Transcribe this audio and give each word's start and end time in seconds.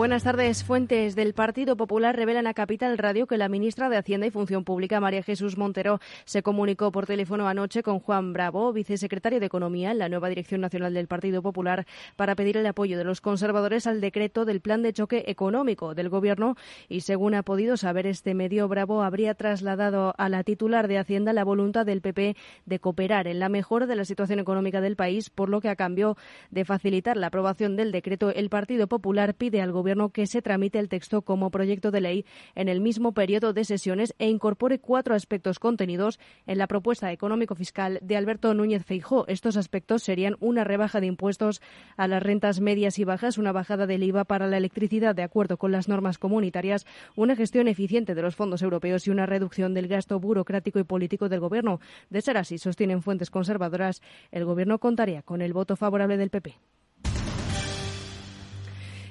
Buenas 0.00 0.22
tardes. 0.22 0.64
Fuentes 0.64 1.14
del 1.14 1.34
Partido 1.34 1.76
Popular 1.76 2.16
revelan 2.16 2.46
a 2.46 2.54
Capital 2.54 2.96
Radio 2.96 3.26
que 3.26 3.36
la 3.36 3.50
ministra 3.50 3.90
de 3.90 3.98
Hacienda 3.98 4.26
y 4.26 4.30
Función 4.30 4.64
Pública, 4.64 4.98
María 4.98 5.22
Jesús 5.22 5.58
Montero, 5.58 6.00
se 6.24 6.42
comunicó 6.42 6.90
por 6.90 7.04
teléfono 7.04 7.46
anoche 7.46 7.82
con 7.82 8.00
Juan 8.00 8.32
Bravo, 8.32 8.72
vicesecretario 8.72 9.40
de 9.40 9.44
Economía 9.44 9.90
en 9.90 9.98
la 9.98 10.08
nueva 10.08 10.30
Dirección 10.30 10.62
Nacional 10.62 10.94
del 10.94 11.06
Partido 11.06 11.42
Popular, 11.42 11.86
para 12.16 12.34
pedir 12.34 12.56
el 12.56 12.66
apoyo 12.66 12.96
de 12.96 13.04
los 13.04 13.20
conservadores 13.20 13.86
al 13.86 14.00
decreto 14.00 14.46
del 14.46 14.62
plan 14.62 14.80
de 14.80 14.94
choque 14.94 15.24
económico 15.26 15.94
del 15.94 16.08
Gobierno. 16.08 16.56
Y 16.88 17.02
según 17.02 17.34
ha 17.34 17.42
podido 17.42 17.76
saber 17.76 18.06
este 18.06 18.32
medio, 18.32 18.68
Bravo 18.68 19.02
habría 19.02 19.34
trasladado 19.34 20.14
a 20.16 20.30
la 20.30 20.44
titular 20.44 20.88
de 20.88 20.96
Hacienda 20.96 21.34
la 21.34 21.44
voluntad 21.44 21.84
del 21.84 22.00
PP 22.00 22.36
de 22.64 22.78
cooperar 22.78 23.26
en 23.26 23.38
la 23.38 23.50
mejora 23.50 23.84
de 23.84 23.96
la 23.96 24.06
situación 24.06 24.38
económica 24.38 24.80
del 24.80 24.96
país, 24.96 25.28
por 25.28 25.50
lo 25.50 25.60
que 25.60 25.68
a 25.68 25.76
cambio 25.76 26.16
de 26.50 26.64
facilitar 26.64 27.18
la 27.18 27.26
aprobación 27.26 27.76
del 27.76 27.92
decreto, 27.92 28.30
el 28.30 28.48
Partido 28.48 28.86
Popular 28.86 29.34
pide 29.34 29.60
al 29.60 29.72
Gobierno 29.72 29.89
que 30.12 30.26
se 30.26 30.40
tramite 30.40 30.78
el 30.78 30.88
texto 30.88 31.22
como 31.22 31.50
proyecto 31.50 31.90
de 31.90 32.00
ley 32.00 32.24
en 32.54 32.68
el 32.68 32.80
mismo 32.80 33.12
periodo 33.12 33.52
de 33.52 33.64
sesiones 33.64 34.14
e 34.18 34.28
incorpore 34.28 34.78
cuatro 34.78 35.14
aspectos 35.14 35.58
contenidos 35.58 36.20
en 36.46 36.58
la 36.58 36.66
propuesta 36.66 37.12
económico-fiscal 37.12 37.98
de 38.02 38.16
Alberto 38.16 38.54
Núñez 38.54 38.84
Feijó. 38.84 39.26
Estos 39.26 39.56
aspectos 39.56 40.02
serían 40.02 40.36
una 40.40 40.64
rebaja 40.64 41.00
de 41.00 41.06
impuestos 41.06 41.60
a 41.96 42.06
las 42.06 42.22
rentas 42.22 42.60
medias 42.60 42.98
y 42.98 43.04
bajas, 43.04 43.36
una 43.36 43.52
bajada 43.52 43.86
del 43.86 44.04
IVA 44.04 44.24
para 44.24 44.46
la 44.46 44.56
electricidad 44.56 45.14
de 45.14 45.24
acuerdo 45.24 45.58
con 45.58 45.72
las 45.72 45.88
normas 45.88 46.18
comunitarias, 46.18 46.86
una 47.16 47.36
gestión 47.36 47.68
eficiente 47.68 48.14
de 48.14 48.22
los 48.22 48.36
fondos 48.36 48.62
europeos 48.62 49.06
y 49.06 49.10
una 49.10 49.26
reducción 49.26 49.74
del 49.74 49.88
gasto 49.88 50.20
burocrático 50.20 50.78
y 50.78 50.84
político 50.84 51.28
del 51.28 51.40
Gobierno. 51.40 51.80
De 52.08 52.22
ser 52.22 52.36
así, 52.36 52.58
sostienen 52.58 53.02
fuentes 53.02 53.30
conservadoras, 53.30 54.02
el 54.30 54.44
Gobierno 54.44 54.78
contaría 54.78 55.22
con 55.22 55.42
el 55.42 55.52
voto 55.52 55.76
favorable 55.76 56.16
del 56.16 56.30
PP. 56.30 56.79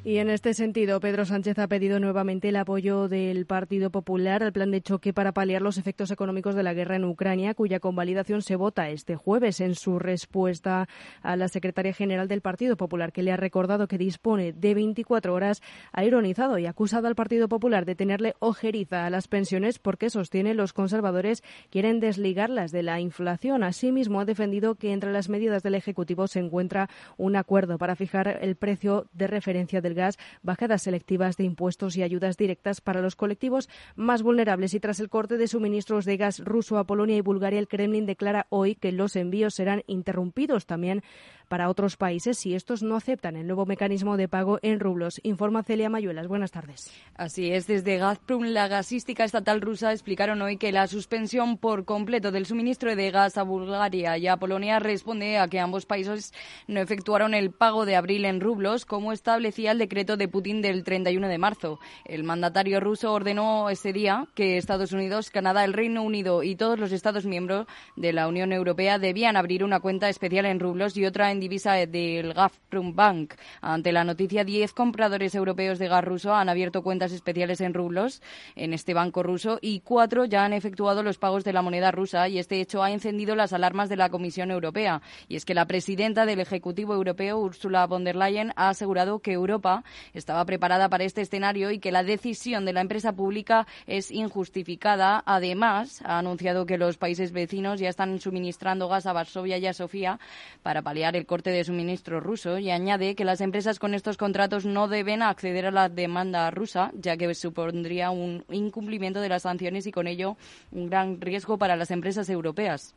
Y 0.05 0.17
en 0.17 0.30
este 0.30 0.53
sentido, 0.53 1.02
Pedro 1.02 1.25
Sánchez 1.25 1.59
ha 1.59 1.67
pedido 1.67 2.00
nuevamente 2.00 2.50
el 2.50 2.55
apoyo 2.55 3.09
del 3.09 3.45
Partido 3.45 3.89
Popular 3.89 4.44
al 4.44 4.53
plan 4.53 4.72
de 4.72 4.81
choque 4.81 5.11
para 5.14 5.33
paliar 5.33 5.61
los 5.61 5.78
efectos 5.78 6.09
económicos 6.09 6.56
de 6.56 6.64
la 6.64 6.73
guerra 6.73 6.95
en 6.95 7.03
Ucrania, 7.03 7.53
cuya 7.53 7.81
convalidación 7.81 8.41
se 8.41 8.56
vota 8.56 8.89
este 8.89 9.17
jueves 9.17 9.59
en 9.59 9.75
su 9.75 10.00
respuesta 10.00 10.88
a 11.22 11.36
la 11.36 11.50
secretaria 11.50 11.91
general 11.91 12.30
del 12.30 12.39
Partido 12.39 12.78
Popular, 12.78 13.11
que 13.11 13.23
le 13.23 13.33
ha 13.33 13.38
recordado 13.38 13.89
que 13.89 13.97
dispone 13.97 14.53
de 14.53 14.73
24 14.73 15.33
horas, 15.33 15.61
ha 15.91 16.06
ironizado 16.06 16.58
y 16.58 16.66
acusado 16.66 17.08
al 17.09 17.16
Partido 17.16 17.50
Popular 17.50 17.86
de 17.86 17.95
tenerle 17.95 18.36
ojeriza 18.39 19.06
a 19.06 19.09
las 19.09 19.28
pensiones 19.28 19.80
porque 19.80 20.09
sostiene 20.09 20.53
los 20.53 20.72
conservadores 20.72 21.44
quieren 21.72 22.00
desligarlas 22.00 22.72
de 22.72 22.84
la 22.84 23.02
inflación. 23.02 23.63
Asimismo, 23.63 24.22
ha 24.22 24.25
defendido 24.25 24.75
que 24.75 24.94
entre 24.94 25.11
las 25.11 25.28
medidas 25.28 25.61
del 25.61 25.75
Ejecutivo 25.75 26.28
se 26.28 26.39
encuentra 26.39 26.89
un 27.17 27.36
acuerdo 27.36 27.78
para 27.78 27.97
fijar 27.97 28.39
el 28.41 28.56
precio 28.56 29.08
de 29.11 29.28
referencia 29.28 29.81
del 29.90 29.95
gas, 29.95 30.18
bajadas 30.44 30.84
selectivas 30.84 31.36
de 31.38 31.44
impuestos 31.44 31.98
y 31.98 32.04
ayudas 32.04 32.38
directas 32.38 32.82
para 32.82 33.02
los 33.02 33.16
colectivos 33.16 33.70
más 33.96 34.22
vulnerables. 34.22 34.73
Y 34.73 34.80
tras 34.80 35.00
el 35.00 35.09
corte 35.09 35.38
de 35.38 35.48
suministros 35.48 36.06
de 36.06 36.18
gas 36.18 36.40
ruso 36.40 36.78
a 36.78 36.86
Polonia 36.86 37.18
y 37.18 37.22
Bulgaria, 37.22 37.59
el 37.59 37.68
Kremlin 37.68 38.06
declara 38.06 38.48
hoy 38.50 38.76
que 38.76 38.92
los 38.92 39.16
envíos 39.16 39.56
serán 39.56 39.84
interrumpidos 39.88 40.66
también 40.66 41.02
para 41.50 41.67
otros 41.67 41.97
países 41.97 42.38
si 42.38 42.55
estos 42.55 42.83
no 42.83 42.95
aceptan 42.95 43.36
el 43.36 43.47
nuevo 43.47 43.66
mecanismo 43.66 44.16
de 44.16 44.30
pago 44.30 44.59
en 44.61 44.80
rublos. 44.80 45.19
Informa 45.23 45.64
Celia 45.64 45.89
Mayuelas. 45.89 46.28
Buenas 46.28 46.52
tardes. 46.52 46.94
Así 47.16 47.52
es, 47.52 47.67
desde 47.67 47.97
Gazprom, 47.97 48.44
la 48.44 48.67
gasística 48.67 49.25
estatal 49.25 49.59
rusa, 49.59 49.91
explicaron 49.91 50.41
hoy 50.41 50.58
que 50.58 50.72
la 50.72 50.88
suspensión 50.88 51.58
por 51.58 51.83
completo 51.83 52.31
del 52.31 52.45
suministro 52.45 52.95
de 52.95 53.11
gas 53.11 53.38
a 53.38 53.44
Bulgaria 53.44 54.17
y 54.17 54.28
a 54.28 54.38
Polonia 54.38 54.80
responde 54.80 55.39
a 55.39 55.47
que 55.47 55.59
ambos 55.59 55.86
países 55.86 56.33
no 56.67 56.79
efectuaron 56.79 57.34
el 57.34 57.51
pago 57.51 57.85
de 57.85 57.95
abril 57.95 58.25
en 58.25 58.40
rublos, 58.40 58.85
como 58.85 59.12
establecía 59.12 59.72
el 59.72 59.79
decreto 59.79 60.16
de 60.16 60.28
Putin 60.28 60.62
del 60.62 60.84
31 60.84 61.28
de 61.28 61.38
marzo. 61.40 61.79
El 62.06 62.24
mandatario 62.24 62.79
ruso 62.79 63.12
ordenó 63.12 63.69
ese 63.69 63.91
día 63.91 64.28
que 64.35 64.57
Estados 64.57 64.91
Unidos, 64.91 65.31
Canadá, 65.31 65.66
el 65.66 65.74
Reino 65.74 66.03
Unido 66.03 66.44
y 66.44 66.56
todos 66.56 66.78
los 66.78 66.91
Estados 66.91 67.25
miembros 67.25 67.66
de 67.95 68.13
la 68.13 68.28
Unión 68.28 68.53
Europea 68.53 69.00
debían 69.00 69.35
abrir 69.35 69.63
una 69.63 69.79
cuenta 69.79 70.09
especial 70.09 70.45
en 70.45 70.59
rublos 70.59 70.95
y 70.95 71.06
otra 71.06 71.31
en 71.31 71.38
divisa 71.39 71.73
del 71.73 72.33
Gazprom 72.33 72.95
Bank. 72.95 73.35
Ante 73.61 73.91
la 73.91 74.03
noticia, 74.03 74.44
10 74.44 74.73
compradores 74.73 75.35
europeos 75.35 75.79
de 75.79 75.88
gas 75.88 76.03
ruso 76.03 76.33
han 76.33 76.50
abierto 76.50 76.81
cuentas 76.81 77.11
especiales 77.11 77.61
en 77.61 77.73
rublos 77.73 78.22
en 78.55 78.73
este 78.73 78.94
banco 78.94 79.23
ruso 79.23 79.59
y 79.61 79.81
cuatro 79.81 80.25
ya 80.25 80.45
han 80.45 80.53
efectuado 80.53 81.03
los 81.03 81.17
pagos 81.17 81.44
de 81.44 81.53
la 81.53 81.61
moneda 81.61 81.91
rusa 81.91 82.27
y 82.27 82.39
este 82.39 82.61
hecho 82.61 82.83
ha 82.83 82.91
encendido 82.91 83.35
las 83.35 83.53
alarmas 83.53 83.89
de 83.89 83.95
la 83.95 84.09
Comisión 84.09 84.51
Europea. 84.51 85.01
Y 85.27 85.35
es 85.35 85.45
que 85.45 85.53
la 85.53 85.66
presidenta 85.66 86.25
del 86.25 86.39
Ejecutivo 86.39 86.94
Europeo, 86.94 87.39
Ursula 87.39 87.85
von 87.88 88.03
der 88.03 88.16
Leyen, 88.16 88.53
ha 88.56 88.69
asegurado 88.69 89.19
que 89.19 89.33
Europa 89.33 89.83
estaba 90.13 90.45
preparada 90.45 90.89
para 90.89 91.03
este 91.03 91.21
escenario 91.21 91.71
y 91.71 91.79
que 91.79 91.91
la 91.91 92.03
decisión 92.03 92.66
de 92.66 92.73
la 92.73 92.81
empresa 92.81 93.13
pública 93.13 93.67
es 93.88 94.11
injustificada. 94.11 95.23
Además, 95.25 96.01
ha 96.03 96.19
anunciado 96.19 96.66
que 96.66 96.77
los 96.77 96.97
países 96.97 97.31
vecinos 97.31 97.79
ya 97.79 97.89
están 97.89 98.19
suministrando 98.19 98.88
gas 98.88 99.06
a 99.06 99.13
Varsovia 99.13 99.57
y 99.57 99.67
a 99.67 99.73
Sofía 99.73 100.19
para 100.63 100.81
paliar 100.81 101.16
el 101.16 101.25
corte 101.29 101.51
de 101.51 101.63
suministro 101.63 102.19
ruso 102.19 102.57
y 102.57 102.72
añade 102.72 103.13
que 103.13 103.23
las 103.23 103.40
empresas 103.40 103.78
con 103.78 103.94
estos 103.94 104.17
contratos 104.17 104.66
no 104.66 104.88
deben 104.88 105.22
acceder 105.22 105.67
a 105.67 105.72
la 105.72 105.88
demanda 105.88 106.50
rusa, 106.50 106.91
ya 106.95 107.17
que 107.17 107.35
supondría 107.35 108.09
un 108.09 108.44
incumplimiento 108.50 109.22
de 109.22 109.29
las 109.29 109.44
sanciones 109.44 109.85
y 109.85 109.91
con 109.91 110.07
ello 110.07 110.38
un 110.72 110.89
gran 110.89 111.22
riesgo 111.22 111.59
para 111.59 111.75
las 111.75 111.91
empresas 111.91 112.29
europeas. 112.29 112.95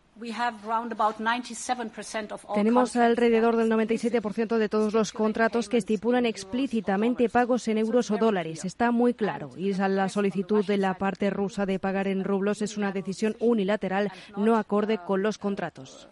Tenemos 2.54 2.96
alrededor 2.96 3.56
del 3.56 3.70
97% 3.70 4.56
de 4.56 4.68
todos 4.68 4.94
los 4.94 5.12
contratos 5.12 5.68
que 5.68 5.78
estipulan 5.78 6.26
explícitamente 6.26 7.28
pagos 7.28 7.68
en 7.68 7.78
euros 7.78 8.10
o 8.10 8.16
dólares. 8.16 8.64
Está 8.64 8.90
muy 8.90 9.12
claro. 9.12 9.50
Y 9.56 9.74
la 9.74 10.08
solicitud 10.08 10.64
de 10.64 10.78
la 10.78 10.94
parte 10.94 11.28
rusa 11.28 11.66
de 11.66 11.78
pagar 11.78 12.08
en 12.08 12.24
rublos 12.24 12.62
es 12.62 12.78
una 12.78 12.92
decisión 12.92 13.36
unilateral, 13.40 14.10
no 14.36 14.56
acorde 14.56 14.98
con 14.98 15.22
los 15.22 15.36
contratos. 15.36 16.08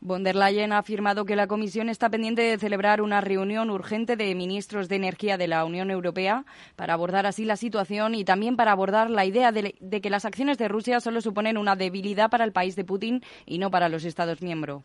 Von 0.00 0.24
der 0.24 0.36
Leyen 0.36 0.72
ha 0.72 0.78
afirmado 0.78 1.24
que 1.24 1.36
la 1.36 1.46
Comisión 1.46 1.88
está 1.88 2.10
pendiente 2.10 2.42
de 2.42 2.58
celebrar 2.58 3.00
una 3.00 3.20
reunión 3.20 3.70
urgente 3.70 4.16
de 4.16 4.34
ministros 4.34 4.88
de 4.88 4.96
Energía 4.96 5.36
de 5.38 5.48
la 5.48 5.64
Unión 5.64 5.90
Europea 5.90 6.44
para 6.76 6.94
abordar 6.94 7.26
así 7.26 7.44
la 7.44 7.56
situación 7.56 8.14
y 8.14 8.24
también 8.24 8.56
para 8.56 8.72
abordar 8.72 9.10
la 9.10 9.24
idea 9.24 9.52
de, 9.52 9.72
que 9.72 10.10
las 10.10 10.24
acciones 10.24 10.58
de 10.58 10.68
Rusia 10.68 11.00
solo 11.00 11.20
suponen 11.20 11.56
una 11.56 11.76
debilidad 11.76 12.30
para 12.30 12.44
el 12.44 12.52
país 12.52 12.76
de 12.76 12.84
Putin 12.84 13.22
y 13.46 13.58
no 13.58 13.70
para 13.70 13.88
los 13.88 14.04
Estados 14.04 14.42
miembros. 14.42 14.82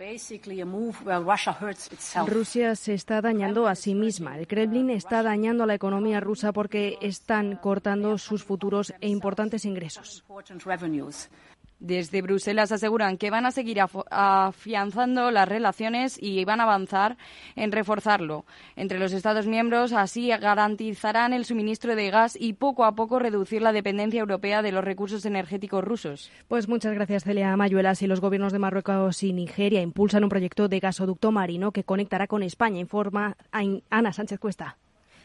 Rusia 2.25 2.75
se 2.75 2.94
está 2.94 3.21
dañando 3.21 3.67
a 3.67 3.75
sí 3.75 3.94
misma. 3.94 4.38
El 4.38 4.47
Kremlin 4.47 4.89
está 4.89 5.23
dañando 5.23 5.66
a 5.66 5.67
la 5.67 5.75
economía 5.75 6.19
rusa 6.19 6.51
porque 6.53 6.97
están 7.01 7.57
cortando 7.57 8.17
sus 8.17 8.44
futuros 8.44 8.94
e 9.01 9.09
importantes 9.09 9.66
ingresos. 9.66 10.23
Desde 11.81 12.22
Bruselas 12.22 12.72
aseguran 12.72 13.18
que 13.18 13.31
van 13.31 13.47
a 13.47 13.52
seguir 13.52 13.80
afianzando 14.12 15.31
las 15.31 15.50
relaciones 15.50 16.16
y 16.22 16.46
van 16.46 16.62
a 16.62 16.66
avanzar 16.66 17.18
en 17.56 17.72
reforzarlo 17.72 18.46
entre 18.75 19.00
los 19.00 19.14
Estados 19.14 19.47
miembros. 19.47 19.92
Así 19.92 20.28
garantizarán 20.30 21.34
el 21.34 21.44
suministro 21.44 21.96
de 21.96 22.12
gas 22.12 22.38
y 22.40 22.53
poco 22.53 22.86
a 22.86 22.94
poco 22.94 23.18
reducir 23.18 23.64
la 23.64 23.72
dependencia 23.72 24.19
europea 24.19 24.62
de 24.62 24.72
los 24.72 24.84
recursos 24.84 25.25
energéticos 25.25 25.84
rusos. 25.84 26.31
Pues 26.47 26.68
muchas 26.68 26.94
gracias, 26.94 27.24
Celia 27.24 27.58
Mayuelas. 27.58 28.03
Y 28.03 28.08
los 28.08 28.22
gobiernos 28.22 28.53
de 28.53 28.59
Marruecos 28.59 29.24
y 29.24 29.34
Nigeria 29.34 29.81
impulsan 29.81 30.24
un 30.24 30.30
proyecto 30.30 30.68
de 30.68 30.80
gasoducto 30.80 31.31
marino 31.31 31.72
que 31.72 31.84
conectará 31.84 32.28
con 32.28 32.44
España, 32.44 32.80
informa 32.80 33.38
Ana 33.90 34.13
Sánchez 34.13 34.40
Cuesta. 34.40 34.78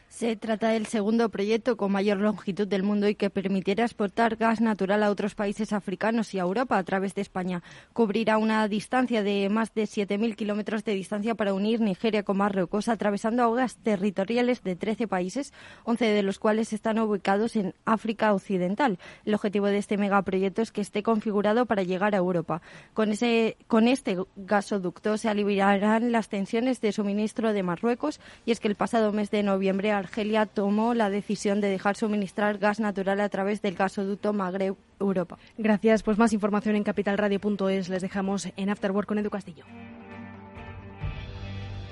Se 0.09 0.35
trata 0.35 0.69
del 0.69 0.87
segundo 0.87 1.29
proyecto 1.29 1.77
con 1.77 1.93
mayor 1.93 2.19
longitud 2.19 2.67
del 2.67 2.83
mundo 2.83 3.07
y 3.07 3.15
que 3.17 3.29
permitirá 3.29 3.85
exportar 3.85 4.37
gas 4.37 4.63
natural 4.63 5.03
a 5.03 5.11
otros 5.11 5.35
países 5.35 5.75
africanos 5.75 6.33
y 6.33 6.39
a 6.39 6.43
Europa 6.43 6.79
a 6.79 6.85
través 6.85 7.15
de 7.15 7.21
España. 7.21 7.63
Cubrirá 7.93 8.39
una 8.39 8.67
distancia 8.67 9.23
de 9.23 9.49
más 9.51 9.75
de 9.75 9.83
7.000 9.83 10.35
kilómetros 10.35 10.85
de 10.85 10.95
distancia 10.95 11.35
para 11.35 11.53
unir 11.53 11.81
Nigeria 11.83 12.23
con 12.23 12.39
Marruecos, 12.39 12.89
atravesando 12.89 13.43
aguas 13.43 13.77
territoriales 13.77 14.63
de 14.63 14.77
13 14.77 15.07
países, 15.07 15.53
11 15.85 16.07
de 16.07 16.23
los 16.23 16.39
cuales 16.39 16.73
están 16.73 16.99
ubicados 16.99 17.55
en 17.57 17.75
África 17.85 18.33
Occidental. 18.33 18.99
El 19.27 19.35
objetivo 19.35 19.67
de 19.67 19.79
este 19.79 19.99
megaproyecto 19.99 20.63
es 20.63 20.73
que 20.73 20.81
esté 20.81 21.03
configurado 21.03 21.67
para 21.67 21.83
llegar 21.83 22.15
a 22.15 22.19
Europa. 22.19 22.63
Con, 22.95 23.11
ese, 23.11 23.59
con 23.67 23.87
este 23.87 24.17
gasoducto 24.37 25.19
se 25.19 25.29
aliviarán 25.29 26.11
las 26.11 26.31
tensiones 26.31 26.81
de 26.81 26.93
suministro 26.93 27.53
de 27.53 27.63
Marruecos 27.63 28.19
y 28.47 28.53
es 28.53 28.61
que 28.61 28.69
el 28.69 28.77
pasado 28.77 29.13
mes 29.13 29.31
de 29.31 29.43
noviembre 29.43 29.93
Argelia 29.99 30.47
tomó 30.47 30.95
la 30.95 31.11
decisión 31.11 31.61
de 31.61 31.69
dejar 31.69 31.97
suministrar 31.97 32.59
gas 32.59 32.81
natural 32.81 33.21
a 33.21 33.29
través 33.29 33.63
del 33.63 33.75
gasoducto 33.75 34.33
Magreb-Europa. 34.33 35.39
Gracias. 35.59 36.03
Pues 36.03 36.19
más 36.19 36.33
información 36.33 36.77
en 36.77 36.85
capitalradio.es. 36.85 37.89
Les 37.89 38.03
dejamos 38.03 38.49
en 38.57 38.71
Afterwork 38.71 39.09
con 39.09 39.19
Edu 39.19 39.31
Castillo. 39.31 39.65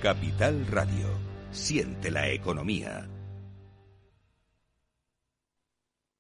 Capital 0.03 0.67
Radio. 0.67 1.07
Siente 1.51 2.11
la 2.11 2.29
economía. 2.29 3.07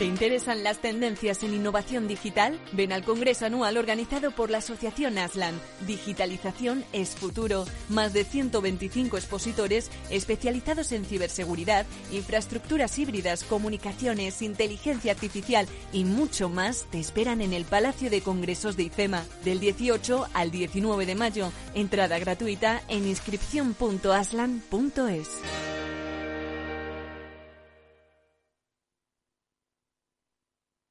¿Te 0.00 0.06
interesan 0.06 0.64
las 0.64 0.78
tendencias 0.78 1.42
en 1.42 1.52
innovación 1.52 2.08
digital? 2.08 2.58
Ven 2.72 2.90
al 2.90 3.04
Congreso 3.04 3.44
Anual 3.44 3.76
organizado 3.76 4.30
por 4.30 4.48
la 4.48 4.56
Asociación 4.56 5.18
Aslan. 5.18 5.60
Digitalización 5.86 6.86
es 6.94 7.14
futuro. 7.14 7.66
Más 7.90 8.14
de 8.14 8.24
125 8.24 9.18
expositores 9.18 9.90
especializados 10.08 10.92
en 10.92 11.04
ciberseguridad, 11.04 11.84
infraestructuras 12.12 12.98
híbridas, 12.98 13.44
comunicaciones, 13.44 14.40
inteligencia 14.40 15.12
artificial 15.12 15.66
y 15.92 16.04
mucho 16.04 16.48
más 16.48 16.86
te 16.90 16.98
esperan 16.98 17.42
en 17.42 17.52
el 17.52 17.66
Palacio 17.66 18.08
de 18.08 18.22
Congresos 18.22 18.78
de 18.78 18.84
IFEMA 18.84 19.26
del 19.44 19.60
18 19.60 20.28
al 20.32 20.50
19 20.50 21.04
de 21.04 21.14
mayo. 21.14 21.52
Entrada 21.74 22.18
gratuita 22.18 22.80
en 22.88 23.06
inscripción.aslan.es. 23.06 25.28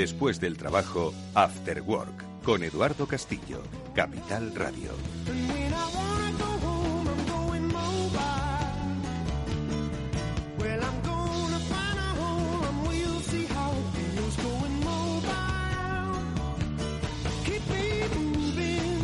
Después 0.00 0.40
del 0.40 0.56
trabajo, 0.56 1.12
After 1.34 1.82
Work, 1.82 2.42
con 2.42 2.62
Eduardo 2.64 3.06
Castillo, 3.06 3.62
Capital 3.94 4.54
Radio. 4.54 4.92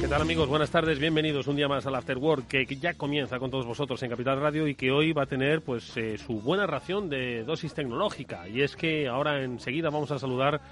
¿Qué 0.00 0.08
tal 0.08 0.22
amigos? 0.22 0.48
Buenas 0.48 0.70
tardes, 0.70 0.98
bienvenidos 0.98 1.46
un 1.46 1.56
día 1.56 1.68
más 1.68 1.84
al 1.84 1.94
After 1.96 2.16
Work 2.16 2.46
que 2.46 2.76
ya 2.76 2.94
comienza 2.94 3.38
con 3.38 3.50
todos 3.50 3.66
vosotros 3.66 4.02
en 4.02 4.08
Capital 4.08 4.40
Radio 4.40 4.66
y 4.66 4.74
que 4.74 4.90
hoy 4.90 5.12
va 5.12 5.24
a 5.24 5.26
tener 5.26 5.60
pues 5.60 5.94
eh, 5.98 6.16
su 6.16 6.40
buena 6.40 6.66
ración 6.66 7.10
de 7.10 7.44
dosis 7.44 7.74
tecnológica 7.74 8.48
y 8.48 8.62
es 8.62 8.76
que 8.76 9.08
ahora 9.08 9.42
enseguida 9.42 9.90
vamos 9.90 10.10
a 10.12 10.18
saludar 10.18 10.62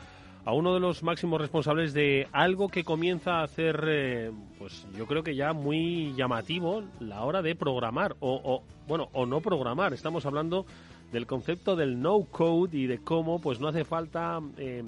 a 0.45 0.53
uno 0.53 0.75
de 0.75 0.81
los 0.81 1.03
máximos 1.03 1.41
responsables 1.41 1.95
de 1.95 2.29
algo 2.33 2.69
que 2.69 2.85
comienza 2.85 3.41
a 3.41 3.45
hacer, 3.45 3.83
eh, 3.89 4.31
pues 4.59 4.87
yo 4.97 5.07
creo 5.07 5.23
que 5.23 5.35
ya 5.35 5.53
muy 5.53 6.13
llamativo 6.15 6.83
la 7.01 7.23
hora 7.23 7.41
de 7.41 7.55
programar 7.55 8.17
o, 8.21 8.41
o, 8.45 8.63
bueno 8.87 9.09
o 9.13 9.25
no 9.25 9.41
programar. 9.41 9.95
Estamos 9.95 10.27
hablando 10.27 10.67
del 11.13 11.27
concepto 11.27 11.77
del 11.77 12.01
no 12.01 12.25
code 12.25 12.77
y 12.77 12.87
de 12.87 12.99
cómo 12.99 13.41
pues 13.41 13.61
no 13.61 13.69
hace 13.69 13.85
falta 13.85 14.41
eh, 14.59 14.83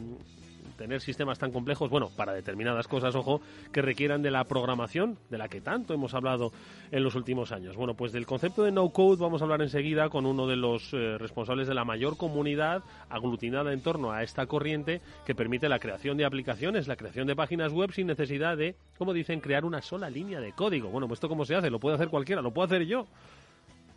tener 0.76 1.00
sistemas 1.00 1.38
tan 1.38 1.52
complejos, 1.52 1.90
bueno, 1.90 2.11
para 2.17 2.32
determinadas 2.32 2.87
cosas, 2.88 3.14
ojo, 3.14 3.40
que 3.73 3.82
requieran 3.82 4.23
de 4.23 4.31
la 4.31 4.44
programación, 4.44 5.19
de 5.31 5.38
la 5.38 5.49
que 5.49 5.61
tanto 5.61 5.94
hemos 5.94 6.14
hablado 6.14 6.52
en 6.90 7.02
los 7.02 7.14
últimos 7.14 7.52
años. 7.52 7.76
Bueno, 7.76 7.94
pues 7.94 8.12
del 8.12 8.26
concepto 8.26 8.62
de 8.62 8.73
no 8.73 8.90
code 8.90 9.20
vamos 9.20 9.40
a 9.40 9.44
hablar 9.44 9.62
enseguida 9.62 10.08
con 10.08 10.26
uno 10.26 10.46
de 10.46 10.56
los 10.56 10.93
eh, 10.93 11.19
responsables 11.19 11.67
de 11.69 11.75
la 11.75 11.84
mayor 11.84 12.17
comunidad 12.17 12.82
aglutinada 13.08 13.73
en 13.73 13.81
torno 13.81 14.12
a 14.12 14.23
esta 14.23 14.46
corriente 14.46 15.00
que 15.25 15.34
permite 15.34 15.69
la 15.69 15.78
creación 15.78 16.17
de 16.17 16.25
aplicaciones, 16.25 16.88
la 16.88 16.96
creación 16.96 17.26
de 17.26 17.37
páginas 17.37 17.73
web 17.73 17.93
sin 17.93 18.06
necesidad 18.06 18.56
de, 18.56 18.76
como 18.99 19.12
dicen, 19.12 19.40
crear 19.40 19.64
una 19.64 19.82
sola 19.82 20.11
línea 20.11 20.40
de 20.40 20.52
código. 20.52 20.90
Bueno, 20.90 21.08
pues 21.08 21.19
esto 21.19 21.28
cómo 21.28 21.44
se 21.44 21.55
hace, 21.55 21.70
lo 21.70 21.81
puede 21.81 21.96
hacer 21.96 22.08
cualquiera, 22.08 22.43
lo 22.43 22.52
puedo 22.52 22.67
hacer 22.67 22.87
yo. 22.87 23.06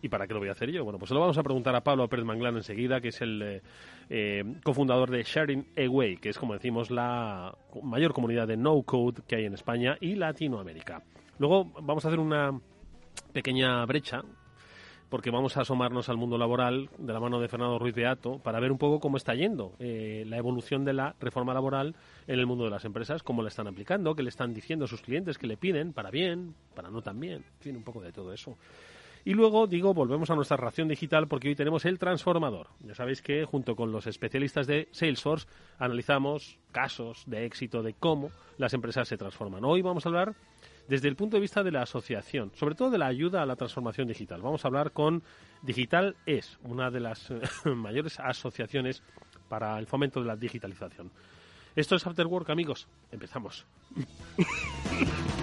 ¿Y 0.01 0.09
para 0.09 0.27
qué 0.27 0.33
lo 0.33 0.39
voy 0.39 0.49
a 0.49 0.53
hacer 0.53 0.71
yo? 0.71 0.83
Bueno, 0.83 0.97
pues 0.97 1.09
se 1.09 1.13
lo 1.13 1.19
vamos 1.19 1.37
a 1.37 1.43
preguntar 1.43 1.75
a 1.75 1.81
Pablo 1.81 2.07
Pérez 2.07 2.25
Manglano 2.25 2.57
enseguida, 2.57 3.01
que 3.01 3.09
es 3.09 3.21
el 3.21 3.41
eh, 3.41 3.61
eh, 4.09 4.43
cofundador 4.63 5.09
de 5.11 5.23
Sharing 5.23 5.67
Away, 5.77 6.17
que 6.17 6.29
es, 6.29 6.37
como 6.37 6.53
decimos, 6.53 6.89
la 6.89 7.53
mayor 7.83 8.13
comunidad 8.13 8.47
de 8.47 8.57
no-code 8.57 9.21
que 9.27 9.35
hay 9.35 9.45
en 9.45 9.53
España 9.53 9.97
y 9.99 10.15
Latinoamérica. 10.15 11.03
Luego 11.37 11.65
vamos 11.81 12.05
a 12.05 12.07
hacer 12.07 12.19
una 12.19 12.59
pequeña 13.33 13.85
brecha 13.85 14.23
porque 15.09 15.31
vamos 15.31 15.57
a 15.57 15.61
asomarnos 15.61 16.07
al 16.09 16.17
mundo 16.17 16.37
laboral 16.37 16.89
de 16.97 17.13
la 17.13 17.19
mano 17.19 17.39
de 17.39 17.47
Fernando 17.47 17.79
Ruiz 17.79 17.95
Beato 17.95 18.39
para 18.39 18.59
ver 18.59 18.71
un 18.71 18.77
poco 18.77 18.99
cómo 18.99 19.17
está 19.17 19.33
yendo 19.33 19.73
eh, 19.79 20.23
la 20.27 20.37
evolución 20.37 20.85
de 20.85 20.93
la 20.93 21.15
reforma 21.19 21.53
laboral 21.53 21.95
en 22.27 22.39
el 22.39 22.45
mundo 22.45 22.65
de 22.65 22.69
las 22.69 22.85
empresas, 22.85 23.23
cómo 23.23 23.41
la 23.41 23.49
están 23.49 23.67
aplicando, 23.67 24.15
qué 24.15 24.23
le 24.23 24.29
están 24.29 24.53
diciendo 24.53 24.85
a 24.85 24.87
sus 24.87 25.01
clientes, 25.01 25.37
qué 25.37 25.47
le 25.47 25.57
piden, 25.57 25.93
para 25.93 26.11
bien, 26.11 26.53
para 26.75 26.89
no 26.89 27.01
tan 27.01 27.19
bien, 27.19 27.37
en 27.37 27.59
fin, 27.59 27.75
un 27.75 27.83
poco 27.83 28.01
de 28.01 28.11
todo 28.11 28.31
eso. 28.31 28.55
Y 29.25 29.33
luego, 29.33 29.67
digo, 29.67 29.93
volvemos 29.93 30.29
a 30.29 30.35
nuestra 30.35 30.57
ración 30.57 30.87
digital 30.87 31.27
porque 31.27 31.49
hoy 31.49 31.55
tenemos 31.55 31.85
el 31.85 31.99
transformador. 31.99 32.67
Ya 32.81 32.95
sabéis 32.95 33.21
que 33.21 33.45
junto 33.45 33.75
con 33.75 33.91
los 33.91 34.07
especialistas 34.07 34.67
de 34.67 34.87
Salesforce 34.91 35.47
analizamos 35.77 36.57
casos 36.71 37.23
de 37.27 37.45
éxito 37.45 37.83
de 37.83 37.93
cómo 37.93 38.31
las 38.57 38.73
empresas 38.73 39.07
se 39.07 39.17
transforman. 39.17 39.63
Hoy 39.65 39.81
vamos 39.81 40.05
a 40.05 40.09
hablar 40.09 40.35
desde 40.87 41.07
el 41.07 41.15
punto 41.15 41.37
de 41.37 41.41
vista 41.41 41.63
de 41.63 41.71
la 41.71 41.83
asociación, 41.83 42.51
sobre 42.55 42.75
todo 42.75 42.89
de 42.89 42.97
la 42.97 43.07
ayuda 43.07 43.43
a 43.43 43.45
la 43.45 43.55
transformación 43.55 44.07
digital. 44.07 44.41
Vamos 44.41 44.65
a 44.65 44.67
hablar 44.69 44.91
con 44.91 45.21
Digital 45.61 46.15
Es, 46.25 46.57
una 46.63 46.89
de 46.89 46.99
las 46.99 47.31
mayores 47.65 48.19
asociaciones 48.19 49.03
para 49.47 49.77
el 49.77 49.85
fomento 49.85 50.19
de 50.19 50.27
la 50.27 50.35
digitalización. 50.35 51.11
Esto 51.75 51.95
es 51.95 52.07
After 52.07 52.25
Work, 52.25 52.49
amigos. 52.49 52.87
Empezamos. 53.11 53.65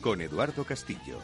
con 0.00 0.20
Eduardo 0.20 0.64
Castillo. 0.64 1.18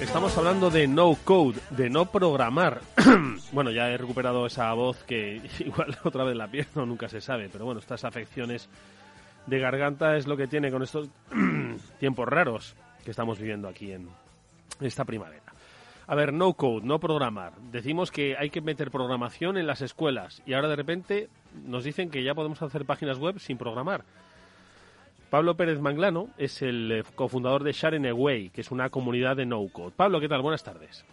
Estamos 0.00 0.36
hablando 0.36 0.70
de 0.70 0.88
no 0.88 1.16
code, 1.24 1.60
de 1.70 1.88
no 1.88 2.06
programar. 2.06 2.80
bueno, 3.52 3.70
ya 3.70 3.90
he 3.90 3.96
recuperado 3.96 4.46
esa 4.46 4.72
voz 4.72 4.96
que 5.04 5.40
igual 5.60 5.96
otra 6.04 6.24
vez 6.24 6.36
la 6.36 6.48
pierdo, 6.48 6.84
nunca 6.84 7.08
se 7.08 7.20
sabe, 7.20 7.48
pero 7.48 7.64
bueno, 7.64 7.80
estas 7.80 8.04
afecciones 8.04 8.68
de 9.46 9.58
garganta 9.58 10.16
es 10.16 10.26
lo 10.26 10.36
que 10.36 10.46
tiene 10.46 10.70
con 10.70 10.82
estos 10.82 11.08
tiempos 11.98 12.28
raros 12.28 12.76
que 13.04 13.10
estamos 13.10 13.38
viviendo 13.38 13.68
aquí 13.68 13.92
en 13.92 14.08
esta 14.80 15.04
primavera. 15.04 15.42
A 16.06 16.14
ver, 16.16 16.32
no 16.32 16.54
code, 16.54 16.84
no 16.84 16.98
programar. 16.98 17.52
Decimos 17.70 18.10
que 18.10 18.36
hay 18.36 18.50
que 18.50 18.60
meter 18.60 18.90
programación 18.90 19.56
en 19.56 19.66
las 19.66 19.80
escuelas 19.80 20.42
y 20.44 20.54
ahora 20.54 20.68
de 20.68 20.76
repente 20.76 21.28
nos 21.64 21.84
dicen 21.84 22.10
que 22.10 22.24
ya 22.24 22.34
podemos 22.34 22.60
hacer 22.62 22.84
páginas 22.84 23.18
web 23.18 23.38
sin 23.38 23.58
programar. 23.58 24.04
Pablo 25.30 25.56
Pérez 25.56 25.78
Manglano 25.78 26.28
es 26.36 26.62
el 26.62 26.90
eh, 26.90 27.04
cofundador 27.14 27.62
de 27.62 27.72
Share 27.72 28.04
Away, 28.08 28.50
que 28.50 28.62
es 28.62 28.72
una 28.72 28.90
comunidad 28.90 29.36
de 29.36 29.46
no 29.46 29.64
code. 29.68 29.92
Pablo, 29.96 30.18
¿qué 30.20 30.28
tal? 30.28 30.42
Buenas 30.42 30.64
tardes. 30.64 31.04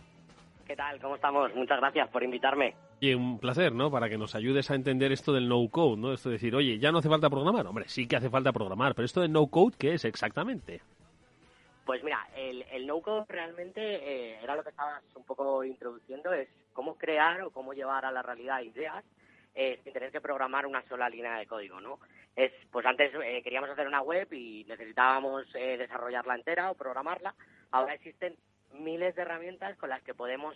¿Qué 0.67 0.75
tal? 0.75 0.99
¿Cómo 0.99 1.15
estamos? 1.15 1.55
Muchas 1.55 1.79
gracias 1.79 2.09
por 2.09 2.23
invitarme. 2.23 2.75
Y 2.99 3.13
un 3.13 3.39
placer, 3.39 3.71
¿no? 3.71 3.89
Para 3.89 4.09
que 4.09 4.17
nos 4.17 4.35
ayudes 4.35 4.69
a 4.69 4.75
entender 4.75 5.13
esto 5.13 5.31
del 5.31 5.47
no 5.47 5.65
code, 5.69 5.95
¿no? 5.95 6.11
Esto 6.11 6.27
de 6.27 6.33
decir, 6.33 6.53
oye, 6.55 6.77
ya 6.77 6.91
no 6.91 6.97
hace 6.97 7.07
falta 7.07 7.29
programar. 7.29 7.65
Hombre, 7.65 7.85
sí 7.87 8.05
que 8.05 8.17
hace 8.17 8.29
falta 8.29 8.51
programar, 8.51 8.93
pero 8.93 9.05
esto 9.05 9.21
de 9.21 9.29
no 9.29 9.47
code, 9.47 9.77
¿qué 9.79 9.93
es 9.93 10.03
exactamente? 10.03 10.81
Pues 11.85 12.03
mira, 12.03 12.27
el, 12.35 12.63
el 12.63 12.85
no-code 12.85 13.23
realmente 13.29 13.79
eh, 13.81 14.39
era 14.43 14.57
lo 14.57 14.63
que 14.63 14.71
estabas 14.71 15.01
un 15.15 15.23
poco 15.23 15.63
introduciendo, 15.63 16.33
es 16.33 16.49
cómo 16.73 16.97
crear 16.97 17.43
o 17.43 17.51
cómo 17.51 17.71
llevar 17.71 18.03
a 18.03 18.11
la 18.11 18.21
realidad 18.21 18.59
ideas 18.59 19.05
eh, 19.55 19.79
sin 19.85 19.93
tener 19.93 20.11
que 20.11 20.19
programar 20.19 20.65
una 20.65 20.85
sola 20.89 21.07
línea 21.07 21.37
de 21.37 21.47
código, 21.47 21.79
¿no? 21.79 21.99
Es, 22.35 22.51
pues 22.71 22.85
antes 22.85 23.13
eh, 23.23 23.41
queríamos 23.41 23.69
hacer 23.69 23.87
una 23.87 24.01
web 24.01 24.27
y 24.33 24.65
necesitábamos 24.67 25.45
desarrollarla 25.53 26.35
entera 26.35 26.71
o 26.71 26.75
programarla. 26.75 27.33
Ahora 27.71 27.93
existen 27.93 28.35
miles 28.73 29.15
de 29.15 29.21
herramientas 29.21 29.77
con 29.77 29.89
las 29.89 30.01
que 30.03 30.13
podemos 30.13 30.55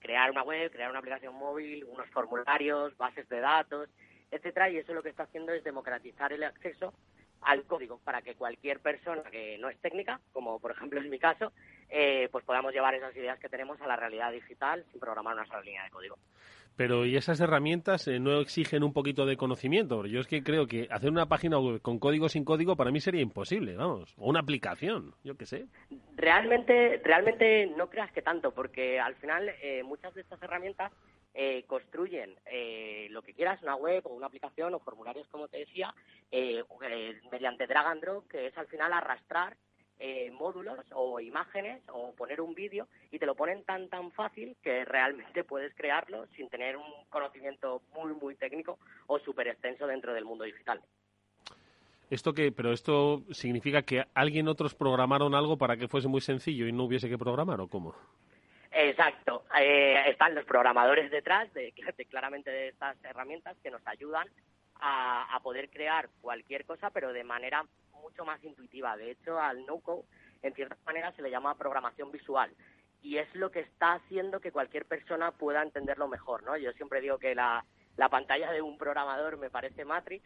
crear 0.00 0.30
una 0.30 0.42
web, 0.42 0.70
crear 0.70 0.90
una 0.90 1.00
aplicación 1.00 1.34
móvil, 1.34 1.84
unos 1.84 2.08
formularios, 2.10 2.96
bases 2.96 3.28
de 3.28 3.40
datos, 3.40 3.88
etcétera, 4.30 4.70
y 4.70 4.78
eso 4.78 4.94
lo 4.94 5.02
que 5.02 5.10
está 5.10 5.24
haciendo 5.24 5.52
es 5.52 5.62
democratizar 5.62 6.32
el 6.32 6.42
acceso 6.42 6.94
al 7.42 7.64
código 7.64 7.98
para 7.98 8.22
que 8.22 8.34
cualquier 8.34 8.80
persona 8.80 9.22
que 9.24 9.58
no 9.58 9.68
es 9.68 9.78
técnica, 9.80 10.20
como 10.32 10.58
por 10.58 10.70
ejemplo 10.70 11.00
en 11.00 11.10
mi 11.10 11.18
caso, 11.18 11.52
eh, 11.88 12.28
pues 12.30 12.44
podamos 12.44 12.72
llevar 12.72 12.94
esas 12.94 13.14
ideas 13.16 13.38
que 13.38 13.48
tenemos 13.48 13.80
a 13.80 13.86
la 13.86 13.96
realidad 13.96 14.32
digital 14.32 14.84
sin 14.90 15.00
programar 15.00 15.34
una 15.34 15.46
sola 15.46 15.60
línea 15.60 15.84
de 15.84 15.90
código. 15.90 16.18
Pero 16.76 17.04
¿y 17.06 17.16
esas 17.16 17.40
herramientas 17.40 18.08
eh, 18.08 18.18
no 18.18 18.40
exigen 18.40 18.82
un 18.82 18.92
poquito 18.92 19.26
de 19.26 19.36
conocimiento? 19.36 20.06
Yo 20.06 20.20
es 20.20 20.26
que 20.26 20.42
creo 20.42 20.66
que 20.66 20.88
hacer 20.90 21.10
una 21.10 21.26
página 21.26 21.58
web 21.58 21.80
con 21.80 21.98
código 21.98 22.28
sin 22.28 22.44
código 22.44 22.76
para 22.76 22.90
mí 22.90 23.00
sería 23.00 23.20
imposible, 23.20 23.76
vamos, 23.76 24.14
o 24.16 24.28
una 24.28 24.40
aplicación, 24.40 25.14
yo 25.22 25.36
qué 25.36 25.46
sé. 25.46 25.66
Realmente, 26.16 27.00
realmente 27.04 27.66
no 27.76 27.88
creas 27.88 28.10
que 28.12 28.22
tanto, 28.22 28.52
porque 28.52 28.98
al 28.98 29.14
final 29.16 29.50
eh, 29.62 29.82
muchas 29.82 30.14
de 30.14 30.22
estas 30.22 30.42
herramientas 30.42 30.92
eh, 31.34 31.64
construyen 31.66 32.34
eh, 32.44 33.06
lo 33.10 33.22
que 33.22 33.32
quieras, 33.32 33.62
una 33.62 33.74
web 33.74 34.06
o 34.06 34.14
una 34.14 34.26
aplicación 34.26 34.74
o 34.74 34.80
formularios, 34.80 35.26
como 35.28 35.48
te 35.48 35.58
decía, 35.58 35.94
eh, 36.30 36.62
mediante 37.30 37.66
drag 37.66 37.86
and 37.86 38.02
drop, 38.02 38.28
que 38.28 38.48
es 38.48 38.58
al 38.58 38.66
final 38.66 38.92
arrastrar 38.92 39.56
módulos 40.32 40.80
o 40.92 41.20
imágenes 41.20 41.82
o 41.88 42.12
poner 42.14 42.40
un 42.40 42.54
vídeo 42.54 42.88
y 43.10 43.18
te 43.18 43.26
lo 43.26 43.34
ponen 43.34 43.64
tan 43.64 43.88
tan 43.88 44.10
fácil 44.12 44.56
que 44.62 44.84
realmente 44.84 45.44
puedes 45.44 45.74
crearlo 45.74 46.26
sin 46.36 46.48
tener 46.48 46.76
un 46.76 46.92
conocimiento 47.10 47.82
muy 47.94 48.12
muy 48.14 48.34
técnico 48.34 48.78
o 49.06 49.18
súper 49.18 49.48
extenso 49.48 49.86
dentro 49.86 50.12
del 50.12 50.24
mundo 50.24 50.44
digital. 50.44 50.80
¿Esto 52.12 52.34
que, 52.34 52.52
pero 52.52 52.72
esto 52.72 53.22
significa 53.30 53.80
que 53.82 54.04
alguien 54.12 54.46
otros 54.46 54.74
programaron 54.74 55.34
algo 55.34 55.56
para 55.56 55.78
que 55.78 55.88
fuese 55.88 56.08
muy 56.08 56.20
sencillo 56.20 56.66
y 56.66 56.72
no 56.72 56.84
hubiese 56.84 57.08
que 57.08 57.16
programar 57.16 57.58
o 57.62 57.68
cómo? 57.68 57.94
Exacto. 58.70 59.44
Eh, 59.58 59.96
están 60.08 60.34
los 60.34 60.44
programadores 60.44 61.10
detrás 61.10 61.52
de, 61.54 61.72
claramente 62.10 62.50
de 62.50 62.68
estas 62.68 63.02
herramientas 63.04 63.56
que 63.62 63.70
nos 63.70 63.80
ayudan 63.86 64.28
a, 64.74 65.40
poder 65.42 65.70
crear 65.70 66.10
cualquier 66.20 66.66
cosa, 66.66 66.90
pero 66.90 67.12
de 67.12 67.24
manera 67.24 67.64
mucho 68.02 68.24
más 68.24 68.42
intuitiva. 68.44 68.96
De 68.96 69.12
hecho, 69.12 69.38
al 69.38 69.64
no-code, 69.64 70.04
en 70.42 70.54
cierta 70.54 70.76
manera, 70.84 71.12
se 71.12 71.22
le 71.22 71.30
llama 71.30 71.56
programación 71.56 72.10
visual. 72.12 72.50
Y 73.00 73.16
es 73.16 73.34
lo 73.34 73.50
que 73.50 73.60
está 73.60 73.94
haciendo 73.94 74.40
que 74.40 74.52
cualquier 74.52 74.84
persona 74.84 75.32
pueda 75.32 75.62
entenderlo 75.62 76.08
mejor, 76.08 76.42
¿no? 76.42 76.56
Yo 76.56 76.72
siempre 76.72 77.00
digo 77.00 77.18
que 77.18 77.34
la, 77.34 77.64
la 77.96 78.08
pantalla 78.08 78.52
de 78.52 78.62
un 78.62 78.78
programador 78.78 79.38
me 79.38 79.50
parece 79.50 79.84
Matrix 79.84 80.24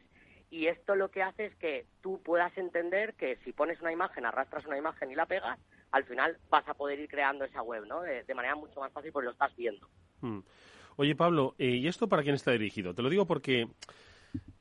y 0.50 0.66
esto 0.66 0.94
lo 0.94 1.10
que 1.10 1.22
hace 1.22 1.46
es 1.46 1.56
que 1.56 1.86
tú 2.02 2.20
puedas 2.22 2.56
entender 2.56 3.14
que 3.14 3.36
si 3.44 3.52
pones 3.52 3.80
una 3.80 3.92
imagen, 3.92 4.24
arrastras 4.24 4.64
una 4.66 4.78
imagen 4.78 5.10
y 5.10 5.14
la 5.14 5.26
pegas, 5.26 5.58
al 5.90 6.04
final 6.04 6.38
vas 6.50 6.66
a 6.68 6.74
poder 6.74 7.00
ir 7.00 7.08
creando 7.08 7.44
esa 7.44 7.62
web, 7.62 7.84
¿no? 7.86 8.02
De, 8.02 8.34
manera 8.34 8.54
mucho 8.54 8.80
más 8.80 8.92
fácil 8.92 9.12
porque 9.12 9.26
lo 9.26 9.32
estás 9.32 9.54
viendo. 9.56 9.88
Hmm. 10.20 10.40
Oye, 10.96 11.14
Pablo, 11.14 11.54
eh, 11.58 11.70
¿y 11.70 11.88
esto 11.88 12.08
para 12.08 12.22
quién 12.22 12.34
está 12.34 12.52
dirigido? 12.52 12.94
Te 12.94 13.02
lo 13.02 13.10
digo 13.10 13.26
porque 13.26 13.68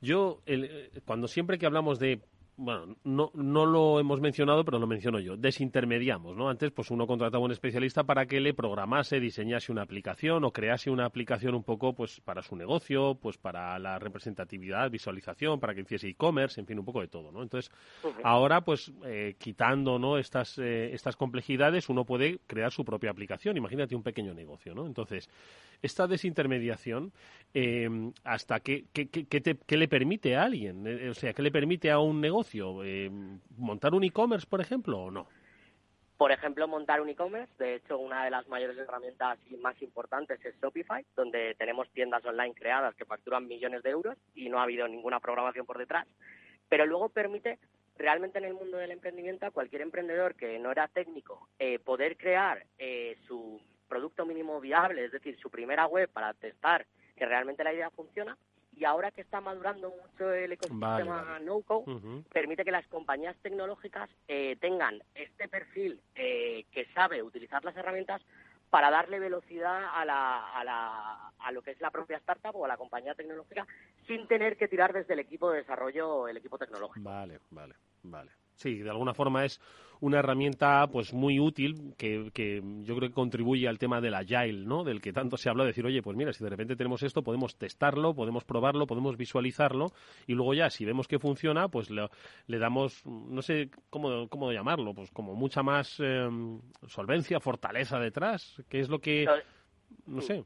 yo, 0.00 0.42
eh, 0.46 0.90
cuando 1.04 1.28
siempre 1.28 1.58
que 1.58 1.66
hablamos 1.66 1.98
de 1.98 2.20
bueno, 2.56 2.96
no, 3.04 3.30
no 3.34 3.66
lo 3.66 4.00
hemos 4.00 4.20
mencionado, 4.20 4.64
pero 4.64 4.78
lo 4.78 4.86
menciono 4.86 5.20
yo, 5.20 5.36
desintermediamos, 5.36 6.36
¿no? 6.36 6.48
Antes, 6.48 6.70
pues 6.70 6.90
uno 6.90 7.06
contrataba 7.06 7.42
a 7.42 7.44
un 7.44 7.52
especialista 7.52 8.04
para 8.04 8.24
que 8.26 8.40
le 8.40 8.54
programase, 8.54 9.20
diseñase 9.20 9.70
una 9.70 9.82
aplicación 9.82 10.42
o 10.44 10.52
crease 10.52 10.90
una 10.90 11.04
aplicación 11.04 11.54
un 11.54 11.62
poco, 11.62 11.92
pues, 11.92 12.20
para 12.20 12.42
su 12.42 12.56
negocio, 12.56 13.18
pues, 13.20 13.36
para 13.36 13.78
la 13.78 13.98
representatividad, 13.98 14.90
visualización, 14.90 15.60
para 15.60 15.74
que 15.74 15.82
hiciese 15.82 16.08
e-commerce, 16.08 16.58
en 16.58 16.66
fin, 16.66 16.78
un 16.78 16.84
poco 16.86 17.02
de 17.02 17.08
todo, 17.08 17.30
¿no? 17.30 17.42
Entonces, 17.42 17.70
ahora, 18.24 18.62
pues, 18.62 18.90
eh, 19.04 19.34
quitando, 19.38 19.98
¿no? 19.98 20.16
Estas, 20.16 20.58
eh, 20.58 20.94
estas 20.94 21.14
complejidades, 21.16 21.90
uno 21.90 22.04
puede 22.04 22.38
crear 22.46 22.72
su 22.72 22.84
propia 22.84 23.10
aplicación. 23.10 23.58
Imagínate 23.58 23.94
un 23.94 24.02
pequeño 24.02 24.32
negocio, 24.32 24.74
¿no? 24.74 24.86
Entonces, 24.86 25.28
esta 25.82 26.06
desintermediación, 26.06 27.12
eh, 27.52 27.88
¿hasta 28.24 28.60
qué, 28.60 28.86
qué, 28.94 29.08
qué, 29.08 29.76
le 29.76 29.88
permite 29.88 30.36
a 30.36 30.44
alguien? 30.44 30.86
o 31.10 31.14
sea, 31.14 31.34
¿qué 31.34 31.42
le 31.42 31.50
permite 31.50 31.90
a 31.90 31.98
un 31.98 32.20
negocio? 32.20 32.45
Eh, 32.54 33.10
¿Montar 33.56 33.94
un 33.94 34.04
e-commerce, 34.04 34.46
por 34.46 34.60
ejemplo, 34.60 34.98
o 34.98 35.10
no? 35.10 35.26
Por 36.16 36.32
ejemplo, 36.32 36.66
montar 36.66 37.00
un 37.00 37.08
e-commerce. 37.08 37.52
De 37.58 37.74
hecho, 37.74 37.98
una 37.98 38.24
de 38.24 38.30
las 38.30 38.48
mayores 38.48 38.78
herramientas 38.78 39.38
más 39.60 39.80
importantes 39.82 40.42
es 40.44 40.54
Shopify, 40.60 41.04
donde 41.14 41.54
tenemos 41.56 41.90
tiendas 41.90 42.24
online 42.24 42.54
creadas 42.54 42.94
que 42.94 43.04
facturan 43.04 43.46
millones 43.46 43.82
de 43.82 43.90
euros 43.90 44.16
y 44.34 44.48
no 44.48 44.58
ha 44.58 44.62
habido 44.62 44.88
ninguna 44.88 45.20
programación 45.20 45.66
por 45.66 45.78
detrás. 45.78 46.06
Pero 46.68 46.86
luego 46.86 47.10
permite 47.10 47.58
realmente 47.98 48.38
en 48.38 48.44
el 48.44 48.54
mundo 48.54 48.78
del 48.78 48.90
emprendimiento 48.90 49.46
a 49.46 49.50
cualquier 49.50 49.82
emprendedor 49.82 50.34
que 50.34 50.58
no 50.58 50.70
era 50.70 50.88
técnico 50.88 51.48
eh, 51.58 51.78
poder 51.78 52.16
crear 52.16 52.64
eh, 52.78 53.16
su 53.26 53.60
producto 53.88 54.26
mínimo 54.26 54.60
viable, 54.60 55.04
es 55.04 55.12
decir, 55.12 55.38
su 55.38 55.50
primera 55.50 55.86
web 55.86 56.10
para 56.10 56.34
testar 56.34 56.86
que 57.16 57.26
realmente 57.26 57.64
la 57.64 57.72
idea 57.72 57.90
funciona 57.90 58.36
y 58.76 58.84
ahora 58.84 59.10
que 59.10 59.22
está 59.22 59.40
madurando 59.40 59.90
mucho 59.90 60.30
el 60.32 60.52
ecosistema 60.52 61.38
no-code, 61.40 62.22
permite 62.30 62.64
que 62.64 62.70
las 62.70 62.86
compañías 62.88 63.36
tecnológicas 63.42 64.10
eh, 64.28 64.56
tengan 64.60 65.02
este 65.14 65.48
perfil 65.48 66.00
eh, 66.14 66.64
que 66.70 66.84
sabe 66.94 67.22
utilizar 67.22 67.64
las 67.64 67.76
herramientas 67.76 68.22
para 68.68 68.90
darle 68.90 69.18
velocidad 69.18 69.84
a, 69.94 70.04
la, 70.04 70.52
a, 70.52 70.64
la, 70.64 71.32
a 71.38 71.52
lo 71.52 71.62
que 71.62 71.70
es 71.70 71.80
la 71.80 71.90
propia 71.90 72.18
startup 72.18 72.54
o 72.54 72.64
a 72.64 72.68
la 72.68 72.76
compañía 72.76 73.14
tecnológica 73.14 73.66
sin 74.06 74.26
tener 74.26 74.56
que 74.56 74.68
tirar 74.68 74.92
desde 74.92 75.14
el 75.14 75.20
equipo 75.20 75.50
de 75.50 75.58
desarrollo 75.58 76.28
el 76.28 76.36
equipo 76.36 76.58
tecnológico. 76.58 77.08
Vale, 77.08 77.40
vale, 77.50 77.74
vale. 78.02 78.30
Sí, 78.56 78.78
de 78.78 78.90
alguna 78.90 79.12
forma 79.12 79.44
es 79.44 79.60
una 80.00 80.18
herramienta 80.18 80.86
pues 80.88 81.12
muy 81.12 81.38
útil 81.38 81.94
que, 81.96 82.30
que, 82.32 82.62
yo 82.82 82.96
creo 82.96 83.08
que 83.08 83.14
contribuye 83.14 83.68
al 83.68 83.78
tema 83.78 84.00
del 84.00 84.14
agile, 84.14 84.64
¿no? 84.64 84.82
Del 84.82 85.00
que 85.00 85.12
tanto 85.12 85.36
se 85.36 85.48
habla 85.48 85.64
de 85.64 85.68
decir, 85.68 85.84
oye, 85.84 86.02
pues 86.02 86.16
mira, 86.16 86.32
si 86.32 86.42
de 86.42 86.50
repente 86.50 86.76
tenemos 86.76 87.02
esto, 87.02 87.22
podemos 87.22 87.56
testarlo, 87.56 88.14
podemos 88.14 88.44
probarlo, 88.44 88.86
podemos 88.86 89.16
visualizarlo 89.16 89.92
y 90.26 90.34
luego 90.34 90.54
ya, 90.54 90.70
si 90.70 90.84
vemos 90.84 91.06
que 91.06 91.18
funciona, 91.18 91.68
pues 91.68 91.90
le, 91.90 92.08
le 92.46 92.58
damos, 92.58 93.04
no 93.06 93.42
sé 93.42 93.70
cómo, 93.90 94.28
cómo 94.28 94.52
llamarlo, 94.52 94.94
pues 94.94 95.10
como 95.10 95.34
mucha 95.34 95.62
más 95.62 96.00
em, 96.00 96.60
solvencia, 96.86 97.40
fortaleza 97.40 97.98
detrás, 97.98 98.62
que 98.68 98.80
es 98.80 98.88
lo 98.88 99.00
que, 99.00 99.26
no 100.06 100.20
sé. 100.20 100.44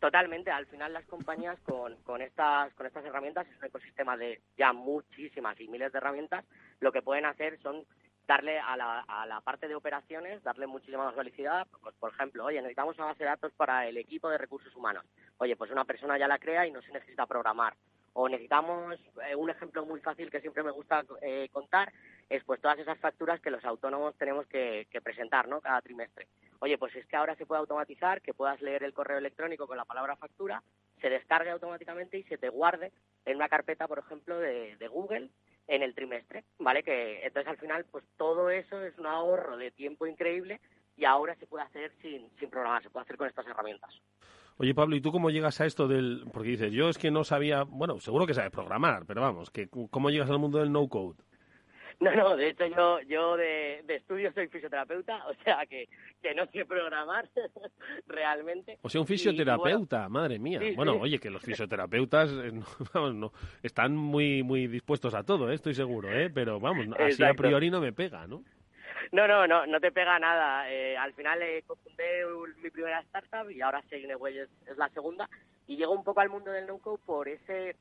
Totalmente, 0.00 0.50
al 0.50 0.66
final 0.66 0.92
las 0.92 1.06
compañías 1.06 1.58
con, 1.60 1.96
con, 2.02 2.22
estas, 2.22 2.72
con 2.74 2.86
estas 2.86 3.04
herramientas, 3.04 3.46
es 3.48 3.58
un 3.58 3.64
ecosistema 3.64 4.16
de 4.16 4.40
ya 4.56 4.72
muchísimas 4.72 5.58
y 5.60 5.68
miles 5.68 5.92
de 5.92 5.98
herramientas, 5.98 6.44
lo 6.80 6.92
que 6.92 7.02
pueden 7.02 7.26
hacer 7.26 7.58
son 7.60 7.84
darle 8.26 8.58
a 8.58 8.76
la, 8.76 9.00
a 9.00 9.26
la 9.26 9.40
parte 9.40 9.68
de 9.68 9.74
operaciones, 9.74 10.42
darle 10.42 10.66
muchísima 10.66 11.04
más 11.04 11.16
velocidad. 11.16 11.66
Pues, 11.80 11.94
por 11.96 12.12
ejemplo, 12.12 12.44
oye, 12.44 12.60
necesitamos 12.60 12.96
una 12.98 13.06
base 13.06 13.24
de 13.24 13.30
datos 13.30 13.52
para 13.52 13.86
el 13.86 13.96
equipo 13.96 14.28
de 14.28 14.38
recursos 14.38 14.74
humanos. 14.74 15.04
Oye, 15.38 15.56
pues 15.56 15.70
una 15.70 15.84
persona 15.84 16.18
ya 16.18 16.28
la 16.28 16.38
crea 16.38 16.66
y 16.66 16.72
no 16.72 16.82
se 16.82 16.92
necesita 16.92 17.26
programar. 17.26 17.74
O 18.14 18.28
necesitamos, 18.28 18.98
eh, 19.28 19.36
un 19.36 19.50
ejemplo 19.50 19.84
muy 19.84 20.00
fácil 20.00 20.30
que 20.30 20.40
siempre 20.40 20.62
me 20.62 20.70
gusta 20.70 21.04
eh, 21.20 21.48
contar, 21.52 21.92
es 22.28 22.42
pues 22.44 22.60
todas 22.60 22.78
esas 22.78 22.98
facturas 22.98 23.40
que 23.40 23.50
los 23.50 23.64
autónomos 23.64 24.16
tenemos 24.16 24.46
que, 24.46 24.86
que 24.90 25.02
presentar, 25.02 25.46
¿no? 25.48 25.60
Cada 25.60 25.82
trimestre. 25.82 26.26
Oye, 26.60 26.78
pues 26.78 26.94
es 26.96 27.06
que 27.06 27.16
ahora 27.16 27.36
se 27.36 27.46
puede 27.46 27.60
automatizar, 27.60 28.22
que 28.22 28.34
puedas 28.34 28.60
leer 28.60 28.82
el 28.82 28.94
correo 28.94 29.18
electrónico 29.18 29.66
con 29.66 29.76
la 29.76 29.84
palabra 29.84 30.16
factura, 30.16 30.62
se 31.00 31.10
descargue 31.10 31.50
automáticamente 31.50 32.18
y 32.18 32.22
se 32.24 32.38
te 32.38 32.48
guarde 32.48 32.92
en 33.24 33.36
una 33.36 33.48
carpeta, 33.48 33.86
por 33.86 33.98
ejemplo, 33.98 34.38
de, 34.38 34.76
Google 34.88 35.30
en 35.68 35.82
el 35.82 35.94
trimestre, 35.94 36.44
¿vale? 36.58 36.82
Que 36.82 37.26
entonces 37.26 37.50
al 37.50 37.58
final, 37.58 37.84
pues 37.90 38.04
todo 38.16 38.50
eso 38.50 38.82
es 38.82 38.96
un 38.98 39.06
ahorro 39.06 39.56
de 39.56 39.70
tiempo 39.70 40.06
increíble 40.06 40.60
y 40.96 41.04
ahora 41.04 41.34
se 41.36 41.46
puede 41.46 41.64
hacer 41.64 41.92
sin, 42.00 42.30
sin 42.38 42.48
programar, 42.48 42.82
se 42.82 42.90
puede 42.90 43.04
hacer 43.04 43.16
con 43.16 43.28
estas 43.28 43.46
herramientas. 43.46 43.90
Oye, 44.58 44.74
Pablo, 44.74 44.96
¿y 44.96 45.02
tú 45.02 45.12
cómo 45.12 45.28
llegas 45.28 45.60
a 45.60 45.66
esto 45.66 45.86
del...? 45.86 46.24
Porque 46.32 46.50
dices, 46.50 46.72
yo 46.72 46.88
es 46.88 46.96
que 46.96 47.10
no 47.10 47.24
sabía... 47.24 47.64
Bueno, 47.64 48.00
seguro 48.00 48.26
que 48.26 48.32
sabes 48.32 48.50
programar, 48.50 49.04
pero 49.04 49.20
vamos, 49.20 49.50
que 49.50 49.68
¿cómo 49.68 50.08
llegas 50.08 50.30
al 50.30 50.38
mundo 50.38 50.58
del 50.58 50.72
no-code? 50.72 51.22
No, 51.98 52.14
no, 52.14 52.36
de 52.36 52.50
hecho 52.50 52.66
yo, 52.66 53.00
yo 53.02 53.36
de, 53.36 53.82
de 53.86 53.94
estudio 53.96 54.30
soy 54.32 54.48
fisioterapeuta, 54.48 55.26
o 55.28 55.34
sea 55.42 55.64
que, 55.66 55.88
que 56.22 56.34
no 56.34 56.46
sé 56.46 56.64
programar 56.64 57.28
realmente. 58.06 58.78
O 58.82 58.88
sea, 58.88 59.00
un 59.00 59.06
fisioterapeuta, 59.06 60.08
madre 60.08 60.38
mía. 60.38 60.60
bueno, 60.74 60.96
oye, 61.00 61.18
que 61.18 61.30
los 61.30 61.42
fisioterapeutas 61.42 62.30
eh, 62.30 62.52
vamos, 62.94 63.14
no, 63.14 63.32
están 63.62 63.96
muy 63.96 64.42
muy 64.42 64.66
dispuestos 64.66 65.14
a 65.14 65.22
todo, 65.22 65.50
¿eh? 65.50 65.54
estoy 65.54 65.74
seguro, 65.74 66.12
¿eh? 66.12 66.30
pero 66.30 66.60
vamos, 66.60 66.86
así 66.98 67.24
a 67.24 67.34
priori 67.34 67.70
no 67.70 67.80
me 67.80 67.92
pega, 67.92 68.26
¿no? 68.26 68.42
No, 69.12 69.26
no, 69.28 69.46
no, 69.46 69.66
no 69.66 69.80
te 69.80 69.92
pega 69.92 70.18
nada. 70.18 70.70
Eh, 70.70 70.96
al 70.96 71.12
final 71.12 71.40
eh, 71.42 71.62
confundé 71.66 72.24
mi 72.62 72.70
primera 72.70 73.00
startup 73.00 73.50
y 73.50 73.60
ahora 73.60 73.82
Signeway 73.88 74.38
es, 74.38 74.48
es 74.66 74.76
la 74.76 74.88
segunda 74.90 75.28
y 75.66 75.76
llego 75.76 75.92
un 75.92 76.04
poco 76.04 76.20
al 76.20 76.28
mundo 76.30 76.50
del 76.50 76.66
no-code 76.66 77.00
por 77.04 77.28
ese 77.28 77.76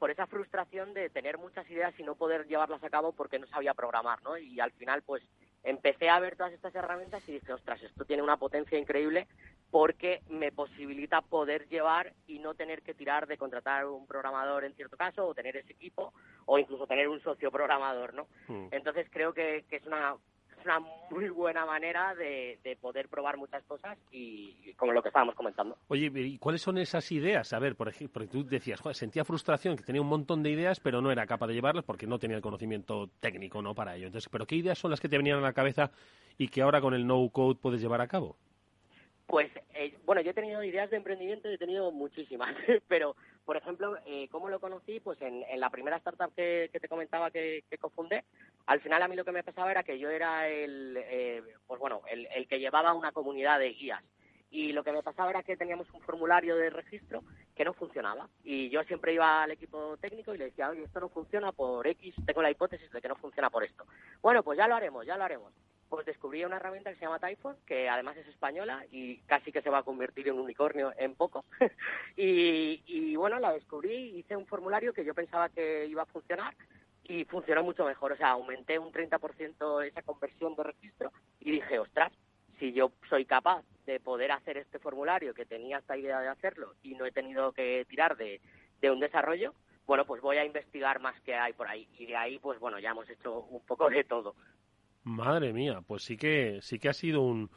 por 0.00 0.10
esa 0.10 0.26
frustración 0.26 0.94
de 0.94 1.10
tener 1.10 1.36
muchas 1.36 1.70
ideas 1.70 1.92
y 1.98 2.02
no 2.02 2.14
poder 2.14 2.46
llevarlas 2.46 2.82
a 2.82 2.88
cabo 2.88 3.12
porque 3.12 3.38
no 3.38 3.46
sabía 3.46 3.74
programar, 3.74 4.22
¿no? 4.22 4.38
Y 4.38 4.58
al 4.58 4.72
final, 4.72 5.02
pues, 5.02 5.22
empecé 5.62 6.08
a 6.08 6.18
ver 6.18 6.36
todas 6.36 6.54
estas 6.54 6.74
herramientas 6.74 7.22
y 7.28 7.32
dije, 7.32 7.52
ostras, 7.52 7.82
esto 7.82 8.06
tiene 8.06 8.22
una 8.22 8.38
potencia 8.38 8.78
increíble 8.78 9.28
porque 9.70 10.22
me 10.30 10.52
posibilita 10.52 11.20
poder 11.20 11.68
llevar 11.68 12.14
y 12.26 12.38
no 12.38 12.54
tener 12.54 12.80
que 12.80 12.94
tirar 12.94 13.26
de 13.26 13.36
contratar 13.36 13.84
un 13.86 14.06
programador 14.06 14.64
en 14.64 14.74
cierto 14.74 14.96
caso 14.96 15.26
o 15.26 15.34
tener 15.34 15.58
ese 15.58 15.74
equipo 15.74 16.14
o 16.46 16.58
incluso 16.58 16.86
tener 16.86 17.06
un 17.06 17.20
socio 17.20 17.52
programador, 17.52 18.14
¿no? 18.14 18.26
Hmm. 18.48 18.68
Entonces 18.70 19.06
creo 19.10 19.34
que, 19.34 19.66
que 19.68 19.76
es 19.76 19.86
una 19.86 20.16
es 20.60 20.66
una 20.66 20.80
muy 21.10 21.28
buena 21.30 21.66
manera 21.66 22.14
de, 22.14 22.58
poder 22.80 23.08
probar 23.08 23.36
muchas 23.36 23.62
cosas 23.64 23.98
y, 24.12 24.72
como 24.76 24.92
lo 24.92 25.02
que 25.02 25.08
estábamos 25.08 25.34
comentando. 25.34 25.76
Oye, 25.88 26.10
¿y 26.14 26.38
cuáles 26.38 26.62
son 26.62 26.78
esas 26.78 27.10
ideas? 27.12 27.52
A 27.52 27.58
ver, 27.58 27.74
por 27.76 27.88
ejemplo, 27.88 28.12
porque 28.14 28.28
tú 28.28 28.44
decías, 28.44 28.80
sentía 28.92 29.24
frustración, 29.24 29.76
que 29.76 29.82
tenía 29.82 30.02
un 30.02 30.08
montón 30.08 30.42
de 30.42 30.50
ideas, 30.50 30.80
pero 30.80 31.00
no 31.00 31.10
era 31.10 31.26
capaz 31.26 31.48
de 31.48 31.54
llevarlas 31.54 31.84
porque 31.84 32.06
no 32.06 32.18
tenía 32.18 32.36
el 32.36 32.42
conocimiento 32.42 33.08
técnico 33.20 33.62
no 33.62 33.74
para 33.74 33.96
ello. 33.96 34.06
Entonces, 34.06 34.28
¿pero 34.30 34.46
qué 34.46 34.56
ideas 34.56 34.78
son 34.78 34.90
las 34.90 35.00
que 35.00 35.08
te 35.08 35.16
venían 35.16 35.38
a 35.38 35.42
la 35.42 35.52
cabeza 35.52 35.90
y 36.38 36.48
que 36.48 36.62
ahora 36.62 36.80
con 36.80 36.94
el 36.94 37.06
no-code 37.06 37.58
puedes 37.60 37.80
llevar 37.80 38.00
a 38.00 38.08
cabo? 38.08 38.36
Pues, 39.26 39.50
eh, 39.74 39.96
bueno, 40.04 40.22
yo 40.22 40.32
he 40.32 40.34
tenido 40.34 40.62
ideas 40.64 40.90
de 40.90 40.96
emprendimiento, 40.96 41.48
he 41.48 41.56
tenido 41.56 41.92
muchísimas, 41.92 42.54
pero, 42.88 43.14
por 43.44 43.56
ejemplo, 43.56 43.96
eh, 44.06 44.28
¿cómo 44.30 44.48
lo 44.48 44.60
conocí? 44.60 45.00
Pues 45.00 45.20
en, 45.22 45.44
la 45.58 45.70
primera 45.70 45.96
startup 45.96 46.34
que, 46.34 46.70
te 46.72 46.88
comentaba 46.88 47.30
que, 47.30 47.64
que, 47.68 47.78
cofundé, 47.78 48.24
al 48.66 48.80
final 48.80 49.02
a 49.02 49.08
mí 49.08 49.16
lo 49.16 49.24
que 49.24 49.32
me 49.32 49.42
pasaba 49.42 49.70
era 49.70 49.82
que 49.82 49.98
yo 49.98 50.10
era 50.10 50.48
el, 50.48 50.96
eh, 50.96 51.42
pues 51.66 51.80
bueno, 51.80 52.02
el 52.08 52.46
que 52.48 52.60
llevaba 52.60 52.94
una 52.94 53.12
comunidad 53.12 53.58
de 53.58 53.72
guías 53.72 54.02
y 54.50 54.72
lo 54.72 54.82
que 54.82 54.92
me 54.92 55.02
pasaba 55.02 55.30
era 55.30 55.42
que 55.42 55.56
teníamos 55.56 55.88
un 55.92 56.00
formulario 56.00 56.56
de 56.56 56.70
registro 56.70 57.22
que 57.54 57.64
no 57.64 57.72
funcionaba 57.72 58.28
y 58.42 58.68
yo 58.68 58.82
siempre 58.84 59.14
iba 59.14 59.44
al 59.44 59.52
equipo 59.52 59.96
técnico 59.98 60.34
y 60.34 60.38
le 60.38 60.46
decía, 60.46 60.70
oye, 60.70 60.82
esto 60.82 61.00
no 61.00 61.08
funciona 61.08 61.52
por 61.52 61.86
X, 61.86 62.14
tengo 62.26 62.42
la 62.42 62.50
hipótesis 62.50 62.90
de 62.90 63.00
que 63.00 63.08
no 63.08 63.16
funciona 63.16 63.48
por 63.48 63.62
esto. 63.62 63.84
Bueno, 64.20 64.42
pues 64.42 64.58
ya 64.58 64.66
lo 64.66 64.74
haremos, 64.74 65.06
ya 65.06 65.16
lo 65.16 65.24
haremos 65.24 65.52
pues 65.90 66.06
descubrí 66.06 66.44
una 66.44 66.56
herramienta 66.56 66.90
que 66.90 66.96
se 66.96 67.04
llama 67.04 67.18
Typhon, 67.18 67.56
que 67.66 67.88
además 67.88 68.16
es 68.16 68.28
española 68.28 68.86
y 68.92 69.18
casi 69.22 69.50
que 69.50 69.60
se 69.60 69.70
va 69.70 69.78
a 69.78 69.82
convertir 69.82 70.28
en 70.28 70.34
un 70.34 70.42
unicornio 70.42 70.92
en 70.96 71.16
poco. 71.16 71.44
y, 72.16 73.16
bueno, 73.16 73.40
la 73.40 73.52
descubrí, 73.52 74.16
hice 74.16 74.36
un 74.36 74.46
formulario 74.46 74.92
que 74.92 75.04
yo 75.04 75.12
pensaba 75.14 75.48
que 75.48 75.86
iba 75.86 76.02
a 76.02 76.06
funcionar 76.06 76.54
y 77.02 77.24
funcionó 77.24 77.64
mucho 77.64 77.84
mejor. 77.84 78.12
O 78.12 78.16
sea, 78.16 78.30
aumenté 78.30 78.78
un 78.78 78.92
30% 78.92 79.84
esa 79.84 80.02
conversión 80.02 80.54
de 80.54 80.62
registro 80.62 81.12
y 81.40 81.50
dije, 81.50 81.80
ostras, 81.80 82.12
si 82.60 82.72
yo 82.72 82.92
soy 83.08 83.24
capaz 83.24 83.64
de 83.84 83.98
poder 83.98 84.30
hacer 84.30 84.58
este 84.58 84.78
formulario, 84.78 85.34
que 85.34 85.44
tenía 85.44 85.78
esta 85.78 85.96
idea 85.96 86.20
de 86.20 86.28
hacerlo 86.28 86.74
y 86.84 86.94
no 86.94 87.04
he 87.04 87.10
tenido 87.10 87.52
que 87.52 87.84
tirar 87.88 88.16
de, 88.16 88.40
de 88.80 88.90
un 88.92 89.00
desarrollo, 89.00 89.54
bueno, 89.86 90.04
pues 90.04 90.22
voy 90.22 90.36
a 90.36 90.44
investigar 90.44 91.00
más 91.00 91.20
que 91.22 91.34
hay 91.34 91.52
por 91.52 91.66
ahí. 91.66 91.88
Y 91.98 92.06
de 92.06 92.16
ahí, 92.16 92.38
pues 92.38 92.60
bueno, 92.60 92.78
ya 92.78 92.90
hemos 92.90 93.10
hecho 93.10 93.40
un 93.40 93.66
poco 93.66 93.90
de 93.90 94.04
todo. 94.04 94.36
Madre 95.02 95.52
mía, 95.52 95.80
pues 95.86 96.02
sí 96.02 96.16
que 96.16 96.58
sí 96.62 96.78
que 96.78 96.88
ha 96.88 96.92
sido 96.92 97.22
un, 97.22 97.50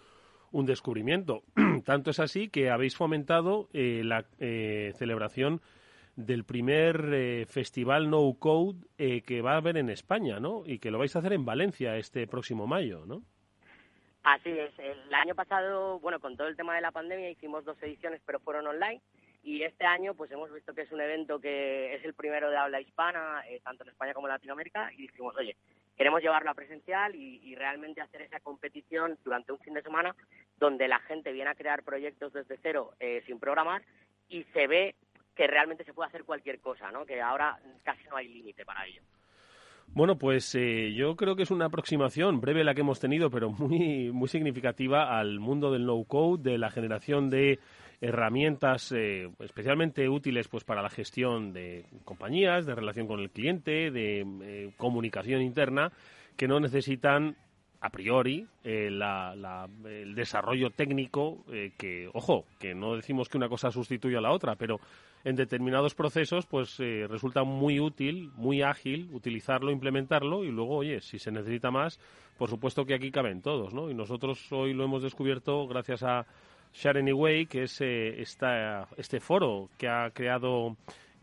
un 0.53 0.65
descubrimiento. 0.65 1.43
Tanto 1.83 2.11
es 2.11 2.19
así 2.19 2.47
que 2.47 2.69
habéis 2.69 2.95
fomentado 2.95 3.67
eh, 3.73 4.01
la 4.05 4.25
eh, 4.39 4.93
celebración 4.95 5.61
del 6.15 6.45
primer 6.45 7.09
eh, 7.11 7.45
festival 7.47 8.09
No 8.09 8.35
Code 8.39 8.85
que 9.25 9.41
va 9.41 9.53
a 9.53 9.57
haber 9.57 9.77
en 9.77 9.89
España, 9.89 10.39
¿no? 10.39 10.61
Y 10.65 10.77
que 10.77 10.91
lo 10.91 10.99
vais 10.99 11.13
a 11.15 11.19
hacer 11.19 11.33
en 11.33 11.43
Valencia 11.43 11.97
este 11.97 12.27
próximo 12.27 12.67
mayo, 12.67 13.03
¿no? 13.05 13.23
Así 14.21 14.51
es. 14.51 14.71
El 14.77 15.13
año 15.13 15.33
pasado, 15.35 15.99
bueno, 15.99 16.19
con 16.19 16.37
todo 16.37 16.47
el 16.47 16.55
tema 16.55 16.75
de 16.75 16.81
la 16.81 16.91
pandemia 16.91 17.31
hicimos 17.31 17.65
dos 17.65 17.81
ediciones, 17.81 18.21
pero 18.25 18.39
fueron 18.39 18.67
online. 18.67 19.01
Y 19.43 19.63
este 19.63 19.85
año, 19.85 20.13
pues 20.13 20.31
hemos 20.31 20.53
visto 20.53 20.73
que 20.73 20.83
es 20.83 20.91
un 20.91 21.01
evento 21.01 21.39
que 21.41 21.95
es 21.95 22.05
el 22.05 22.13
primero 22.13 22.49
de 22.49 22.57
habla 22.57 22.79
hispana, 22.79 23.43
tanto 23.63 23.83
en 23.83 23.89
España 23.89 24.13
como 24.13 24.27
en 24.27 24.33
Latinoamérica, 24.33 24.93
y 24.93 25.01
dijimos, 25.01 25.35
oye, 25.35 25.57
queremos 25.97 26.21
llevarlo 26.21 26.51
a 26.51 26.55
presencial 26.55 27.15
y, 27.15 27.55
realmente 27.55 28.01
hacer 28.01 28.23
esa 28.23 28.39
competición 28.39 29.17
durante 29.23 29.51
un 29.51 29.59
fin 29.59 29.75
de 29.75 29.83
semana 29.83 30.15
donde 30.57 30.87
la 30.87 30.99
gente 30.99 31.31
viene 31.31 31.51
a 31.51 31.55
crear 31.55 31.83
proyectos 31.83 32.33
desde 32.33 32.57
cero 32.61 32.93
eh, 32.99 33.21
sin 33.27 33.39
programar 33.39 33.83
y 34.27 34.43
se 34.53 34.67
ve 34.67 34.95
que 35.35 35.47
realmente 35.47 35.83
se 35.83 35.93
puede 35.93 36.09
hacer 36.09 36.23
cualquier 36.23 36.59
cosa, 36.59 36.91
¿no? 36.91 37.05
Que 37.05 37.21
ahora 37.21 37.59
casi 37.83 38.03
no 38.09 38.15
hay 38.15 38.27
límite 38.27 38.65
para 38.65 38.85
ello. 38.85 39.01
Bueno, 39.87 40.17
pues 40.17 40.55
eh, 40.55 40.93
yo 40.93 41.15
creo 41.15 41.35
que 41.35 41.43
es 41.43 41.51
una 41.51 41.65
aproximación 41.65 42.41
breve 42.41 42.63
la 42.63 42.73
que 42.73 42.81
hemos 42.81 42.99
tenido, 42.99 43.29
pero 43.29 43.51
muy, 43.51 44.11
muy 44.11 44.27
significativa 44.27 45.19
al 45.19 45.39
mundo 45.39 45.71
del 45.71 45.85
no-code, 45.85 46.51
de 46.51 46.57
la 46.57 46.71
generación 46.71 47.29
de 47.29 47.59
herramientas 48.03 48.91
eh, 48.91 49.29
especialmente 49.39 50.09
útiles 50.09 50.49
pues 50.49 50.65
para 50.65 50.81
la 50.81 50.89
gestión 50.89 51.53
de 51.53 51.85
compañías, 52.03 52.65
de 52.65 52.75
relación 52.75 53.07
con 53.07 53.21
el 53.21 53.29
cliente, 53.29 53.91
de 53.91 54.25
eh, 54.43 54.71
comunicación 54.75 55.41
interna, 55.41 55.89
que 56.35 56.49
no 56.49 56.59
necesitan 56.59 57.37
a 57.79 57.89
priori 57.89 58.45
eh, 58.65 58.87
el 58.87 60.15
desarrollo 60.15 60.69
técnico 60.69 61.45
que, 61.77 62.09
ojo, 62.13 62.45
que 62.59 62.73
no 62.73 62.95
decimos 62.95 63.27
que 63.27 63.37
una 63.37 63.49
cosa 63.49 63.71
sustituya 63.71 64.19
a 64.19 64.21
la 64.21 64.31
otra, 64.31 64.55
pero 64.55 64.79
en 65.25 65.35
determinados 65.35 65.93
procesos 65.93 66.45
pues 66.45 66.77
resulta 66.77 67.43
muy 67.43 67.81
útil, 67.81 68.31
muy 68.35 68.61
ágil 68.61 69.09
utilizarlo, 69.11 69.69
implementarlo 69.69 70.45
y 70.45 70.51
luego, 70.51 70.77
oye, 70.77 71.01
si 71.01 71.19
se 71.19 71.31
necesita 71.31 71.71
más, 71.71 71.99
por 72.37 72.49
supuesto 72.49 72.85
que 72.85 72.93
aquí 72.95 73.11
caben 73.11 73.41
todos, 73.41 73.73
¿no? 73.73 73.89
Y 73.89 73.93
nosotros 73.93 74.49
hoy 74.53 74.73
lo 74.73 74.85
hemos 74.85 75.03
descubierto 75.03 75.67
gracias 75.67 76.03
a 76.03 76.25
Sharing 76.73 77.09
Away, 77.09 77.45
que 77.45 77.63
es 77.63 77.79
eh, 77.81 78.21
este 78.21 79.19
foro 79.19 79.69
que 79.77 79.87
ha 79.87 80.09
creado 80.11 80.75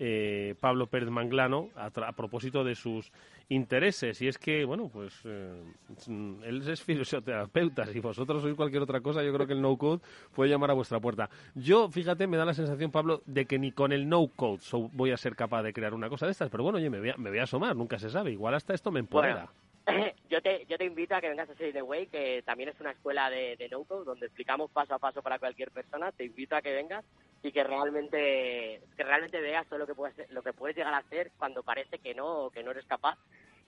eh, 0.02 0.54
Pablo 0.58 0.86
Pérez 0.86 1.10
Manglano 1.10 1.68
a, 1.76 1.90
propósito 2.12 2.64
de 2.64 2.74
sus 2.74 3.12
intereses. 3.50 4.22
Y 4.22 4.28
es 4.28 4.38
que, 4.38 4.64
bueno, 4.64 4.88
pues 4.88 5.12
eh, 5.24 5.62
él 6.08 6.66
es 6.66 6.82
fisioterapeuta. 6.82 7.84
Si 7.86 8.00
vosotros 8.00 8.40
sois 8.40 8.54
cualquier 8.54 8.82
otra 8.82 9.00
cosa, 9.00 9.22
yo 9.22 9.30
creo 9.34 9.46
que 9.46 9.52
el 9.52 9.60
no-code 9.60 10.00
puede 10.34 10.48
llamar 10.48 10.70
a 10.70 10.74
vuestra 10.74 11.00
puerta. 11.00 11.28
Yo, 11.54 11.90
fíjate, 11.90 12.26
me 12.26 12.38
da 12.38 12.46
la 12.46 12.54
sensación, 12.54 12.90
Pablo, 12.90 13.22
de 13.26 13.44
que 13.44 13.58
ni 13.58 13.72
con 13.72 13.92
el 13.92 14.08
no-code 14.08 14.60
voy 14.92 15.10
a 15.10 15.18
ser 15.18 15.36
capaz 15.36 15.62
de 15.62 15.74
crear 15.74 15.92
una 15.92 16.08
cosa 16.08 16.24
de 16.24 16.32
estas. 16.32 16.48
Pero 16.48 16.62
bueno, 16.62 16.78
oye, 16.78 16.88
me 16.88 17.00
voy 17.00 17.10
a, 17.10 17.16
me 17.18 17.28
voy 17.28 17.40
a 17.40 17.42
asomar, 17.42 17.76
nunca 17.76 17.98
se 17.98 18.08
sabe. 18.08 18.32
Igual 18.32 18.54
hasta 18.54 18.72
esto 18.72 18.90
me 18.90 19.00
empodera. 19.00 19.50
yo 20.30 20.42
te, 20.42 20.66
yo 20.66 20.78
te 20.78 20.84
invito 20.84 21.14
a 21.14 21.20
que 21.20 21.28
vengas 21.28 21.50
a 21.50 21.54
Say 21.54 21.72
The 21.72 21.82
Way, 21.82 22.06
que 22.08 22.42
también 22.44 22.68
es 22.68 22.80
una 22.80 22.92
escuela 22.92 23.30
de, 23.30 23.56
de 23.56 23.68
no-code 23.68 24.04
donde 24.04 24.26
explicamos 24.26 24.70
paso 24.70 24.94
a 24.94 24.98
paso 24.98 25.22
para 25.22 25.38
cualquier 25.38 25.70
persona. 25.70 26.12
Te 26.12 26.24
invito 26.24 26.56
a 26.56 26.62
que 26.62 26.72
vengas 26.72 27.04
y 27.42 27.52
que 27.52 27.64
realmente 27.64 28.82
que 28.96 29.02
realmente 29.02 29.40
veas 29.40 29.66
todo 29.66 29.78
lo 29.78 29.86
que 29.86 29.94
puedes 29.94 30.30
lo 30.30 30.42
que 30.42 30.52
puedes 30.52 30.76
llegar 30.76 30.92
a 30.92 30.98
hacer 30.98 31.32
cuando 31.38 31.62
parece 31.62 31.98
que 31.98 32.14
no 32.14 32.50
que 32.50 32.62
no 32.62 32.70
eres 32.70 32.84
capaz 32.84 33.18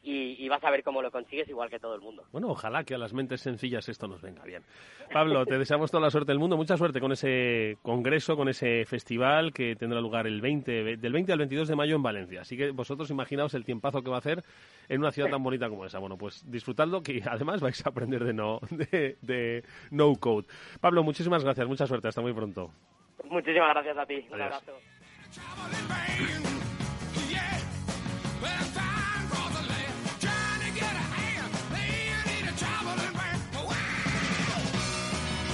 y, 0.05 0.49
vas 0.49 0.63
a 0.65 0.71
ver 0.71 0.83
cómo 0.83 1.01
lo 1.01 1.11
consigues 1.11 1.49
igual 1.49 1.71
que 1.71 1.79
todo 1.79 1.95
el 1.95 2.01
mundo. 2.01 2.25
Bueno, 2.33 2.49
ojalá 2.49 2.85
que 2.85 2.95
a 2.95 2.99
las 2.99 3.15
mentes 3.15 3.41
sencillas 3.41 3.89
esto 3.89 4.09
nos 4.09 4.21
venga 4.21 4.43
bien. 4.45 4.63
Pablo, 5.13 5.47
te 5.47 5.59
deseamos 5.59 5.91
toda 5.91 6.03
la 6.03 6.11
suerte 6.11 6.33
del 6.33 6.39
mundo, 6.39 6.57
mucha 6.57 6.77
suerte 6.77 7.01
con 7.01 7.13
ese 7.13 7.79
congreso, 7.83 8.37
con 8.37 8.49
ese 8.49 8.85
festival 8.85 9.53
que 9.53 9.77
tendrá 9.77 10.01
lugar 10.01 10.27
el 10.27 10.41
20, 10.41 10.97
del 10.97 11.13
20 11.13 11.33
al 11.33 11.39
22 11.39 11.69
de 11.69 11.77
mayo 11.77 11.97
en 11.97 12.03
Valencia. 12.03 12.41
Así 12.41 12.57
que 12.57 12.71
vosotros 12.71 13.11
imaginaos 13.11 13.55
el 13.55 13.65
tiempazo 13.65 14.03
que 14.03 14.11
va 14.11 14.17
a 14.17 14.19
hacer 14.19 14.43
en 14.89 15.01
una 15.01 15.13
ciudad 15.13 15.31
tan 15.31 15.43
bonita 15.43 15.69
como 15.69 15.87
esa. 15.87 16.01
Bueno, 16.01 16.17
pues 16.19 16.51
disfrutadlo 16.51 17.03
que 17.03 17.23
además 17.29 17.61
vais 17.61 17.87
a 17.87 17.91
aprender 17.91 18.25
de 18.25 18.33
no, 18.33 18.59
de, 18.71 19.17
de 19.23 19.65
no 19.91 20.15
code. 20.17 20.47
Pablo, 20.81 21.03
muchísimas 21.03 21.45
gracias, 21.45 21.67
mucha 21.69 21.87
suerte, 21.87 22.09
hasta 22.09 22.21
muy 22.21 22.33
pronto. 22.33 22.71
Muchísimas 23.31 23.71
gracias 23.71 23.97
a 23.97 24.07
ti. 24.07 24.27
Un 24.31 24.43
abrazo. 24.43 24.73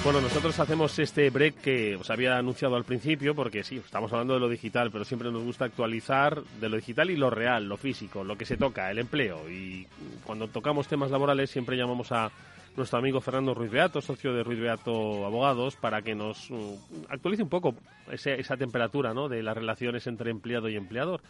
Bueno, 0.08 0.22
nosotros 0.22 0.58
hacemos 0.58 0.98
este 0.98 1.28
break 1.28 1.56
que 1.56 1.96
os 1.96 2.08
había 2.08 2.38
anunciado 2.38 2.76
al 2.76 2.84
principio, 2.84 3.34
porque 3.34 3.62
sí, 3.62 3.76
estamos 3.76 4.10
hablando 4.10 4.32
de 4.32 4.40
lo 4.40 4.48
digital, 4.48 4.90
pero 4.90 5.04
siempre 5.04 5.30
nos 5.30 5.44
gusta 5.44 5.66
actualizar 5.66 6.42
de 6.42 6.70
lo 6.70 6.76
digital 6.76 7.10
y 7.10 7.16
lo 7.16 7.28
real, 7.28 7.68
lo 7.68 7.76
físico, 7.76 8.24
lo 8.24 8.38
que 8.38 8.46
se 8.46 8.56
toca, 8.56 8.90
el 8.90 9.00
empleo. 9.00 9.50
Y 9.50 9.86
cuando 10.24 10.48
tocamos 10.48 10.88
temas 10.88 11.10
laborales 11.10 11.50
siempre 11.50 11.76
llamamos 11.76 12.10
a 12.10 12.30
nuestro 12.74 12.98
amigo 12.98 13.20
Fernando 13.20 13.52
Ruiz 13.52 13.70
Beato, 13.70 14.00
socio 14.00 14.32
de 14.32 14.42
Ruiz 14.42 14.58
Beato 14.58 15.26
Abogados, 15.26 15.76
para 15.76 16.00
que 16.00 16.14
nos 16.14 16.50
uh, 16.50 16.80
actualice 17.10 17.42
un 17.42 17.50
poco 17.50 17.74
esa 18.10 18.56
temperatura 18.56 19.12
de 19.12 19.42
las 19.42 19.58
relaciones 19.58 20.06
entre 20.06 20.30
empleado 20.30 20.70
y 20.70 20.76
empleador. 20.76 21.20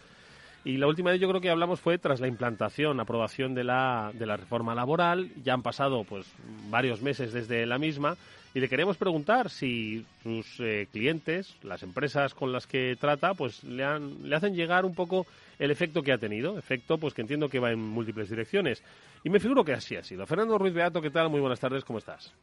Y 0.65 0.77
la 0.77 0.87
última 0.87 1.11
vez 1.11 1.21
yo 1.21 1.29
creo 1.29 1.41
que 1.41 1.51
hablamos 1.51 1.81
fue 1.81 1.99
tras 1.99 2.21
la 2.21 2.29
implantación, 2.29 3.01
aprobación 3.01 3.57
de 3.57 3.65
la, 3.65 4.13
de 4.15 4.27
la 4.27 4.37
reforma 4.37 4.77
laboral. 4.77 5.33
Ya 5.43 5.55
han 5.55 5.63
pasado 5.63 6.05
pues 6.05 6.33
varios 6.71 7.03
meses 7.03 7.33
desde 7.33 7.67
la 7.67 7.79
misma 7.79 8.17
y 8.55 8.61
le 8.61 8.69
queremos 8.69 8.97
preguntar 8.97 9.51
si 9.51 10.07
sus 10.23 10.59
eh, 10.61 10.89
clientes, 10.91 11.57
las 11.63 11.83
empresas 11.83 12.35
con 12.35 12.53
las 12.53 12.67
que 12.67 12.97
trata, 12.99 13.35
pues 13.35 13.63
le, 13.65 13.85
han, 13.85 14.29
le 14.29 14.35
hacen 14.35 14.55
llegar 14.55 14.85
un 14.85 14.95
poco 14.95 15.27
el 15.59 15.71
efecto 15.71 16.03
que 16.03 16.13
ha 16.13 16.19
tenido. 16.19 16.59
Efecto 16.59 16.99
pues 16.99 17.15
que 17.15 17.23
entiendo 17.23 17.49
que 17.49 17.59
va 17.59 17.71
en 17.71 17.79
múltiples 17.79 18.31
direcciones. 18.31 18.83
Y 19.23 19.31
me 19.31 19.41
figuro 19.41 19.65
que 19.65 19.73
así 19.73 19.97
ha 19.97 20.03
sido. 20.03 20.27
Fernando 20.27 20.57
Ruiz 20.57 20.73
Beato, 20.73 21.03
¿qué 21.03 21.11
tal? 21.11 21.29
Muy 21.29 21.41
buenas 21.41 21.61
tardes, 21.61 21.85
¿cómo 21.85 21.99
estás? 21.99 22.35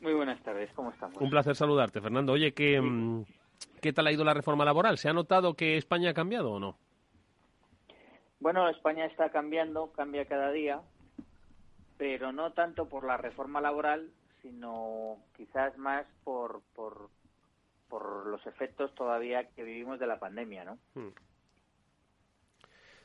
Muy 0.00 0.14
buenas 0.14 0.40
tardes, 0.42 0.70
¿cómo 0.74 0.90
estamos? 0.90 1.16
Un 1.20 1.30
placer 1.30 1.54
saludarte, 1.54 2.00
Fernando. 2.00 2.32
Oye, 2.32 2.52
¿qué, 2.52 2.80
mm, 2.80 3.24
¿qué 3.80 3.92
tal 3.92 4.06
ha 4.06 4.12
ido 4.12 4.24
la 4.24 4.34
reforma 4.34 4.64
laboral? 4.64 4.98
¿Se 4.98 5.08
ha 5.08 5.12
notado 5.12 5.54
que 5.54 5.76
España 5.76 6.10
ha 6.10 6.14
cambiado 6.14 6.52
o 6.52 6.60
no? 6.60 6.76
Bueno, 8.40 8.68
España 8.68 9.06
está 9.06 9.30
cambiando, 9.30 9.92
cambia 9.92 10.24
cada 10.24 10.50
día, 10.50 10.80
pero 11.96 12.32
no 12.32 12.52
tanto 12.52 12.88
por 12.88 13.04
la 13.04 13.16
reforma 13.16 13.60
laboral, 13.60 14.10
sino 14.42 15.18
quizás 15.36 15.76
más 15.78 16.06
por, 16.24 16.62
por, 16.74 17.08
por 17.88 18.26
los 18.26 18.44
efectos 18.46 18.94
todavía 18.94 19.48
que 19.50 19.62
vivimos 19.62 19.98
de 19.98 20.06
la 20.06 20.18
pandemia, 20.18 20.64
¿no? 20.64 20.78
Hmm. 20.94 21.12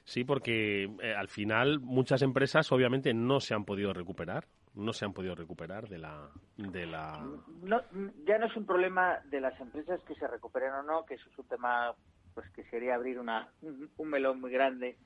Sí, 0.04 0.24
porque 0.24 0.86
eh, 1.02 1.14
al 1.14 1.28
final 1.28 1.80
muchas 1.82 2.22
empresas 2.22 2.72
obviamente 2.72 3.14
no 3.14 3.42
se 3.42 3.54
han 3.54 3.66
podido 3.66 3.92
recuperar, 3.94 4.48
no 4.74 4.94
se 4.94 5.04
han 5.04 5.12
podido 5.12 5.36
recuperar 5.36 5.90
de 5.90 5.98
la 5.98 6.30
de 6.56 6.86
la 6.86 7.28
no, 7.62 7.82
ya 8.26 8.38
no 8.38 8.46
es 8.46 8.56
un 8.56 8.66
problema 8.66 9.20
de 9.26 9.42
las 9.42 9.60
empresas 9.60 10.02
que 10.04 10.16
se 10.16 10.28
recuperen 10.28 10.72
o 10.72 10.84
no, 10.84 11.06
que 11.06 11.16
eso 11.16 11.30
es 11.30 11.38
un 11.38 11.48
tema 11.48 11.94
pues 12.34 12.50
que 12.52 12.64
sería 12.70 12.96
abrir 12.96 13.20
una 13.20 13.50
un 13.62 14.10
melón 14.10 14.40
muy 14.40 14.52
grande 14.52 14.98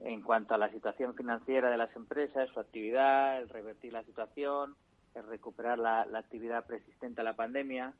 en 0.00 0.22
cuanto 0.22 0.54
a 0.54 0.58
la 0.58 0.70
situación 0.70 1.14
financiera 1.14 1.70
de 1.70 1.76
las 1.76 1.94
empresas, 1.94 2.48
su 2.54 2.60
actividad, 2.60 3.38
el 3.38 3.48
revertir 3.48 3.92
la 3.92 4.02
situación, 4.04 4.76
el 5.14 5.26
recuperar 5.26 5.78
la, 5.78 6.02
actividad 6.18 6.66
persistente 6.66 7.20
a 7.20 7.24
la 7.24 7.34
pandemia, 7.34 7.94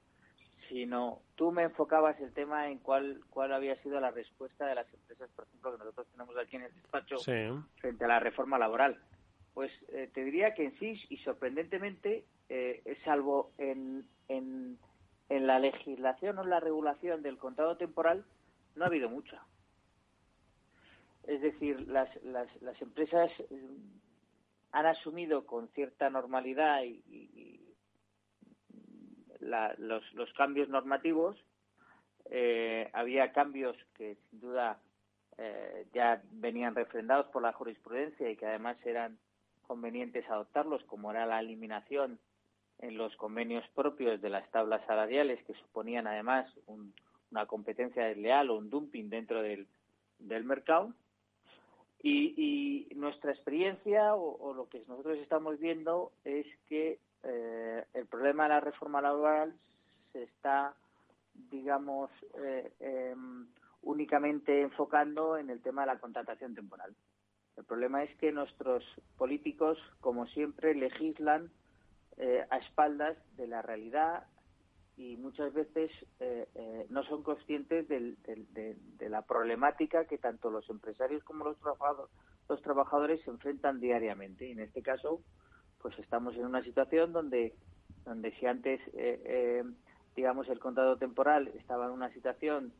sino 0.69 1.21
tú 1.35 1.53
me 1.53 1.65
enfocabas 1.65 2.19
el 2.21 2.33
tema 2.33 2.69
en 2.69 2.79
cuál, 2.79 3.21
cuál 3.31 3.53
había 3.53 3.77
sido 3.83 4.01
la 4.01 4.11
respuesta 4.11 4.67
de 4.67 4.75
las 4.75 4.93
empresas, 4.93 5.31
por 5.35 5.47
ejemplo, 5.47 5.73
que 5.73 5.79
nosotros 5.79 6.07
tenemos 6.13 6.37
aquí 6.37 6.57
en 6.57 6.63
el 6.63 6.75
despacho 6.75 7.17
frente 7.19 8.05
a 8.05 8.09
la 8.09 8.21
reforma 8.21 8.59
laboral. 8.59 8.99
Pues 9.55 9.71
eh, 9.89 10.11
te 10.15 10.25
diría 10.25 10.55
que 10.55 10.65
en 10.65 10.79
sí, 10.79 10.99
y 11.11 11.19
sorprendentemente, 11.19 12.25
eh, 12.49 12.99
salvo 13.05 13.53
en, 13.59 14.07
en, 14.29 14.79
en 15.29 15.47
la 15.47 15.59
legislación 15.59 16.39
o 16.39 16.45
la 16.45 16.61
regulación 16.61 17.23
del 17.23 17.37
contrato 17.37 17.77
temporal, 17.77 18.25
no 18.77 18.85
ha 18.85 18.89
habido 18.89 19.11
mucha. 19.11 19.43
Es 21.25 21.41
decir, 21.41 21.81
las, 21.89 22.09
las, 22.25 22.49
las 22.63 22.81
empresas 22.81 23.31
han 24.73 24.87
asumido 24.87 25.47
con 25.47 25.69
cierta 25.69 26.11
normalidad 26.11 26.83
y, 26.83 27.61
los, 29.41 30.13
los, 30.15 30.33
cambios 30.35 30.69
normativos. 30.69 31.37
Eh, 32.31 32.89
había 32.93 33.33
cambios 33.33 33.77
que 33.95 34.17
sin 34.31 34.41
duda 34.41 34.81
eh, 35.37 35.87
ya 35.93 36.23
venían 36.31 36.75
refrendados 36.75 37.27
por 37.27 37.43
la 37.43 37.53
jurisprudencia 37.53 38.31
y 38.31 38.37
que 38.37 38.47
además 38.47 38.77
eran 38.85 39.19
convenientes 39.67 40.29
adoptarlos, 40.29 40.83
como 40.85 41.11
era 41.11 41.27
la 41.27 41.41
eliminación 41.41 42.19
en 42.79 42.97
los 42.97 43.15
convenios 43.17 43.65
propios 43.75 44.21
de 44.23 44.31
las 44.31 44.51
tablas 44.51 44.85
salariales, 44.87 45.43
que 45.45 45.55
suponían 45.55 46.07
además 46.07 46.51
una 46.67 47.47
competencia 47.47 48.05
desleal 48.05 48.51
o 48.51 48.57
un 48.57 48.71
dumping 48.71 49.11
dentro 49.11 49.43
del 49.43 50.45
mercado. 50.45 50.95
Y, 52.03 52.89
nuestra 52.97 53.33
experiencia 53.33 54.15
o, 54.15 54.55
lo 54.55 54.69
que 54.69 54.85
nosotros 54.87 55.19
estamos 55.19 55.59
viendo 55.59 56.13
es 56.25 56.47
que 56.69 57.01
eh, 57.25 57.85
el 57.95 58.07
problema 58.07 58.45
de 58.45 58.49
la 58.51 58.61
reforma 58.61 59.01
laboral 59.01 59.55
se 60.13 60.25
está, 60.25 60.75
digamos, 61.51 62.11
eh, 62.39 62.73
em, 62.81 63.47
únicamente 63.83 64.61
enfocando 64.61 65.37
en 65.37 65.51
el 65.51 65.61
tema 65.63 65.83
de 65.83 65.89
la 65.89 65.99
contratación 65.99 66.55
temporal. 66.55 66.95
El 67.57 67.65
problema 67.65 68.03
es 68.03 68.17
que 68.19 68.33
nuestros 68.33 68.85
políticos, 69.17 69.79
como 70.01 70.27
siempre, 70.27 70.75
legislan 70.75 71.51
eh, 72.17 72.47
a 72.51 72.59
espaldas 72.59 73.17
de 73.37 73.47
la 73.47 73.63
realidad 73.63 74.27
y 74.97 75.17
muchas 75.17 75.53
veces 75.55 75.91
eh, 76.21 76.47
eh, 76.55 76.87
no 76.91 77.03
son 77.05 77.23
conscientes 77.23 77.89
de, 77.89 78.17
la 79.09 79.23
problemática 79.23 80.05
que 80.05 80.19
tanto 80.19 80.51
los 80.51 80.69
empresarios 80.71 81.25
como 81.25 81.45
los 81.45 81.59
trabajadores, 81.59 82.11
los 82.49 82.63
trabajadores 82.63 83.23
se 83.23 83.31
enfrentan 83.31 83.81
diariamente. 83.81 84.47
Y 84.47 84.53
en 84.53 84.61
este 84.61 84.83
caso, 84.83 85.23
pues 85.81 85.99
estamos 85.99 86.35
en 86.37 86.45
una 86.45 86.63
situación 86.63 87.13
donde, 87.13 87.55
donde 88.05 88.33
si 88.33 88.47
antes, 88.47 88.81
eh, 88.95 89.65
digamos, 90.15 90.49
el 90.49 90.59
contrato 90.59 90.97
temporal 90.97 91.49
estaba 91.59 91.87
en 91.87 91.93
una 91.93 92.13
situación 92.13 92.73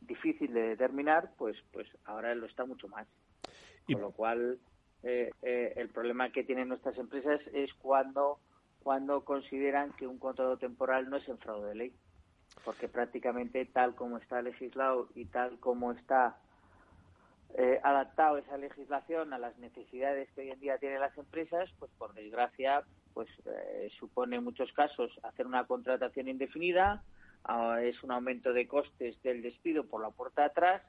difícil 0.00 0.52
de 0.52 0.62
determinar, 0.68 1.32
pues, 1.38 1.56
pues 1.72 1.88
ahora 2.04 2.34
lo 2.34 2.46
está 2.46 2.64
mucho 2.64 2.88
más. 2.88 3.06
Con 3.86 4.00
lo 4.00 4.10
cual, 4.10 4.58
el 5.02 5.88
problema 5.90 6.30
que 6.30 6.42
tienen 6.42 6.68
nuestras 6.68 6.98
empresas 6.98 7.40
es 7.52 7.72
cuando 7.74 8.40
cuando 8.86 9.24
consideran 9.24 9.92
que 9.94 10.06
un 10.06 10.16
contrato 10.16 10.58
temporal 10.58 11.10
no 11.10 11.16
es 11.16 11.28
en 11.28 11.38
fraude 11.38 11.70
de 11.70 11.74
ley, 11.74 11.92
porque 12.64 12.86
prácticamente 12.86 13.64
tal 13.64 13.96
como 13.96 14.16
está 14.16 14.40
legislado 14.42 15.08
y 15.16 15.24
tal 15.24 15.58
como 15.58 15.90
está 15.90 16.38
eh, 17.58 17.80
adaptado 17.82 18.38
esa 18.38 18.56
legislación 18.56 19.32
a 19.32 19.38
las 19.38 19.58
necesidades 19.58 20.30
que 20.30 20.42
hoy 20.42 20.50
en 20.52 20.60
día 20.60 20.78
tienen 20.78 21.00
las 21.00 21.18
empresas, 21.18 21.68
pues 21.80 21.90
por 21.98 22.14
desgracia, 22.14 22.84
pues 23.12 23.28
eh, 23.46 23.90
supone 23.98 24.36
en 24.36 24.44
muchos 24.44 24.72
casos 24.72 25.10
hacer 25.24 25.48
una 25.48 25.66
contratación 25.66 26.28
indefinida, 26.28 27.02
ah, 27.42 27.80
es 27.82 28.00
un 28.04 28.12
aumento 28.12 28.52
de 28.52 28.68
costes 28.68 29.20
del 29.24 29.42
despido 29.42 29.82
por 29.82 30.00
la 30.00 30.10
puerta 30.10 30.44
atrás, 30.44 30.80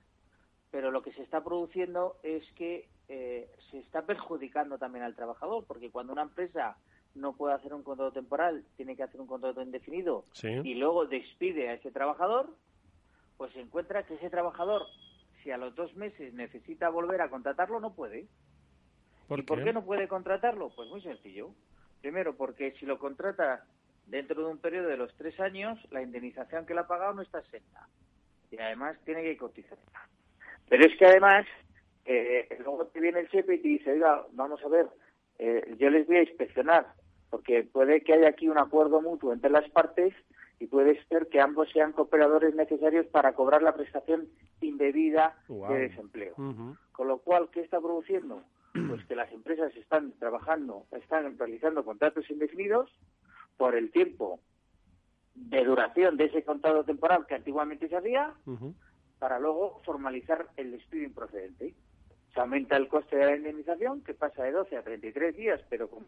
pero 0.70 0.92
lo 0.92 1.02
que 1.02 1.14
se 1.14 1.24
está 1.24 1.44
produciendo 1.44 2.18
es 2.22 2.44
que 2.52 2.90
eh, 3.10 3.50
se 3.72 3.80
está 3.80 4.04
perjudicando 4.04 4.78
también 4.78 5.04
al 5.04 5.16
trabajador, 5.16 5.66
porque 5.66 5.90
cuando 5.90 6.14
una 6.14 6.22
empresa 6.22 6.78
no 7.18 7.34
puede 7.34 7.56
hacer 7.56 7.74
un 7.74 7.84
contrato 7.84 8.14
temporal, 8.14 8.64
tiene 8.76 8.96
que 8.96 9.04
hacer 9.04 9.20
un 9.20 9.28
contrato 9.28 9.62
indefinido 9.62 10.26
y 10.42 10.76
luego 10.76 11.06
despide 11.06 11.70
a 11.70 11.74
ese 11.74 11.92
trabajador, 11.92 12.56
pues 13.38 13.54
se 13.54 13.62
encuentra 13.62 14.04
que 14.04 14.16
ese 14.16 14.30
trabajador, 14.30 14.84
si 15.44 15.52
a 15.52 15.58
los 15.58 15.76
dos 15.76 15.96
meses 15.96 16.34
necesita 16.34 16.90
volver 16.90 17.22
a 17.22 17.30
contratarlo, 17.30 17.80
no 17.80 17.94
puede. 17.94 18.28
¿Por 19.28 19.40
¿Y 19.40 19.44
por 19.44 19.64
qué 19.64 19.74
no 19.74 19.84
puede 19.84 20.08
contratarlo? 20.08 20.70
Pues 20.76 20.90
muy 20.90 21.02
sencillo. 21.02 21.52
Primero, 22.02 22.36
porque 22.36 22.72
si 22.80 22.86
lo 22.86 22.98
contrata 22.98 23.66
dentro 24.06 24.42
de 24.42 24.50
un 24.50 24.58
periodo 24.58 24.88
de 24.88 24.98
los 24.98 25.14
tres 25.16 25.40
años, 25.40 25.80
la 25.92 26.02
indemnización 26.02 26.66
que 26.66 26.74
le 26.74 26.82
ha 26.82 26.88
pagado 26.88 27.14
no 27.14 27.22
está 27.22 27.40
exenta. 27.40 27.88
Y 28.50 28.58
además 28.58 28.98
tiene 29.04 29.24
que 29.24 29.38
cotizar. 29.38 29.78
Pero 30.70 30.86
es 30.86 30.98
que 30.98 31.06
además, 31.06 31.46
eh, 32.06 32.48
luego 32.60 32.88
te 32.88 33.02
viene 33.02 33.20
el 33.20 33.30
chepe 33.30 33.56
y 33.56 33.62
te 33.62 33.68
dice, 33.68 33.92
oiga, 33.92 34.26
vamos 34.32 34.64
a 34.64 34.70
ver, 34.70 34.88
eh, 35.40 35.76
yo 35.78 35.90
les 35.90 36.08
voy 36.08 36.18
a 36.18 36.24
inspeccionar 36.24 36.88
porque 37.30 37.64
puede 37.64 38.02
que 38.02 38.14
haya 38.14 38.30
aquí 38.30 38.48
un 38.48 38.58
acuerdo 38.58 39.02
mutuo 39.02 39.34
entre 39.34 39.50
las 39.50 39.70
partes 39.70 40.14
y 40.60 40.68
puede 40.68 41.04
ser 41.06 41.28
que 41.28 41.40
ambos 41.40 41.70
sean 41.72 41.92
cooperadores 41.92 42.56
necesarios 42.56 43.06
para 43.08 43.34
cobrar 43.34 43.62
la 43.62 43.76
prestación 43.76 44.28
indebida 44.62 45.38
de 45.48 45.78
desempleo. 45.90 46.34
Con 46.92 47.08
lo 47.08 47.20
cual, 47.20 47.50
¿qué 47.52 47.62
está 47.62 47.80
produciendo? 47.80 48.44
Pues 48.90 49.04
que 49.06 49.16
las 49.16 49.32
empresas 49.32 49.76
están 49.76 50.12
trabajando, 50.20 50.86
están 50.92 51.38
realizando 51.38 51.84
contratos 51.84 52.30
indefinidos 52.30 52.92
por 53.58 53.76
el 53.76 53.92
tiempo 53.92 54.40
de 55.34 55.64
duración 55.64 56.16
de 56.16 56.26
ese 56.26 56.44
contrato 56.44 56.84
temporal 56.84 57.26
que 57.26 57.36
antiguamente 57.36 57.88
se 57.88 57.98
hacía, 57.98 58.34
para 59.20 59.40
luego 59.40 59.82
formalizar 59.84 60.48
el 60.58 60.72
despido 60.72 61.06
improcedente. 61.06 61.74
Se 62.34 62.40
aumenta 62.40 62.78
el 62.78 62.88
coste 62.88 63.16
de 63.16 63.26
la 63.26 63.36
indemnización, 63.36 64.04
que 64.04 64.14
pasa 64.14 64.44
de 64.44 64.52
12 64.52 64.78
a 64.78 64.84
33 64.84 65.36
días, 65.36 65.62
pero 65.70 65.90
con 65.90 66.06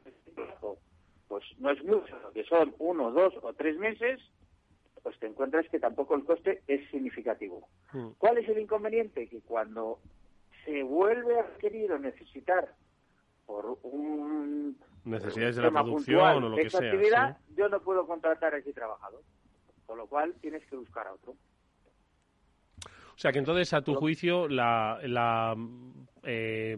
pues 1.29 1.45
no 1.59 1.69
es 1.69 1.81
mucho, 1.85 2.17
que 2.33 2.43
son 2.43 2.75
uno, 2.79 3.11
dos 3.11 3.33
o 3.43 3.53
tres 3.53 3.77
meses, 3.77 4.19
pues 5.01 5.17
te 5.19 5.27
encuentras 5.27 5.69
que 5.69 5.79
tampoco 5.79 6.15
el 6.15 6.25
coste 6.25 6.63
es 6.67 6.89
significativo. 6.89 7.69
Hmm. 7.93 8.09
¿Cuál 8.17 8.39
es 8.39 8.49
el 8.49 8.59
inconveniente? 8.59 9.29
Que 9.29 9.39
cuando 9.41 9.99
se 10.65 10.83
vuelve 10.83 11.39
a 11.39 11.43
requerir 11.43 11.91
o 11.93 11.99
necesitar 11.99 12.73
por 13.45 13.77
un 13.83 14.77
necesidades 15.05 15.55
de 15.55 15.61
la 15.61 15.71
producción 15.71 16.43
o 16.43 16.49
lo 16.49 16.55
que 16.55 16.69
sea, 16.69 16.79
actividad, 16.81 17.37
yo 17.55 17.69
no 17.69 17.79
puedo 17.81 18.05
contratar 18.07 18.55
a 18.55 18.57
ese 18.57 18.73
trabajador, 18.73 19.21
con 19.85 19.97
lo 19.97 20.07
cual 20.07 20.33
tienes 20.41 20.65
que 20.65 20.75
buscar 20.75 21.07
a 21.07 21.13
otro. 21.13 21.35
Sea 23.19 23.31
que 23.31 23.39
entonces, 23.39 23.73
a 23.73 23.81
tu 23.81 23.95
juicio, 23.95 24.47
la, 24.47 24.99
la 25.03 25.55
eh, 26.23 26.77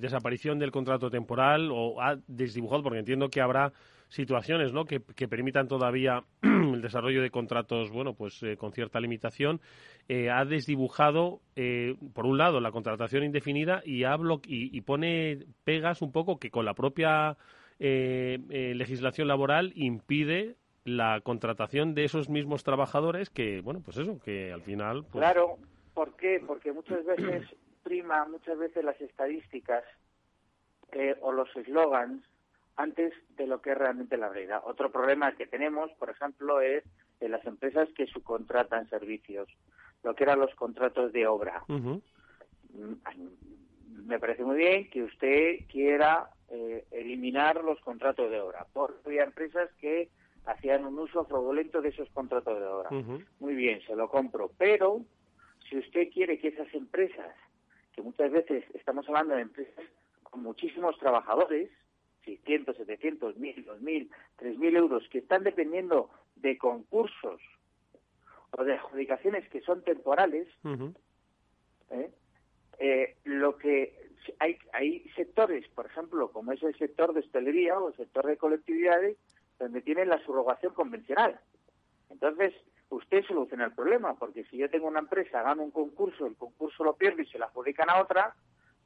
desaparición 0.00 0.58
del 0.58 0.70
contrato 0.70 1.10
temporal 1.10 1.70
o 1.72 2.00
ha 2.00 2.16
desdibujado, 2.26 2.82
porque 2.82 2.98
entiendo 2.98 3.30
que 3.30 3.40
habrá 3.40 3.72
situaciones 4.08 4.72
¿no? 4.72 4.84
que, 4.86 5.00
permitan 5.00 5.68
todavía 5.68 6.24
el 6.42 6.80
desarrollo 6.80 7.22
de 7.22 7.30
contratos 7.30 7.90
bueno 7.90 8.14
pues 8.14 8.42
eh, 8.42 8.56
con 8.56 8.72
cierta 8.72 9.00
limitación 9.00 9.60
eh, 10.08 10.30
ha 10.30 10.44
desdibujado 10.44 11.40
eh, 11.56 11.94
por 12.14 12.26
un 12.26 12.38
lado 12.38 12.60
la 12.60 12.72
contratación 12.72 13.24
indefinida 13.24 13.82
y, 13.84 14.04
ha 14.04 14.16
y, 14.46 14.76
y, 14.76 14.80
pone 14.80 15.44
pegas 15.64 16.00
un 16.00 16.12
poco 16.12 16.38
que 16.38 16.50
con 16.50 16.64
la 16.64 16.74
propia 16.74 17.36
legislación 17.78 19.28
laboral 19.28 19.72
impide 19.76 20.56
la 20.84 21.20
contratación 21.20 21.94
de 21.94 22.04
esos 22.04 22.28
mismos 22.28 22.64
trabajadores 22.64 23.30
que 23.30 23.60
bueno 23.60 23.80
pues 23.84 23.98
eso 23.98 24.18
que 24.18 24.52
al 24.52 24.62
final 24.62 25.04
pues 25.04 25.22
claro 25.22 25.58
¿por 25.98 26.14
qué? 26.14 26.40
porque 26.46 26.72
muchas 26.72 27.04
veces 27.04 27.42
prima 27.82 28.24
muchas 28.26 28.56
veces 28.56 28.84
las 28.84 29.00
estadísticas 29.00 29.82
o 31.22 31.32
los 31.32 31.48
eslogans 31.56 32.24
antes 32.76 33.12
de 33.30 33.48
lo 33.48 33.60
que 33.60 33.72
es 33.72 33.78
realmente 33.78 34.16
la 34.16 34.28
realidad. 34.28 34.62
Otro 34.64 34.92
problema 34.92 35.34
que 35.34 35.48
tenemos, 35.48 35.90
por 35.98 36.10
ejemplo, 36.10 36.60
es 36.60 36.84
de 37.18 37.28
las 37.28 37.44
empresas 37.46 37.88
que 37.96 38.06
subcontratan 38.06 38.88
servicios, 38.88 39.48
lo 40.04 40.14
que 40.14 40.22
eran 40.22 40.38
los 40.38 40.54
contratos 40.54 41.12
de 41.12 41.26
obra. 41.26 41.64
Mm, 41.66 42.04
me 44.06 44.20
parece 44.20 44.44
muy 44.44 44.56
bien 44.56 44.88
que 44.90 45.02
usted 45.02 45.66
quiera 45.68 46.30
eh, 46.48 46.86
eliminar 46.92 47.64
los 47.64 47.80
contratos 47.80 48.30
de 48.30 48.40
obra, 48.40 48.68
porque 48.72 49.00
había 49.04 49.24
empresas 49.24 49.68
que 49.80 50.10
hacían 50.46 50.84
un 50.84 50.96
uso 50.96 51.24
fraudulento 51.24 51.82
de 51.82 51.88
esos 51.88 52.08
contratos 52.10 52.56
de 52.56 52.66
obra. 52.66 52.90
Muy 53.40 53.54
bien, 53.56 53.80
se 53.84 53.96
lo 53.96 54.08
compro, 54.08 54.52
pero 54.56 55.04
si 55.68 55.78
usted 55.78 56.08
quiere 56.12 56.38
que 56.38 56.48
esas 56.48 56.72
empresas, 56.74 57.34
que 57.94 58.02
muchas 58.02 58.30
veces 58.30 58.64
estamos 58.74 59.06
hablando 59.08 59.34
de 59.34 59.42
empresas 59.42 59.84
con 60.22 60.42
muchísimos 60.42 60.98
trabajadores, 60.98 61.70
600, 62.24 62.76
700, 62.76 63.36
1000, 63.36 63.64
2000, 63.64 64.10
3000 64.36 64.76
euros 64.76 65.08
que 65.10 65.18
están 65.18 65.44
dependiendo 65.44 66.10
de 66.36 66.58
concursos 66.58 67.40
o 68.50 68.64
de 68.64 68.74
adjudicaciones 68.74 69.48
que 69.48 69.60
son 69.60 69.82
temporales, 69.82 70.48
¿eh? 71.90 72.10
Eh, 72.80 73.16
lo 73.24 73.58
que 73.58 73.92
hay, 74.38 74.56
hay 74.72 75.08
sectores, 75.16 75.66
por 75.68 75.86
ejemplo, 75.86 76.30
como 76.30 76.52
es 76.52 76.62
el 76.62 76.76
sector 76.76 77.12
de 77.12 77.20
hostelería 77.20 77.78
o 77.78 77.88
el 77.88 77.96
sector 77.96 78.26
de 78.26 78.36
colectividades, 78.36 79.16
donde 79.58 79.82
tienen 79.82 80.08
la 80.08 80.24
subrogación 80.24 80.72
convencional. 80.74 81.40
Entonces, 82.10 82.54
usted 82.90 83.24
soluciona 83.24 83.66
el 83.66 83.72
problema, 83.72 84.14
porque 84.14 84.44
si 84.44 84.56
yo 84.56 84.70
tengo 84.70 84.86
una 84.86 85.00
empresa, 85.00 85.42
gano 85.42 85.62
un 85.62 85.70
concurso, 85.70 86.26
el 86.26 86.36
concurso 86.36 86.84
lo 86.84 86.96
pierdo 86.96 87.22
y 87.22 87.26
se 87.26 87.38
la 87.38 87.46
adjudican 87.46 87.90
a 87.90 88.00
otra, 88.00 88.34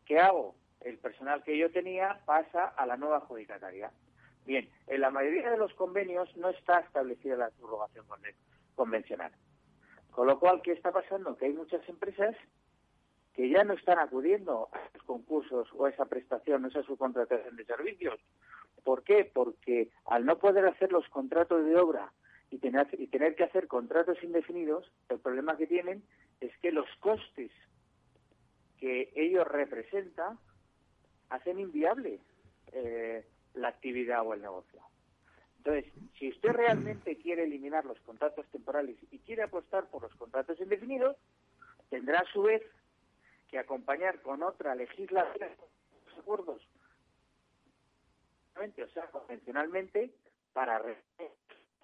¿qué 0.05 0.19
hago? 0.19 0.55
el 0.85 0.99
personal 0.99 1.43
que 1.43 1.57
yo 1.57 1.71
tenía 1.71 2.21
pasa 2.25 2.67
a 2.77 2.87
la 2.87 2.97
nueva 2.97 3.19
adjudicataria. 3.19 3.93
Bien, 4.45 4.69
en 4.89 5.01
la 5.01 5.11
mayoría 5.11 5.51
de 5.51 5.57
los 5.57 5.73
convenios 5.75 6.35
no 6.37 6.49
está 6.49 6.81
establecida 6.81 7.37
la 7.37 7.51
subrogación 7.51 8.05
convencional. 8.75 9.33
Con 10.11 10.27
lo 10.27 10.39
cual, 10.39 10.61
¿qué 10.63 10.73
está 10.73 10.93
pasando? 10.93 11.37
Que 11.37 11.47
hay 11.47 11.53
muchas 11.53 11.87
empresas 11.89 12.35
que 13.35 13.49
ya 13.49 13.65
no 13.65 13.75
están 13.75 13.99
acudiendo 13.99 14.69
a 14.73 14.81
los 14.93 15.03
concursos 15.05 15.69
o 15.75 15.87
a 15.87 15.91
esa 15.91 16.05
prestación, 16.07 16.65
o 16.65 16.67
a 16.67 16.71
esa 16.71 16.83
subcontratación 16.83 17.57
de 17.57 17.65
servicios. 17.65 18.21
¿Por 18.85 19.05
qué? 19.05 19.31
Porque 19.33 19.91
al 20.07 20.27
no 20.27 20.39
poder 20.39 20.67
hacer 20.67 20.93
los 20.93 21.09
contratos 21.09 21.65
de 21.65 21.77
obra 21.77 22.13
y 22.53 22.59
tener, 22.59 22.87
y 22.93 23.07
tener 23.07 23.35
que 23.35 23.45
hacer 23.45 23.67
contratos 23.67 24.23
indefinidos, 24.23 24.93
el 25.09 25.19
problema 25.19 25.57
que 25.57 25.67
tienen 25.67 26.03
es 26.41 26.57
que 26.59 26.71
los 26.71 26.87
costes 27.01 27.51
que 28.79 29.11
ellos 29.17 29.49
representan 29.49 30.39
hacen 31.31 31.59
inviable 31.59 32.21
eh, 32.73 33.25
la 33.55 33.69
actividad 33.69 34.27
o 34.27 34.35
el 34.35 34.43
negocio. 34.43 34.83
Entonces, 35.59 35.91
si 36.19 36.29
usted 36.29 36.51
realmente 36.51 37.17
quiere 37.17 37.45
eliminar 37.45 37.87
los 37.87 37.99
contratos 38.01 38.47
temporales 38.49 38.97
y 39.11 39.19
quiere 39.21 39.45
apostar 39.45 39.87
por 39.87 40.03
los 40.03 40.15
contratos 40.17 40.61
indefinidos, 40.61 41.17
tendrá 41.89 42.19
a 42.19 42.33
su 42.33 42.43
vez 42.43 42.63
que 43.49 43.59
acompañar 43.59 44.21
con 44.21 44.43
otra 44.43 44.75
legislación 44.75 45.49
los 46.07 46.19
acuerdos, 46.19 46.63
o 48.57 48.89
sea, 48.93 49.07
convencionalmente, 49.07 50.11
para 50.53 50.83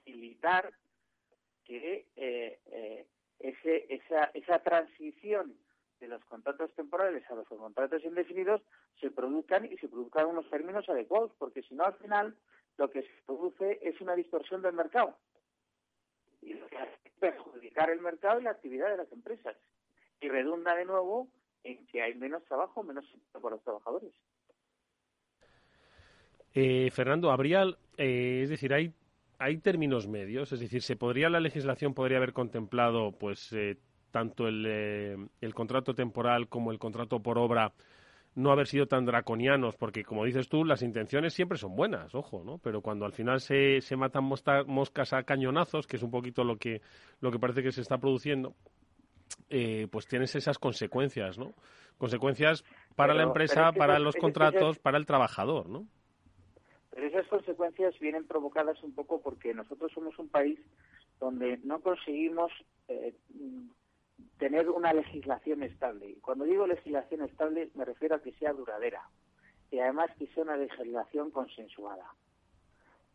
facilitar 0.08 0.72
que 1.64 2.06
eh, 2.16 2.58
eh, 2.66 3.06
ese, 3.38 3.86
esa, 3.94 4.30
esa 4.34 4.58
transición 4.60 5.54
de 6.00 6.08
los 6.08 6.24
contratos 6.24 6.72
temporales 6.74 7.28
a 7.30 7.34
los 7.34 7.46
contratos 7.46 8.02
indefinidos 8.04 8.62
se 9.00 9.10
produzcan 9.10 9.66
y 9.66 9.76
se 9.78 9.88
produzcan 9.88 10.26
unos 10.26 10.48
términos 10.48 10.88
adecuados, 10.88 11.32
porque 11.38 11.62
si 11.62 11.74
no, 11.74 11.84
al 11.84 11.94
final, 11.94 12.36
lo 12.78 12.90
que 12.90 13.02
se 13.02 13.08
produce 13.26 13.78
es 13.82 14.00
una 14.00 14.14
distorsión 14.14 14.62
del 14.62 14.72
mercado. 14.72 15.16
Y 16.40 16.54
lo 16.54 16.66
que 16.68 16.78
hace 16.78 16.98
es 17.04 17.12
perjudicar 17.18 17.90
el 17.90 18.00
mercado 18.00 18.40
y 18.40 18.44
la 18.44 18.50
actividad 18.50 18.90
de 18.90 18.96
las 18.96 19.12
empresas. 19.12 19.56
Y 20.20 20.28
redunda 20.28 20.74
de 20.74 20.84
nuevo 20.84 21.28
en 21.64 21.84
que 21.86 22.00
hay 22.02 22.14
menos 22.14 22.44
trabajo, 22.44 22.82
menos 22.82 23.04
para 23.32 23.50
los 23.50 23.62
trabajadores. 23.62 24.12
Eh, 26.54 26.90
Fernando, 26.92 27.30
habría, 27.30 27.64
eh, 27.96 28.40
es 28.44 28.50
decir, 28.50 28.72
hay 28.72 28.92
hay 29.38 29.58
términos 29.58 30.08
medios, 30.08 30.52
es 30.52 30.60
decir, 30.60 30.82
se 30.82 30.96
podría 30.96 31.28
la 31.30 31.40
legislación 31.40 31.94
podría 31.94 32.18
haber 32.18 32.32
contemplado, 32.32 33.12
pues, 33.12 33.52
eh, 33.52 33.78
tanto 34.10 34.48
el, 34.48 34.64
eh, 34.66 35.16
el 35.40 35.54
contrato 35.54 35.94
temporal 35.94 36.48
como 36.48 36.72
el 36.72 36.78
contrato 36.78 37.20
por 37.20 37.38
obra 37.38 37.72
no 38.34 38.52
haber 38.52 38.68
sido 38.68 38.86
tan 38.86 39.04
draconianos, 39.04 39.76
porque 39.76 40.04
como 40.04 40.24
dices 40.24 40.48
tú, 40.48 40.64
las 40.64 40.82
intenciones 40.82 41.34
siempre 41.34 41.58
son 41.58 41.74
buenas, 41.74 42.14
ojo, 42.14 42.44
¿no? 42.44 42.58
Pero 42.58 42.82
cuando 42.82 43.04
al 43.04 43.12
final 43.12 43.40
se, 43.40 43.80
se 43.80 43.96
matan 43.96 44.24
moscas 44.24 45.12
a 45.12 45.24
cañonazos, 45.24 45.86
que 45.86 45.96
es 45.96 46.02
un 46.02 46.10
poquito 46.10 46.44
lo 46.44 46.56
que, 46.56 46.80
lo 47.20 47.32
que 47.32 47.38
parece 47.38 47.62
que 47.62 47.72
se 47.72 47.80
está 47.80 47.98
produciendo, 47.98 48.54
eh, 49.50 49.88
pues 49.90 50.06
tienes 50.06 50.36
esas 50.36 50.58
consecuencias, 50.58 51.36
¿no? 51.36 51.54
Consecuencias 51.96 52.64
para 52.94 53.12
la 53.12 53.24
empresa, 53.24 53.72
para 53.72 53.98
los 53.98 54.14
contratos, 54.14 54.78
para 54.78 54.98
el 54.98 55.06
trabajador, 55.06 55.68
¿no? 55.68 55.86
Pero 56.98 57.10
esas 57.10 57.28
consecuencias 57.28 57.96
vienen 58.00 58.26
provocadas 58.26 58.82
un 58.82 58.92
poco 58.92 59.20
porque 59.20 59.54
nosotros 59.54 59.92
somos 59.92 60.18
un 60.18 60.28
país 60.28 60.58
donde 61.20 61.58
no 61.58 61.80
conseguimos 61.80 62.50
eh, 62.88 63.14
tener 64.36 64.68
una 64.68 64.92
legislación 64.92 65.62
estable. 65.62 66.10
Y 66.10 66.14
cuando 66.16 66.44
digo 66.44 66.66
legislación 66.66 67.22
estable 67.22 67.70
me 67.76 67.84
refiero 67.84 68.16
a 68.16 68.20
que 68.20 68.32
sea 68.32 68.52
duradera 68.52 69.08
y 69.70 69.78
además 69.78 70.10
que 70.18 70.26
sea 70.26 70.42
una 70.42 70.56
legislación 70.56 71.30
consensuada. 71.30 72.16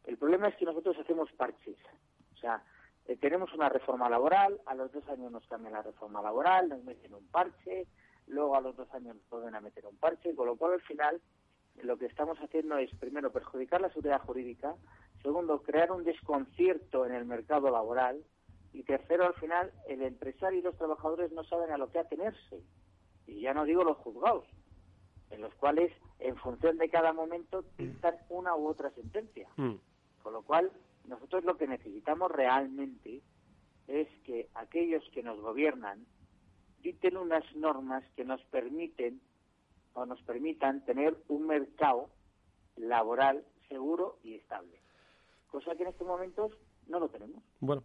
El 0.06 0.18
problema 0.18 0.48
es 0.48 0.56
que 0.56 0.64
nosotros 0.64 0.98
hacemos 0.98 1.30
parches. 1.34 1.76
O 2.36 2.38
sea, 2.38 2.64
eh, 3.06 3.18
tenemos 3.18 3.54
una 3.54 3.68
reforma 3.68 4.10
laboral, 4.10 4.62
a 4.66 4.76
los 4.76 4.94
dos 4.94 5.06
años 5.10 5.30
nos 5.30 5.46
cambian 5.48 5.74
la 5.74 5.82
reforma 5.82 6.22
laboral, 6.22 6.70
nos 6.70 6.86
meten 6.86 7.14
un 7.16 7.28
parche, 7.28 7.86
luego 8.28 8.56
a 8.56 8.62
los 8.62 8.78
dos 8.78 8.90
años 8.94 9.18
nos 9.18 9.30
vuelven 9.30 9.56
a 9.56 9.60
meter 9.60 9.86
un 9.86 9.98
parche, 9.98 10.34
con 10.36 10.48
lo 10.48 10.56
cual 10.56 10.72
al 10.72 10.82
final 10.84 11.22
lo 11.82 11.98
que 11.98 12.06
estamos 12.06 12.38
haciendo 12.40 12.78
es, 12.78 12.94
primero, 12.96 13.32
perjudicar 13.32 13.82
la 13.82 13.90
seguridad 13.90 14.22
jurídica, 14.22 14.76
segundo, 15.22 15.62
crear 15.64 15.92
un 15.92 16.04
desconcierto 16.04 17.06
en 17.06 17.14
el 17.14 17.26
mercado 17.26 17.72
laboral, 17.72 18.24
y 18.74 18.84
tercero, 18.84 19.26
al 19.26 19.36
final, 19.36 19.72
el 19.88 20.02
empresario 20.02 20.60
y 20.60 20.64
los 20.64 20.78
trabajadores 20.78 21.32
no 21.32 21.44
saben 21.44 21.72
a 21.72 21.78
lo 21.78 21.92
que 21.92 22.00
atenerse. 22.00 22.64
Y 23.28 23.42
ya 23.42 23.54
no 23.54 23.66
digo 23.66 23.84
los 23.84 23.98
juzgados, 23.98 24.46
en 25.30 25.42
los 25.42 25.54
cuales, 25.56 25.92
en 26.20 26.36
función 26.38 26.78
de 26.78 26.90
cada 26.90 27.14
momento, 27.14 27.64
dictan 27.78 28.16
una 28.30 28.56
u 28.56 28.68
otra 28.68 28.90
sentencia. 28.92 29.48
Mm. 29.58 29.76
Con 30.24 30.34
lo 30.34 30.42
cual, 30.42 30.72
nosotros 31.08 31.44
lo 31.44 31.58
que 31.58 31.68
necesitamos 31.68 32.32
realmente 32.32 33.22
es 33.88 34.08
que 34.26 34.50
aquellos 34.56 35.04
que 35.14 35.22
nos 35.22 35.40
gobiernan 35.40 36.06
dicten 36.82 37.18
unas 37.18 37.44
normas 37.56 38.04
que 38.16 38.26
nos 38.26 38.44
permiten 38.46 39.22
o 39.94 40.06
nos 40.06 40.22
permitan 40.24 40.84
tener 40.86 41.16
un 41.28 41.48
mercado 41.48 42.10
laboral 42.78 43.44
seguro 43.70 44.18
y 44.24 44.36
estable. 44.36 44.82
Cosa 45.48 45.76
que 45.76 45.84
en 45.84 45.90
estos 45.90 46.08
momentos 46.08 46.52
no 46.88 47.00
lo 47.00 47.10
tenemos. 47.10 47.44
Bueno, 47.60 47.84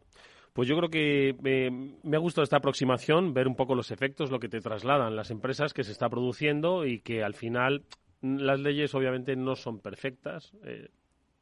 pues 0.52 0.68
yo 0.68 0.76
creo 0.76 0.88
que 0.88 1.36
eh, 1.44 1.70
me 2.02 2.16
ha 2.16 2.20
gustado 2.20 2.42
esta 2.42 2.56
aproximación, 2.56 3.32
ver 3.34 3.46
un 3.46 3.54
poco 3.54 3.74
los 3.74 3.90
efectos, 3.90 4.30
lo 4.30 4.40
que 4.40 4.48
te 4.48 4.60
trasladan 4.60 5.16
las 5.16 5.30
empresas 5.30 5.72
que 5.72 5.84
se 5.84 5.92
está 5.92 6.08
produciendo 6.08 6.86
y 6.86 7.00
que 7.00 7.22
al 7.22 7.34
final 7.34 7.84
las 8.22 8.60
leyes 8.60 8.94
obviamente 8.94 9.36
no 9.36 9.54
son 9.54 9.80
perfectas, 9.80 10.52
eh, 10.64 10.88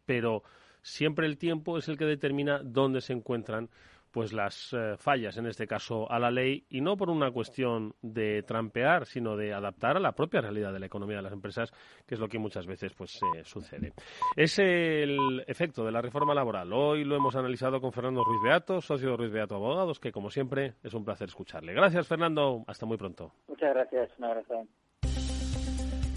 pero 0.04 0.42
siempre 0.82 1.26
el 1.26 1.38
tiempo 1.38 1.78
es 1.78 1.88
el 1.88 1.96
que 1.96 2.04
determina 2.04 2.60
dónde 2.62 3.00
se 3.00 3.12
encuentran 3.12 3.70
pues 4.16 4.32
las 4.32 4.72
eh, 4.72 4.96
fallas, 4.96 5.36
en 5.36 5.44
este 5.44 5.66
caso, 5.66 6.10
a 6.10 6.18
la 6.18 6.30
ley, 6.30 6.64
y 6.70 6.80
no 6.80 6.96
por 6.96 7.10
una 7.10 7.30
cuestión 7.30 7.94
de 8.00 8.42
trampear, 8.44 9.04
sino 9.04 9.36
de 9.36 9.52
adaptar 9.52 9.98
a 9.98 10.00
la 10.00 10.12
propia 10.12 10.40
realidad 10.40 10.72
de 10.72 10.78
la 10.78 10.86
economía 10.86 11.18
de 11.18 11.22
las 11.22 11.34
empresas, 11.34 11.70
que 12.06 12.14
es 12.14 12.18
lo 12.18 12.26
que 12.26 12.38
muchas 12.38 12.66
veces 12.66 12.94
pues 12.94 13.20
eh, 13.36 13.44
sucede. 13.44 13.92
Es 14.34 14.58
el 14.58 15.44
efecto 15.46 15.84
de 15.84 15.92
la 15.92 16.00
reforma 16.00 16.32
laboral. 16.32 16.72
Hoy 16.72 17.04
lo 17.04 17.14
hemos 17.14 17.36
analizado 17.36 17.78
con 17.78 17.92
Fernando 17.92 18.24
Ruiz 18.24 18.40
Beato, 18.42 18.80
socio 18.80 19.10
de 19.10 19.16
Ruiz 19.18 19.32
Beato 19.32 19.56
Abogados, 19.56 20.00
que 20.00 20.12
como 20.12 20.30
siempre 20.30 20.76
es 20.82 20.94
un 20.94 21.04
placer 21.04 21.28
escucharle. 21.28 21.74
Gracias, 21.74 22.08
Fernando. 22.08 22.64
Hasta 22.66 22.86
muy 22.86 22.96
pronto. 22.96 23.34
Muchas 23.48 23.74
gracias. 23.74 24.18
Un 24.18 24.24
abrazo. 24.24 24.66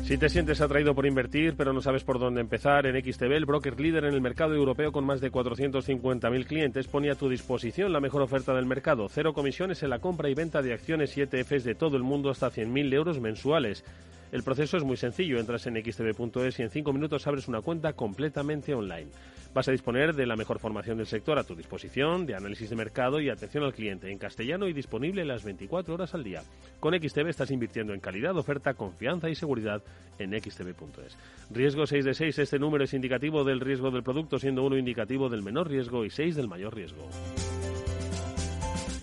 Si 0.10 0.18
te 0.18 0.28
sientes 0.28 0.60
atraído 0.60 0.96
por 0.96 1.06
invertir, 1.06 1.54
pero 1.56 1.72
no 1.72 1.84
sabes 1.84 2.04
por 2.04 2.18
dónde 2.18 2.42
empezar, 2.42 2.88
en 2.88 3.00
XTB, 3.00 3.32
el 3.32 3.46
broker 3.46 3.80
líder 3.80 4.06
en 4.06 4.16
el 4.16 4.22
mercado 4.22 4.56
europeo 4.56 4.92
con 4.92 5.06
más 5.06 5.22
de 5.22 5.32
450.000 5.32 6.48
clientes, 6.48 6.88
pone 6.88 7.12
a 7.12 7.16
tu 7.16 7.30
disposición 7.30 7.94
la 7.94 8.00
mejor 8.00 8.24
oferta 8.24 8.56
del 8.56 8.66
mercado. 8.66 9.08
Cero 9.08 9.34
comisiones 9.34 9.84
en 9.84 9.92
la 9.92 10.00
compra 10.00 10.28
y 10.28 10.34
venta 10.34 10.64
de 10.64 10.74
acciones 10.74 11.16
y 11.16 11.22
ETFs 11.22 11.64
de 11.64 11.76
todo 11.76 11.96
el 11.96 12.02
mundo 12.02 12.32
hasta 12.32 12.50
100.000 12.50 12.92
euros 12.92 13.20
mensuales. 13.20 13.86
El 14.32 14.44
proceso 14.44 14.78
es 14.78 14.84
muy 14.84 14.98
sencillo. 14.98 15.40
Entras 15.40 15.66
en 15.68 15.76
xtb.es 15.76 16.60
y 16.60 16.64
en 16.64 16.70
cinco 16.70 16.94
minutos 16.94 17.26
abres 17.28 17.48
una 17.48 17.62
cuenta 17.62 17.94
completamente 17.94 18.74
online. 18.74 19.10
Vas 19.54 19.68
a 19.68 19.72
disponer 19.72 20.14
de 20.14 20.28
la 20.28 20.36
mejor 20.36 20.60
formación 20.60 20.98
del 20.98 21.08
sector 21.08 21.40
a 21.40 21.44
tu 21.44 21.56
disposición, 21.56 22.28
de 22.28 22.36
análisis 22.36 22.70
de 22.70 22.76
mercado 22.76 23.20
y 23.20 23.30
atención 23.30 23.64
al 23.64 23.74
cliente 23.74 24.12
en 24.12 24.20
castellano 24.20 24.68
y 24.68 24.74
disponible 24.74 25.26
las 25.26 25.44
24 25.44 25.96
horas 25.96 26.14
al 26.14 26.24
día. 26.24 26.44
Con 26.80 26.94
XTB 26.94 27.28
estás 27.28 27.50
invirtiendo 27.50 27.94
en 27.94 28.00
calidad, 28.00 28.38
oferta, 28.38 28.76
confianza 28.76 29.30
y 29.30 29.36
seguridad 29.36 29.82
en 30.20 30.40
xtb.es. 30.40 31.18
Riesgo 31.50 31.88
6 31.88 32.06
de 32.06 32.14
6. 32.14 32.40
Este 32.40 32.60
número 32.60 32.84
es 32.84 32.94
indicativo 32.94 33.44
del 33.44 33.60
riesgo 33.60 33.90
del 33.90 34.04
producto, 34.04 34.38
siendo 34.38 34.64
uno 34.64 34.78
indicativo 34.78 35.30
del 35.30 35.42
menor 35.42 35.68
riesgo 35.68 36.06
y 36.06 36.12
6 36.12 36.36
del 36.36 36.48
mayor 36.48 36.76
riesgo. 36.76 37.10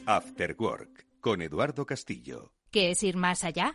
After 0.06 0.54
Work 0.56 1.06
con 1.20 1.42
Eduardo 1.42 1.84
Castillo. 1.84 2.52
¿Qué 2.70 2.92
es 2.92 3.02
ir 3.02 3.16
más 3.16 3.42
allá? 3.42 3.74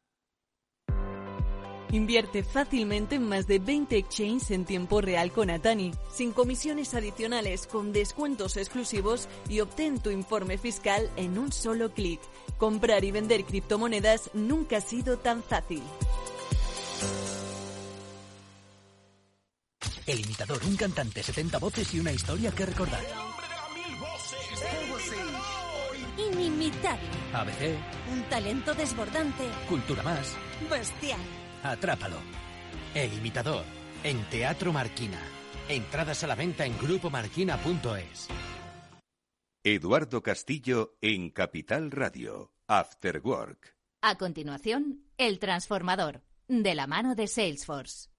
Invierte 1.91 2.43
fácilmente 2.43 3.15
en 3.15 3.27
más 3.27 3.47
de 3.47 3.59
20 3.59 3.97
exchanges 3.97 4.51
en 4.51 4.63
tiempo 4.63 5.01
real 5.01 5.31
con 5.31 5.49
Atani, 5.49 5.91
sin 6.13 6.31
comisiones 6.31 6.93
adicionales, 6.93 7.67
con 7.67 7.91
descuentos 7.91 8.55
exclusivos 8.55 9.27
y 9.49 9.59
obtén 9.59 9.99
tu 9.99 10.09
informe 10.09 10.57
fiscal 10.57 11.09
en 11.17 11.37
un 11.37 11.51
solo 11.51 11.93
clic. 11.93 12.21
Comprar 12.57 13.03
y 13.03 13.11
vender 13.11 13.43
criptomonedas 13.43 14.31
nunca 14.33 14.77
ha 14.77 14.81
sido 14.81 15.17
tan 15.17 15.43
fácil. 15.43 15.83
El 20.07 20.19
imitador, 20.19 20.59
un 20.65 20.77
cantante, 20.77 21.21
70 21.21 21.59
voces 21.59 21.93
y 21.93 21.99
una 21.99 22.11
historia 22.11 22.51
que 22.51 22.65
recordar. 22.65 23.01
Inimitable. 26.17 27.07
ABC, 27.33 27.77
Un 28.11 28.23
talento 28.29 28.73
desbordante. 28.73 29.43
Cultura 29.67 30.03
Más, 30.03 30.35
Bestial. 30.69 31.19
Atrápalo. 31.63 32.17
El 32.93 33.13
imitador, 33.13 33.63
en 34.03 34.23
Teatro 34.29 34.73
Marquina. 34.73 35.19
Entradas 35.69 36.23
a 36.23 36.27
la 36.27 36.35
venta 36.35 36.65
en 36.65 36.77
grupomarquina.es. 36.77 38.27
Eduardo 39.63 40.23
Castillo 40.23 40.97
en 41.01 41.29
Capital 41.29 41.91
Radio. 41.91 42.51
After 42.67 43.21
Work. 43.23 43.75
A 44.01 44.17
continuación, 44.17 45.03
El 45.17 45.39
Transformador, 45.39 46.23
de 46.47 46.73
la 46.73 46.87
mano 46.87 47.15
de 47.15 47.27
Salesforce. 47.27 48.10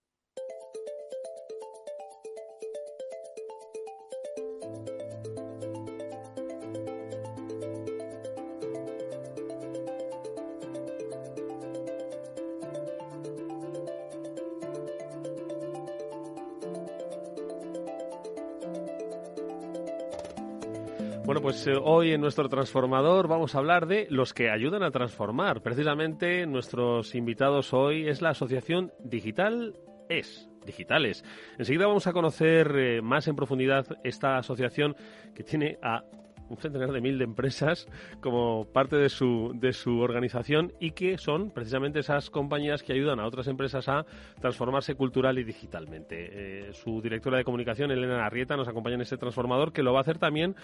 Pues 21.64 21.76
eh, 21.76 21.80
hoy 21.80 22.12
en 22.12 22.20
nuestro 22.20 22.48
transformador 22.48 23.28
vamos 23.28 23.54
a 23.54 23.58
hablar 23.58 23.86
de 23.86 24.08
los 24.10 24.34
que 24.34 24.50
ayudan 24.50 24.82
a 24.82 24.90
transformar. 24.90 25.62
Precisamente 25.62 26.44
nuestros 26.46 27.14
invitados 27.14 27.72
hoy 27.72 28.08
es 28.08 28.20
la 28.20 28.30
Asociación 28.30 28.92
Digital 29.04 29.76
Es. 30.08 30.48
Digitales. 30.66 31.24
Enseguida 31.58 31.86
vamos 31.86 32.06
a 32.06 32.12
conocer 32.12 32.72
eh, 32.76 33.02
más 33.02 33.28
en 33.28 33.36
profundidad 33.36 33.86
esta 34.02 34.38
asociación 34.38 34.96
que 35.34 35.42
tiene 35.44 35.78
a 35.82 36.04
un 36.52 36.58
centenar 36.58 36.92
de 36.92 37.00
mil 37.00 37.18
de 37.18 37.24
empresas 37.24 37.88
como 38.20 38.66
parte 38.66 38.96
de 38.96 39.08
su, 39.08 39.52
de 39.54 39.72
su 39.72 40.00
organización 40.00 40.72
y 40.78 40.90
que 40.90 41.16
son 41.16 41.50
precisamente 41.50 42.00
esas 42.00 42.28
compañías 42.30 42.82
que 42.82 42.92
ayudan 42.92 43.20
a 43.20 43.26
otras 43.26 43.46
empresas 43.46 43.88
a 43.88 44.04
transformarse 44.40 44.94
cultural 44.94 45.38
y 45.38 45.44
digitalmente. 45.44 46.28
Eh, 46.30 46.72
su 46.74 47.00
directora 47.00 47.38
de 47.38 47.44
comunicación, 47.44 47.90
Elena 47.90 48.26
Arrieta, 48.26 48.56
nos 48.56 48.68
acompaña 48.68 48.96
en 48.96 49.02
este 49.02 49.16
transformador 49.16 49.72
que 49.72 49.82
lo 49.82 49.92
va 49.92 50.00
a 50.00 50.02
hacer 50.02 50.18
también 50.18 50.54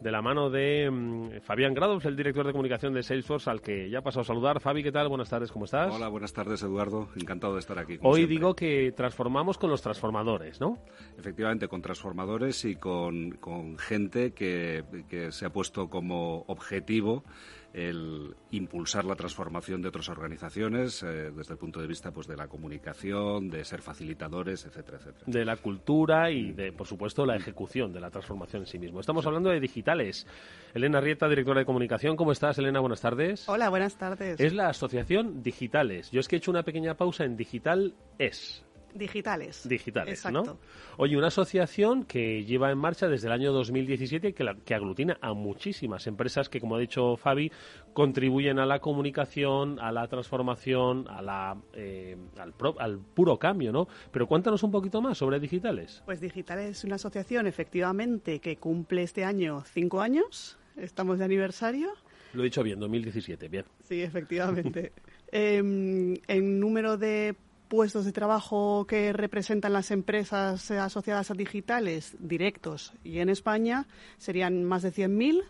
de 0.00 0.10
la 0.10 0.22
mano 0.22 0.50
de 0.50 0.90
mm, 0.90 1.40
Fabián 1.42 1.74
Grados, 1.74 2.04
el 2.04 2.16
director 2.16 2.46
de 2.46 2.52
comunicación 2.52 2.94
de 2.94 3.02
Salesforce, 3.02 3.50
al 3.50 3.60
que 3.60 3.90
ya 3.90 3.98
ha 3.98 4.02
pasado 4.02 4.22
a 4.22 4.24
saludar. 4.24 4.60
Fabi, 4.60 4.82
¿qué 4.82 4.92
tal? 4.92 5.08
Buenas 5.08 5.28
tardes, 5.28 5.52
¿cómo 5.52 5.66
estás? 5.66 5.94
Hola, 5.94 6.08
buenas 6.08 6.32
tardes, 6.32 6.62
Eduardo. 6.62 7.08
Encantado 7.16 7.54
de 7.54 7.60
estar 7.60 7.78
aquí. 7.78 7.98
Hoy 8.02 8.20
siempre. 8.20 8.34
digo 8.34 8.54
que 8.54 8.92
transformamos 8.96 9.58
con 9.58 9.70
los 9.70 9.82
transformadores, 9.82 10.60
¿no? 10.60 10.78
Efectivamente, 11.18 11.68
con 11.68 11.82
transformadores 11.82 12.64
y 12.64 12.76
con, 12.76 13.32
con 13.32 13.78
gente 13.78 14.32
que, 14.32 14.84
que 15.08 15.29
se 15.32 15.46
ha 15.46 15.50
puesto 15.50 15.88
como 15.88 16.44
objetivo 16.46 17.24
el 17.72 18.34
impulsar 18.50 19.04
la 19.04 19.14
transformación 19.14 19.80
de 19.80 19.88
otras 19.88 20.08
organizaciones 20.08 21.02
eh, 21.02 21.30
desde 21.30 21.52
el 21.52 21.58
punto 21.58 21.80
de 21.80 21.86
vista 21.86 22.10
pues 22.10 22.26
de 22.26 22.36
la 22.36 22.48
comunicación, 22.48 23.48
de 23.48 23.64
ser 23.64 23.80
facilitadores, 23.80 24.66
etcétera, 24.66 24.98
etcétera. 24.98 25.24
de 25.26 25.44
la 25.44 25.56
cultura 25.56 26.30
y 26.30 26.52
de, 26.52 26.72
por 26.72 26.86
supuesto, 26.86 27.24
la 27.24 27.36
ejecución 27.36 27.92
de 27.92 28.00
la 28.00 28.10
transformación 28.10 28.62
en 28.62 28.66
sí 28.66 28.78
mismo. 28.78 28.98
Estamos 28.98 29.24
hablando 29.26 29.50
de 29.50 29.60
digitales. 29.60 30.26
Elena 30.74 31.00
Rieta, 31.00 31.28
directora 31.28 31.60
de 31.60 31.66
comunicación. 31.66 32.16
¿Cómo 32.16 32.32
estás, 32.32 32.58
Elena? 32.58 32.80
Buenas 32.80 33.00
tardes. 33.00 33.48
Hola, 33.48 33.68
buenas 33.68 33.96
tardes. 33.96 34.40
Es 34.40 34.52
la 34.52 34.68
asociación 34.68 35.42
Digitales. 35.42 36.10
Yo 36.10 36.20
es 36.20 36.28
que 36.28 36.36
he 36.36 36.38
hecho 36.38 36.50
una 36.50 36.62
pequeña 36.62 36.94
pausa 36.94 37.24
en 37.24 37.36
Digital 37.36 37.94
Es. 38.18 38.64
Digitales. 38.94 39.68
Digitales, 39.68 40.18
Exacto. 40.18 40.42
¿no? 40.44 40.58
Oye, 40.96 41.16
una 41.16 41.28
asociación 41.28 42.04
que 42.04 42.44
lleva 42.44 42.70
en 42.70 42.78
marcha 42.78 43.08
desde 43.08 43.26
el 43.28 43.32
año 43.32 43.52
2017 43.52 44.28
y 44.28 44.32
que, 44.32 44.44
la- 44.44 44.54
que 44.56 44.74
aglutina 44.74 45.16
a 45.20 45.32
muchísimas 45.32 46.06
empresas 46.06 46.48
que, 46.48 46.60
como 46.60 46.76
ha 46.76 46.78
dicho 46.78 47.16
Fabi, 47.16 47.50
contribuyen 47.92 48.58
a 48.58 48.66
la 48.66 48.80
comunicación, 48.80 49.78
a 49.80 49.92
la 49.92 50.06
transformación, 50.08 51.06
a 51.08 51.22
la, 51.22 51.56
eh, 51.74 52.16
al, 52.38 52.52
pro- 52.52 52.78
al 52.80 52.98
puro 52.98 53.38
cambio, 53.38 53.72
¿no? 53.72 53.88
Pero 54.10 54.26
cuéntanos 54.26 54.62
un 54.62 54.70
poquito 54.70 55.00
más 55.00 55.18
sobre 55.18 55.40
Digitales. 55.40 56.02
Pues 56.04 56.20
Digitales 56.20 56.78
es 56.78 56.84
una 56.84 56.96
asociación, 56.96 57.46
efectivamente, 57.46 58.38
que 58.40 58.56
cumple 58.56 59.02
este 59.02 59.24
año 59.24 59.62
cinco 59.72 60.00
años. 60.00 60.58
Estamos 60.76 61.18
de 61.18 61.24
aniversario. 61.24 61.88
Lo 62.32 62.42
he 62.42 62.44
dicho 62.44 62.62
bien, 62.62 62.78
2017, 62.78 63.48
bien. 63.48 63.64
Sí, 63.82 64.02
efectivamente. 64.02 64.92
Em, 65.32 66.14
en 66.26 66.58
número 66.58 66.96
de 66.96 67.36
puestos 67.70 68.04
de 68.04 68.10
trabajo 68.10 68.84
que 68.84 69.12
representan 69.12 69.72
las 69.72 69.92
empresas 69.92 70.72
asociadas 70.72 71.30
a 71.30 71.34
digitales 71.34 72.16
directos 72.18 72.92
y 73.04 73.20
en 73.20 73.28
España 73.28 73.86
serían 74.18 74.64
más 74.64 74.82
de 74.82 74.92
100.000. 74.92 75.44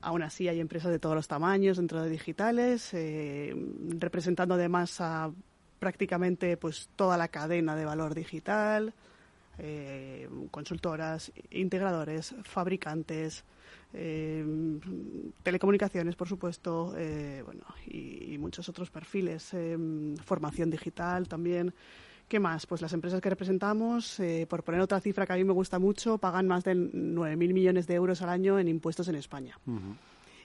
Aún 0.00 0.22
así 0.22 0.48
hay 0.48 0.58
empresas 0.58 0.90
de 0.90 0.98
todos 0.98 1.14
los 1.14 1.28
tamaños 1.28 1.76
dentro 1.76 2.02
de 2.02 2.08
digitales, 2.08 2.94
eh, 2.94 3.54
representando 3.98 4.54
además 4.54 5.02
prácticamente 5.78 6.56
pues 6.56 6.88
toda 6.96 7.18
la 7.18 7.28
cadena 7.28 7.76
de 7.76 7.84
valor 7.84 8.14
digital. 8.14 8.94
eh, 9.58 10.28
consultoras, 10.50 11.32
integradores, 11.50 12.34
fabricantes, 12.44 13.44
eh, 13.92 14.44
telecomunicaciones, 15.42 16.16
por 16.16 16.28
supuesto, 16.28 16.94
eh, 16.96 17.42
bueno, 17.44 17.62
y, 17.86 18.34
y, 18.34 18.38
muchos 18.38 18.68
otros 18.68 18.90
perfiles, 18.90 19.52
formación 20.24 20.70
digital 20.70 21.28
también. 21.28 21.74
¿Qué 22.28 22.38
más? 22.38 22.66
Pues 22.66 22.82
las 22.82 22.92
empresas 22.92 23.22
que 23.22 23.30
representamos, 23.30 24.20
por 24.48 24.62
poner 24.62 24.82
otra 24.82 25.00
cifra 25.00 25.26
que 25.26 25.32
a 25.32 25.36
mí 25.36 25.44
me 25.44 25.54
gusta 25.54 25.78
mucho, 25.78 26.18
pagan 26.18 26.46
más 26.46 26.62
de 26.64 26.74
9.000 26.74 27.36
millones 27.36 27.86
de 27.86 27.94
euros 27.94 28.20
al 28.20 28.28
año 28.28 28.58
en 28.58 28.68
impuestos 28.68 29.08
en 29.08 29.14
España. 29.14 29.58
Uh 29.66 29.72
-huh. 29.72 29.96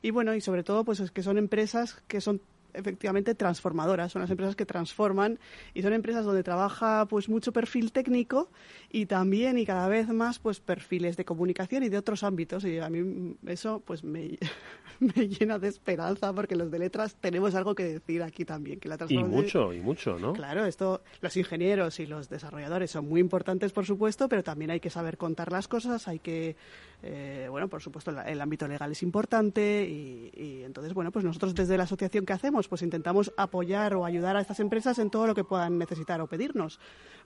Y 0.03 0.11
bueno, 0.11 0.35
y 0.35 0.41
sobre 0.41 0.63
todo, 0.63 0.83
pues 0.83 0.99
es 0.99 1.11
que 1.11 1.23
son 1.23 1.37
empresas 1.37 1.95
que 2.07 2.19
son 2.19 2.41
efectivamente 2.73 3.35
transformadoras, 3.35 4.11
son 4.11 4.21
las 4.21 4.31
empresas 4.31 4.55
que 4.55 4.65
transforman 4.65 5.39
y 5.73 5.81
son 5.81 5.93
empresas 5.93 6.25
donde 6.25 6.43
trabaja 6.43 7.05
pues 7.07 7.29
mucho 7.29 7.51
perfil 7.51 7.91
técnico 7.91 8.49
y 8.91 9.05
también 9.05 9.57
y 9.57 9.65
cada 9.65 9.87
vez 9.87 10.07
más 10.09 10.39
pues 10.39 10.59
perfiles 10.59 11.17
de 11.17 11.25
comunicación 11.25 11.83
y 11.83 11.89
de 11.89 11.97
otros 11.97 12.23
ámbitos. 12.23 12.63
Y 12.65 12.79
a 12.79 12.89
mí 12.89 13.35
eso 13.47 13.81
pues 13.85 14.03
me, 14.03 14.37
me 14.99 15.27
llena 15.27 15.59
de 15.59 15.67
esperanza 15.67 16.33
porque 16.33 16.55
los 16.55 16.71
de 16.71 16.79
letras 16.79 17.15
tenemos 17.15 17.55
algo 17.55 17.75
que 17.75 17.83
decir 17.85 18.23
aquí 18.23 18.45
también 18.45 18.79
que 18.79 18.89
la 18.89 18.97
y 19.09 19.23
mucho 19.23 19.73
y 19.73 19.81
mucho 19.81 20.17
no 20.19 20.33
claro 20.33 20.65
esto 20.65 21.01
los 21.21 21.35
ingenieros 21.35 21.99
y 21.99 22.05
los 22.05 22.29
desarrolladores 22.29 22.91
son 22.91 23.07
muy 23.07 23.19
importantes 23.19 23.71
por 23.71 23.85
supuesto 23.85 24.29
pero 24.29 24.43
también 24.43 24.71
hay 24.71 24.79
que 24.79 24.89
saber 24.89 25.17
contar 25.17 25.51
las 25.51 25.67
cosas 25.67 26.07
hay 26.07 26.19
que 26.19 26.55
eh, 27.01 27.47
bueno 27.49 27.67
por 27.67 27.81
supuesto 27.81 28.11
el, 28.11 28.19
el, 28.25 28.41
ámbito 28.41 28.67
legal 28.67 28.91
es 28.91 29.03
importante 29.03 29.85
y, 29.89 30.31
y 30.33 30.63
entonces 30.63 30.93
bueno 30.93 31.11
pues 31.11 31.25
nosotros 31.25 31.53
desde 31.53 31.77
la 31.77 31.83
asociación 31.83 32.25
que 32.25 32.33
hacemos 32.33 32.62
pues 32.67 32.81
intentamos 32.81 33.33
apoyar 33.37 33.95
o 33.95 34.05
ayudar 34.05 34.35
a 34.37 34.41
estas 34.41 34.59
empresas 34.59 34.99
en 34.99 35.09
todo 35.09 35.27
lo 35.27 35.35
que 35.35 35.43
puedan 35.43 35.77
necesitar 35.77 36.21
o 36.21 36.27
pedirnos, 36.27 36.79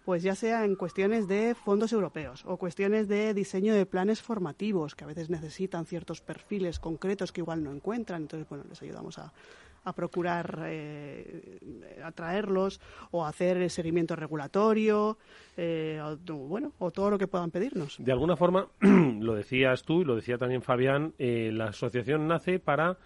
pues 0.05 0.23
ya 0.23 0.35
sea 0.35 0.65
en 0.65 0.75
cuestiones 0.75 1.27
de 1.27 1.55
fondos 1.55 1.91
europeos 1.91 2.43
o 2.45 2.57
cuestiones 2.57 3.07
de 3.07 3.33
diseño 3.33 3.73
de 3.73 3.85
planes 3.85 4.21
formativos 4.21 4.95
que 4.95 5.03
a 5.03 5.07
veces 5.07 5.29
necesitan 5.29 5.85
ciertos 5.85 6.21
perfiles 6.21 6.79
concretos 6.79 7.31
que 7.31 7.41
igual 7.41 7.63
no 7.63 7.71
encuentran, 7.71 8.23
entonces 8.23 8.47
bueno, 8.47 8.63
les 8.69 8.81
ayudamos 8.81 9.17
a, 9.19 9.33
a 9.87 9.93
procurar 9.93 10.63
eh, 10.65 11.59
atraerlos 12.03 12.81
o 13.11 13.25
hacer 13.25 13.69
seguimiento 13.69 14.17
regulatorio, 14.17 15.17
eh, 15.55 16.01
o, 16.03 16.33
bueno, 16.33 16.73
o 16.79 16.91
todo 16.91 17.11
lo 17.11 17.17
que 17.17 17.27
puedan 17.27 17.51
pedirnos. 17.51 17.95
De 17.97 18.11
alguna 18.11 18.35
forma, 18.35 18.67
lo 18.81 19.33
decías 19.33 19.83
tú 19.83 20.01
y 20.01 20.05
lo 20.05 20.15
decía 20.15 20.37
también 20.37 20.61
Fabián, 20.61 21.13
eh, 21.17 21.51
la 21.53 21.67
asociación 21.67 22.27
nace 22.27 22.59
para 22.59 22.97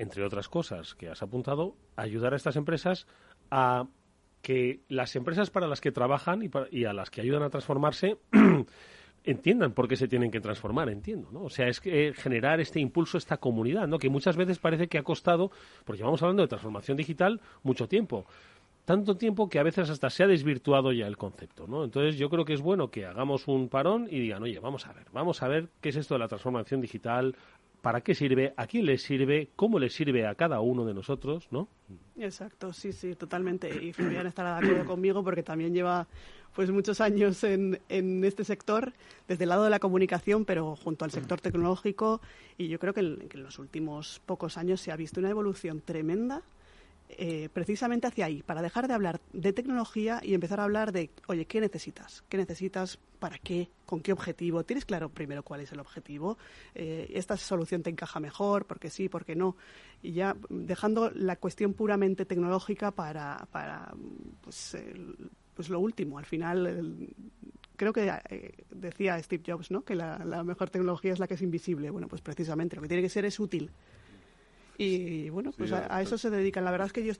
entre 0.00 0.24
otras 0.24 0.48
cosas 0.48 0.94
que 0.94 1.10
has 1.10 1.22
apuntado, 1.22 1.76
ayudar 1.94 2.32
a 2.32 2.36
estas 2.36 2.56
empresas 2.56 3.06
a 3.50 3.86
que 4.40 4.80
las 4.88 5.14
empresas 5.14 5.50
para 5.50 5.68
las 5.68 5.82
que 5.82 5.92
trabajan 5.92 6.40
y, 6.70 6.84
a 6.86 6.92
las 6.94 7.10
que 7.10 7.20
ayudan 7.20 7.42
a 7.42 7.50
transformarse 7.50 8.16
entiendan 9.24 9.72
por 9.72 9.88
qué 9.88 9.96
se 9.96 10.08
tienen 10.08 10.30
que 10.30 10.40
transformar, 10.40 10.88
entiendo, 10.88 11.28
¿no? 11.30 11.42
O 11.42 11.50
sea, 11.50 11.68
es 11.68 11.82
que 11.82 12.08
eh, 12.08 12.14
generar 12.14 12.60
este 12.60 12.80
impulso, 12.80 13.18
esta 13.18 13.36
comunidad, 13.36 13.86
¿no? 13.88 13.98
Que 13.98 14.08
muchas 14.08 14.38
veces 14.38 14.58
parece 14.58 14.88
que 14.88 14.96
ha 14.96 15.02
costado, 15.02 15.50
porque 15.84 15.98
llevamos 15.98 16.22
hablando 16.22 16.42
de 16.42 16.48
transformación 16.48 16.96
digital 16.96 17.42
mucho 17.62 17.86
tiempo, 17.86 18.24
tanto 18.86 19.18
tiempo 19.18 19.50
que 19.50 19.58
a 19.58 19.62
veces 19.62 19.90
hasta 19.90 20.08
se 20.08 20.24
ha 20.24 20.26
desvirtuado 20.26 20.92
ya 20.92 21.06
el 21.06 21.18
concepto, 21.18 21.66
¿no? 21.66 21.84
Entonces 21.84 22.16
yo 22.16 22.30
creo 22.30 22.46
que 22.46 22.54
es 22.54 22.62
bueno 22.62 22.90
que 22.90 23.04
hagamos 23.04 23.48
un 23.48 23.68
parón 23.68 24.08
y 24.10 24.18
digan, 24.18 24.42
oye, 24.42 24.58
vamos 24.60 24.86
a 24.86 24.94
ver, 24.94 25.04
vamos 25.12 25.42
a 25.42 25.48
ver 25.48 25.68
qué 25.82 25.90
es 25.90 25.96
esto 25.96 26.14
de 26.14 26.20
la 26.20 26.28
transformación 26.28 26.80
digital, 26.80 27.36
para 27.82 28.02
qué 28.02 28.14
sirve, 28.14 28.52
a 28.56 28.66
quién 28.66 28.86
le 28.86 28.98
sirve, 28.98 29.50
cómo 29.56 29.78
le 29.78 29.90
sirve 29.90 30.26
a 30.26 30.34
cada 30.34 30.60
uno 30.60 30.84
de 30.84 30.94
nosotros, 30.94 31.48
¿no? 31.50 31.68
Exacto, 32.18 32.72
sí, 32.72 32.92
sí, 32.92 33.14
totalmente. 33.14 33.84
Y 33.84 33.92
Fabián 33.92 34.26
estará 34.26 34.60
de 34.60 34.66
acuerdo 34.66 34.84
conmigo 34.84 35.24
porque 35.24 35.42
también 35.42 35.72
lleva 35.72 36.06
pues 36.54 36.70
muchos 36.70 37.00
años 37.00 37.42
en, 37.44 37.80
en 37.88 38.24
este 38.24 38.44
sector, 38.44 38.92
desde 39.28 39.44
el 39.44 39.50
lado 39.50 39.64
de 39.64 39.70
la 39.70 39.78
comunicación, 39.78 40.44
pero 40.44 40.76
junto 40.76 41.04
al 41.04 41.10
sector 41.10 41.40
tecnológico. 41.40 42.20
Y 42.58 42.68
yo 42.68 42.78
creo 42.78 42.92
que 42.92 43.00
en, 43.00 43.28
que 43.28 43.38
en 43.38 43.44
los 43.44 43.58
últimos 43.58 44.20
pocos 44.26 44.58
años 44.58 44.80
se 44.80 44.92
ha 44.92 44.96
visto 44.96 45.20
una 45.20 45.30
evolución 45.30 45.80
tremenda 45.80 46.42
eh, 47.18 47.48
precisamente 47.52 48.06
hacia 48.06 48.26
ahí, 48.26 48.42
para 48.42 48.62
dejar 48.62 48.88
de 48.88 48.94
hablar 48.94 49.20
de 49.32 49.52
tecnología 49.52 50.20
y 50.22 50.34
empezar 50.34 50.60
a 50.60 50.64
hablar 50.64 50.92
de, 50.92 51.10
oye, 51.26 51.44
¿qué 51.46 51.60
necesitas? 51.60 52.24
¿Qué 52.28 52.36
necesitas? 52.36 52.98
¿Para 53.18 53.38
qué? 53.38 53.68
¿Con 53.86 54.00
qué 54.00 54.12
objetivo? 54.12 54.64
¿Tienes 54.64 54.84
claro 54.84 55.08
primero 55.08 55.42
cuál 55.42 55.60
es 55.60 55.72
el 55.72 55.80
objetivo? 55.80 56.38
Eh, 56.74 57.10
¿Esta 57.14 57.36
solución 57.36 57.82
te 57.82 57.90
encaja 57.90 58.20
mejor? 58.20 58.66
¿Por 58.66 58.78
qué 58.78 58.90
sí? 58.90 59.08
¿Por 59.08 59.24
qué 59.24 59.34
no? 59.34 59.56
Y 60.02 60.12
ya 60.12 60.36
dejando 60.48 61.10
la 61.10 61.36
cuestión 61.36 61.74
puramente 61.74 62.24
tecnológica 62.24 62.90
para, 62.92 63.46
para 63.50 63.92
pues, 64.40 64.76
pues 65.54 65.68
lo 65.68 65.80
último. 65.80 66.18
Al 66.18 66.26
final, 66.26 67.08
creo 67.76 67.92
que 67.92 68.12
eh, 68.30 68.54
decía 68.70 69.22
Steve 69.22 69.42
Jobs, 69.46 69.70
¿no? 69.70 69.82
Que 69.82 69.94
la, 69.94 70.24
la 70.24 70.44
mejor 70.44 70.70
tecnología 70.70 71.12
es 71.12 71.18
la 71.18 71.26
que 71.26 71.34
es 71.34 71.42
invisible. 71.42 71.90
Bueno, 71.90 72.08
pues 72.08 72.22
precisamente 72.22 72.76
lo 72.76 72.82
que 72.82 72.88
tiene 72.88 73.02
que 73.02 73.10
ser 73.10 73.24
es 73.24 73.38
útil 73.38 73.70
y 74.82 75.28
bueno, 75.28 75.52
pues 75.52 75.68
sí, 75.68 75.76
a, 75.76 75.94
a, 75.94 76.00
eso 76.00 76.16
se 76.16 76.30
dedican. 76.30 76.64
La 76.64 76.70
verdad 76.70 76.86
es 76.86 76.94
que 76.94 77.04
yo 77.04 77.12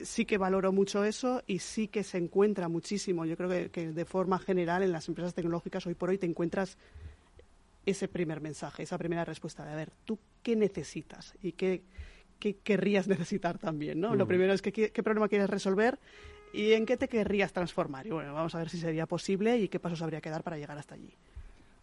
sí 0.00 0.24
que 0.24 0.38
valoro 0.38 0.72
mucho 0.72 1.04
eso 1.04 1.42
y 1.46 1.58
sí 1.58 1.88
que 1.88 2.02
se 2.02 2.16
encuentra 2.16 2.68
muchísimo. 2.68 3.26
Yo 3.26 3.36
creo 3.36 3.50
que, 3.50 3.70
que, 3.70 3.92
de 3.92 4.04
forma 4.06 4.38
general 4.38 4.82
en 4.82 4.90
las 4.90 5.06
empresas 5.08 5.34
tecnológicas 5.34 5.86
hoy 5.86 5.94
por 5.94 6.08
hoy 6.08 6.16
te 6.16 6.24
encuentras 6.24 6.78
ese 7.84 8.08
primer 8.08 8.40
mensaje, 8.40 8.82
esa 8.82 8.96
primera 8.96 9.26
respuesta 9.26 9.62
de 9.62 9.72
a 9.72 9.76
ver, 9.76 9.90
¿tú 10.06 10.18
qué 10.42 10.56
necesitas? 10.56 11.34
Y 11.42 11.52
qué, 11.52 11.82
qué 12.38 12.56
querrías 12.56 13.08
necesitar 13.08 13.58
también, 13.58 14.00
¿no? 14.00 14.12
Mm. 14.12 14.16
Lo 14.16 14.26
primero 14.26 14.54
es 14.54 14.62
que, 14.62 14.72
qué, 14.72 14.90
qué 14.90 15.02
problema 15.02 15.28
quieres 15.28 15.50
resolver 15.50 15.98
y 16.54 16.72
en 16.72 16.86
qué 16.86 16.96
te 16.96 17.08
querrías 17.08 17.52
transformar. 17.52 18.06
Y 18.06 18.10
bueno, 18.10 18.32
vamos 18.32 18.54
a 18.54 18.58
ver 18.58 18.70
si 18.70 18.78
sería 18.78 19.04
posible 19.04 19.58
y 19.58 19.68
qué 19.68 19.80
pasos 19.80 20.00
habría 20.00 20.22
que 20.22 20.30
dar 20.30 20.42
para 20.42 20.56
llegar 20.56 20.78
hasta 20.78 20.94
allí. 20.94 21.14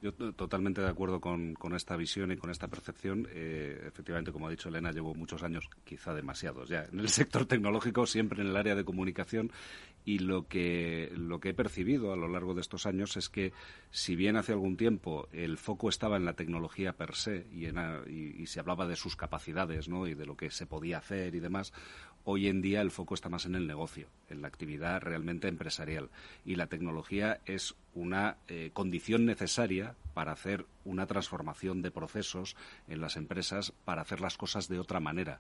Yo 0.02 0.14
totalmente 0.14 0.82
de 0.82 0.90
acuerdo 0.90 1.22
con, 1.22 1.54
con, 1.54 1.76
esta 1.76 1.96
visión 1.96 2.32
y 2.32 2.38
con 2.38 2.50
esta 2.50 2.68
percepción. 2.68 3.28
Eh, 3.32 3.84
efectivamente, 3.86 4.32
como 4.32 4.48
ha 4.48 4.50
dicho 4.50 4.68
Elena, 4.68 4.92
llevo 4.92 5.14
muchos 5.14 5.44
años, 5.44 5.70
quizá 5.84 6.16
demasiados 6.16 6.70
ya, 6.70 6.86
en 6.92 7.00
el 7.00 7.10
sector 7.10 7.46
tecnológico, 7.46 8.08
siempre 8.08 8.42
en 8.42 8.48
el 8.48 8.58
área 8.58 8.74
de 8.74 8.84
comunicación. 8.84 9.52
Y 10.04 10.18
lo 10.18 10.48
que, 10.48 11.12
lo 11.16 11.40
que 11.40 11.50
he 11.50 11.54
percibido 11.54 12.12
a 12.12 12.16
lo 12.16 12.28
largo 12.28 12.56
de 12.56 12.62
estos 12.62 12.88
años 12.88 13.16
es 13.16 13.30
que, 13.30 13.54
si 13.92 14.16
bien 14.16 14.38
hace 14.38 14.54
algún 14.54 14.76
tiempo 14.76 15.28
el 15.32 15.60
foco 15.60 15.90
estaba 15.90 16.18
en 16.18 16.26
la 16.26 16.34
tecnología 16.34 16.94
per 16.94 17.14
se 17.14 17.46
y, 17.52 17.66
en, 17.66 17.78
y, 18.08 18.42
y 18.42 18.48
se 18.48 18.60
hablaba 18.60 18.88
de 18.88 18.96
sus 18.96 19.16
capacidades 19.16 19.88
¿no? 19.88 20.08
y 20.08 20.16
de 20.16 20.26
lo 20.26 20.36
que 20.36 20.50
se 20.50 20.66
podía 20.66 20.98
hacer 20.98 21.36
y 21.36 21.40
demás, 21.40 21.72
hoy 22.24 22.48
en 22.48 22.62
día 22.62 22.82
el 22.82 22.92
foco 22.92 23.14
está 23.14 23.30
más 23.30 23.46
en 23.46 23.56
el 23.56 23.68
negocio, 23.68 24.08
en 24.30 24.42
la 24.42 24.48
actividad 24.48 25.02
realmente 25.02 25.48
empresarial. 25.48 26.10
Y 26.46 26.56
la 26.56 26.68
tecnología 26.68 27.42
es 27.46 27.76
una 27.94 28.38
eh, 28.48 28.72
condición 28.74 29.26
necesaria 29.26 29.96
para 30.14 30.32
hacer 30.32 30.66
una 30.86 31.08
transformación 31.08 31.82
de 31.82 31.92
procesos 31.92 32.56
en 32.88 33.02
las 33.02 33.18
empresas, 33.18 33.74
para 33.86 34.02
hacer 34.02 34.22
las 34.22 34.38
cosas 34.38 34.68
de 34.68 34.80
otra 34.80 35.00
manera. 35.00 35.40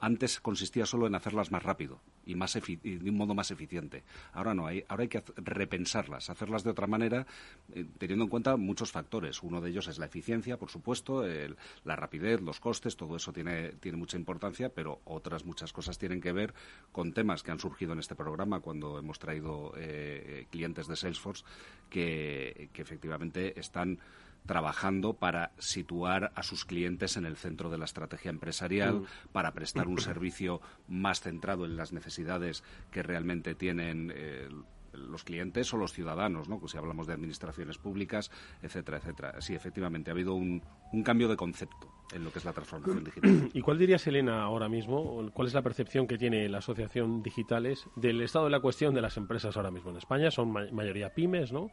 Antes 0.00 0.40
consistía 0.40 0.86
solo 0.86 1.06
en 1.06 1.14
hacerlas 1.14 1.50
más 1.50 1.62
rápido 1.62 2.00
y, 2.24 2.34
más 2.34 2.56
y 2.56 2.76
de 2.76 3.10
un 3.10 3.16
modo 3.16 3.34
más 3.34 3.50
eficiente. 3.50 4.02
Ahora 4.32 4.54
no, 4.54 4.66
hay, 4.66 4.84
ahora 4.88 5.02
hay 5.02 5.08
que 5.08 5.22
repensarlas, 5.36 6.30
hacerlas 6.30 6.64
de 6.64 6.70
otra 6.70 6.86
manera, 6.86 7.26
eh, 7.74 7.86
teniendo 7.98 8.24
en 8.24 8.30
cuenta 8.30 8.56
muchos 8.56 8.92
factores. 8.92 9.42
Uno 9.42 9.60
de 9.60 9.70
ellos 9.70 9.88
es 9.88 9.98
la 9.98 10.06
eficiencia, 10.06 10.56
por 10.56 10.70
supuesto, 10.70 11.24
el, 11.24 11.56
la 11.84 11.96
rapidez, 11.96 12.40
los 12.40 12.60
costes, 12.60 12.96
todo 12.96 13.16
eso 13.16 13.32
tiene, 13.32 13.72
tiene 13.80 13.98
mucha 13.98 14.16
importancia, 14.16 14.70
pero 14.70 15.00
otras 15.04 15.44
muchas 15.44 15.72
cosas 15.72 15.98
tienen 15.98 16.20
que 16.20 16.32
ver 16.32 16.54
con 16.92 17.12
temas 17.12 17.42
que 17.42 17.50
han 17.50 17.58
surgido 17.58 17.92
en 17.92 17.98
este 17.98 18.14
programa 18.14 18.60
cuando 18.60 18.98
hemos 18.98 19.18
traído 19.18 19.72
eh, 19.76 20.46
clientes 20.50 20.86
de 20.86 20.96
Salesforce 20.96 21.44
que, 21.88 22.70
que 22.72 22.82
efectivamente 22.82 23.58
están 23.58 23.98
trabajando 24.46 25.14
para 25.14 25.52
situar 25.58 26.32
a 26.34 26.42
sus 26.42 26.64
clientes 26.64 27.16
en 27.16 27.26
el 27.26 27.36
centro 27.36 27.70
de 27.70 27.78
la 27.78 27.84
estrategia 27.84 28.30
empresarial, 28.30 29.00
mm. 29.00 29.06
para 29.32 29.52
prestar 29.52 29.88
un 29.88 29.98
servicio 30.00 30.60
más 30.88 31.20
centrado 31.20 31.64
en 31.64 31.76
las 31.76 31.92
necesidades 31.92 32.64
que 32.90 33.02
realmente 33.02 33.54
tienen 33.54 34.12
eh, 34.14 34.48
los 34.92 35.24
clientes 35.24 35.72
o 35.72 35.76
los 35.76 35.92
ciudadanos, 35.92 36.48
¿no? 36.48 36.60
Si 36.66 36.76
hablamos 36.76 37.06
de 37.06 37.14
administraciones 37.14 37.78
públicas, 37.78 38.30
etcétera, 38.62 38.98
etcétera. 38.98 39.40
Sí, 39.40 39.54
efectivamente, 39.54 40.10
ha 40.10 40.14
habido 40.14 40.34
un, 40.34 40.62
un 40.92 41.02
cambio 41.02 41.28
de 41.28 41.36
concepto 41.36 41.88
en 42.12 42.24
lo 42.24 42.32
que 42.32 42.38
es 42.38 42.44
la 42.44 42.52
transformación 42.52 43.04
digital. 43.04 43.50
¿Y 43.54 43.60
cuál 43.60 43.78
dirías, 43.78 44.06
Elena, 44.06 44.42
ahora 44.42 44.68
mismo? 44.68 45.30
¿Cuál 45.32 45.48
es 45.48 45.54
la 45.54 45.62
percepción 45.62 46.06
que 46.06 46.18
tiene 46.18 46.48
la 46.48 46.58
Asociación 46.58 47.22
Digitales 47.22 47.86
del 47.96 48.20
estado 48.20 48.46
de 48.46 48.50
la 48.50 48.60
cuestión 48.60 48.94
de 48.94 49.02
las 49.02 49.16
empresas 49.16 49.56
ahora 49.56 49.70
mismo 49.70 49.90
en 49.90 49.96
España? 49.96 50.30
Son 50.30 50.50
ma 50.50 50.62
mayoría 50.72 51.14
pymes, 51.14 51.52
¿no? 51.52 51.70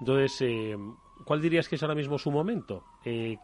Entonces, 0.00 0.40
eh, 0.42 0.76
¿cuál 1.24 1.40
dirías 1.40 1.68
que 1.68 1.76
es 1.76 1.82
ahora 1.82 1.94
mismo 1.94 2.18
su 2.18 2.30
momento? 2.30 2.84
Eh, 3.04 3.36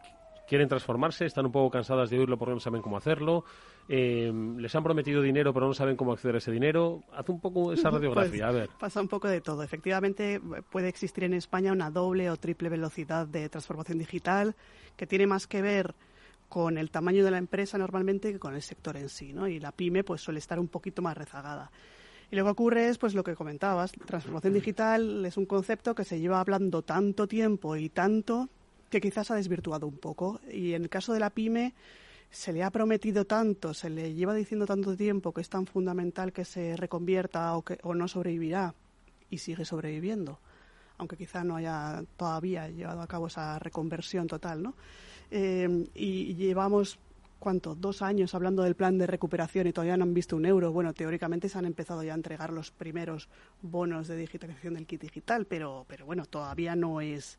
¿Quieren 0.47 0.67
transformarse? 0.67 1.25
¿Están 1.25 1.47
un 1.47 1.51
poco 1.51 1.71
cansadas 1.71 2.09
de 2.09 2.19
oírlo 2.19 2.37
porque 2.37 2.53
no 2.53 2.59
saben 2.59 2.81
cómo 2.81 2.97
hacerlo? 2.97 3.45
Eh, 3.89 4.31
¿Les 4.57 4.75
han 4.75 4.83
prometido 4.83 5.21
dinero 5.21 5.53
pero 5.53 5.67
no 5.67 5.73
saben 5.73 5.95
cómo 5.95 6.13
acceder 6.13 6.35
a 6.35 6.37
ese 6.37 6.51
dinero? 6.51 7.03
Haz 7.13 7.27
un 7.29 7.39
poco 7.39 7.73
esa 7.73 7.89
radiografía, 7.89 8.45
pues, 8.45 8.55
a 8.55 8.59
ver. 8.59 8.69
Pasa 8.79 9.01
un 9.01 9.07
poco 9.07 9.27
de 9.27 9.41
todo. 9.41 9.63
Efectivamente, 9.63 10.39
puede 10.69 10.87
existir 10.87 11.23
en 11.23 11.33
España 11.33 11.71
una 11.71 11.89
doble 11.89 12.29
o 12.29 12.37
triple 12.37 12.69
velocidad 12.69 13.25
de 13.27 13.49
transformación 13.49 13.97
digital 13.97 14.55
que 14.95 15.07
tiene 15.07 15.25
más 15.25 15.47
que 15.47 15.63
ver 15.63 15.95
con 16.47 16.77
el 16.77 16.91
tamaño 16.91 17.25
de 17.25 17.31
la 17.31 17.37
empresa 17.39 17.77
normalmente 17.77 18.31
que 18.31 18.39
con 18.39 18.53
el 18.53 18.61
sector 18.61 18.97
en 18.97 19.09
sí, 19.09 19.33
¿no? 19.33 19.47
Y 19.47 19.59
la 19.59 19.71
pyme 19.71 20.03
pues 20.03 20.21
suele 20.21 20.39
estar 20.39 20.59
un 20.59 20.67
poquito 20.67 21.01
más 21.01 21.17
rezagada. 21.17 21.71
Y 22.31 22.35
lo 22.35 22.43
que 22.43 22.51
ocurre 22.51 22.89
es 22.89 22.97
pues 22.97 23.13
lo 23.13 23.23
que 23.23 23.35
comentabas, 23.35 23.91
transformación 23.91 24.53
digital 24.53 25.25
es 25.25 25.37
un 25.37 25.45
concepto 25.45 25.93
que 25.93 26.03
se 26.03 26.19
lleva 26.19 26.39
hablando 26.39 26.81
tanto 26.81 27.27
tiempo 27.27 27.75
y 27.75 27.89
tanto 27.89 28.49
que 28.89 29.01
quizás 29.01 29.31
ha 29.31 29.35
desvirtuado 29.35 29.87
un 29.87 29.97
poco. 29.97 30.39
Y 30.51 30.73
en 30.73 30.83
el 30.83 30.89
caso 30.89 31.13
de 31.13 31.19
la 31.19 31.29
pyme 31.29 31.73
se 32.31 32.51
le 32.51 32.63
ha 32.63 32.71
prometido 32.71 33.25
tanto, 33.25 33.73
se 33.73 33.89
le 33.89 34.13
lleva 34.13 34.33
diciendo 34.33 34.65
tanto 34.65 34.95
tiempo 34.95 35.33
que 35.33 35.41
es 35.41 35.49
tan 35.49 35.65
fundamental 35.67 36.33
que 36.33 36.45
se 36.45 36.75
reconvierta 36.75 37.55
o 37.55 37.61
que 37.61 37.77
o 37.83 37.93
no 37.93 38.07
sobrevivirá 38.07 38.73
y 39.29 39.37
sigue 39.37 39.63
sobreviviendo, 39.63 40.39
aunque 40.97 41.17
quizá 41.17 41.43
no 41.43 41.55
haya 41.55 42.03
todavía 42.17 42.67
llevado 42.69 43.01
a 43.01 43.07
cabo 43.07 43.27
esa 43.27 43.59
reconversión 43.59 44.27
total, 44.27 44.63
¿no? 44.63 44.75
Eh, 45.31 45.87
y 45.95 46.35
llevamos 46.35 46.99
¿cuánto? 47.45 47.75
Dos 47.75 48.01
años 48.01 48.33
hablando 48.33 48.63
del 48.63 48.73
plan 48.73 48.97
de 48.97 49.05
recuperación 49.05 49.67
y 49.67 49.71
todavía 49.71 49.97
no 49.97 50.03
han 50.03 50.15
visto 50.15 50.35
un 50.35 50.47
euro. 50.47 50.71
Bueno, 50.71 50.95
teóricamente 50.95 51.47
se 51.47 51.59
han 51.59 51.65
empezado 51.65 52.01
ya 52.01 52.13
a 52.13 52.15
entregar 52.15 52.51
los 52.51 52.71
primeros 52.71 53.29
bonos 53.61 54.07
de 54.07 54.17
digitalización 54.17 54.73
del 54.73 54.87
kit 54.87 54.99
digital, 54.99 55.45
pero, 55.45 55.85
pero 55.87 56.07
bueno, 56.07 56.25
todavía 56.25 56.75
no 56.75 57.01
es, 57.01 57.37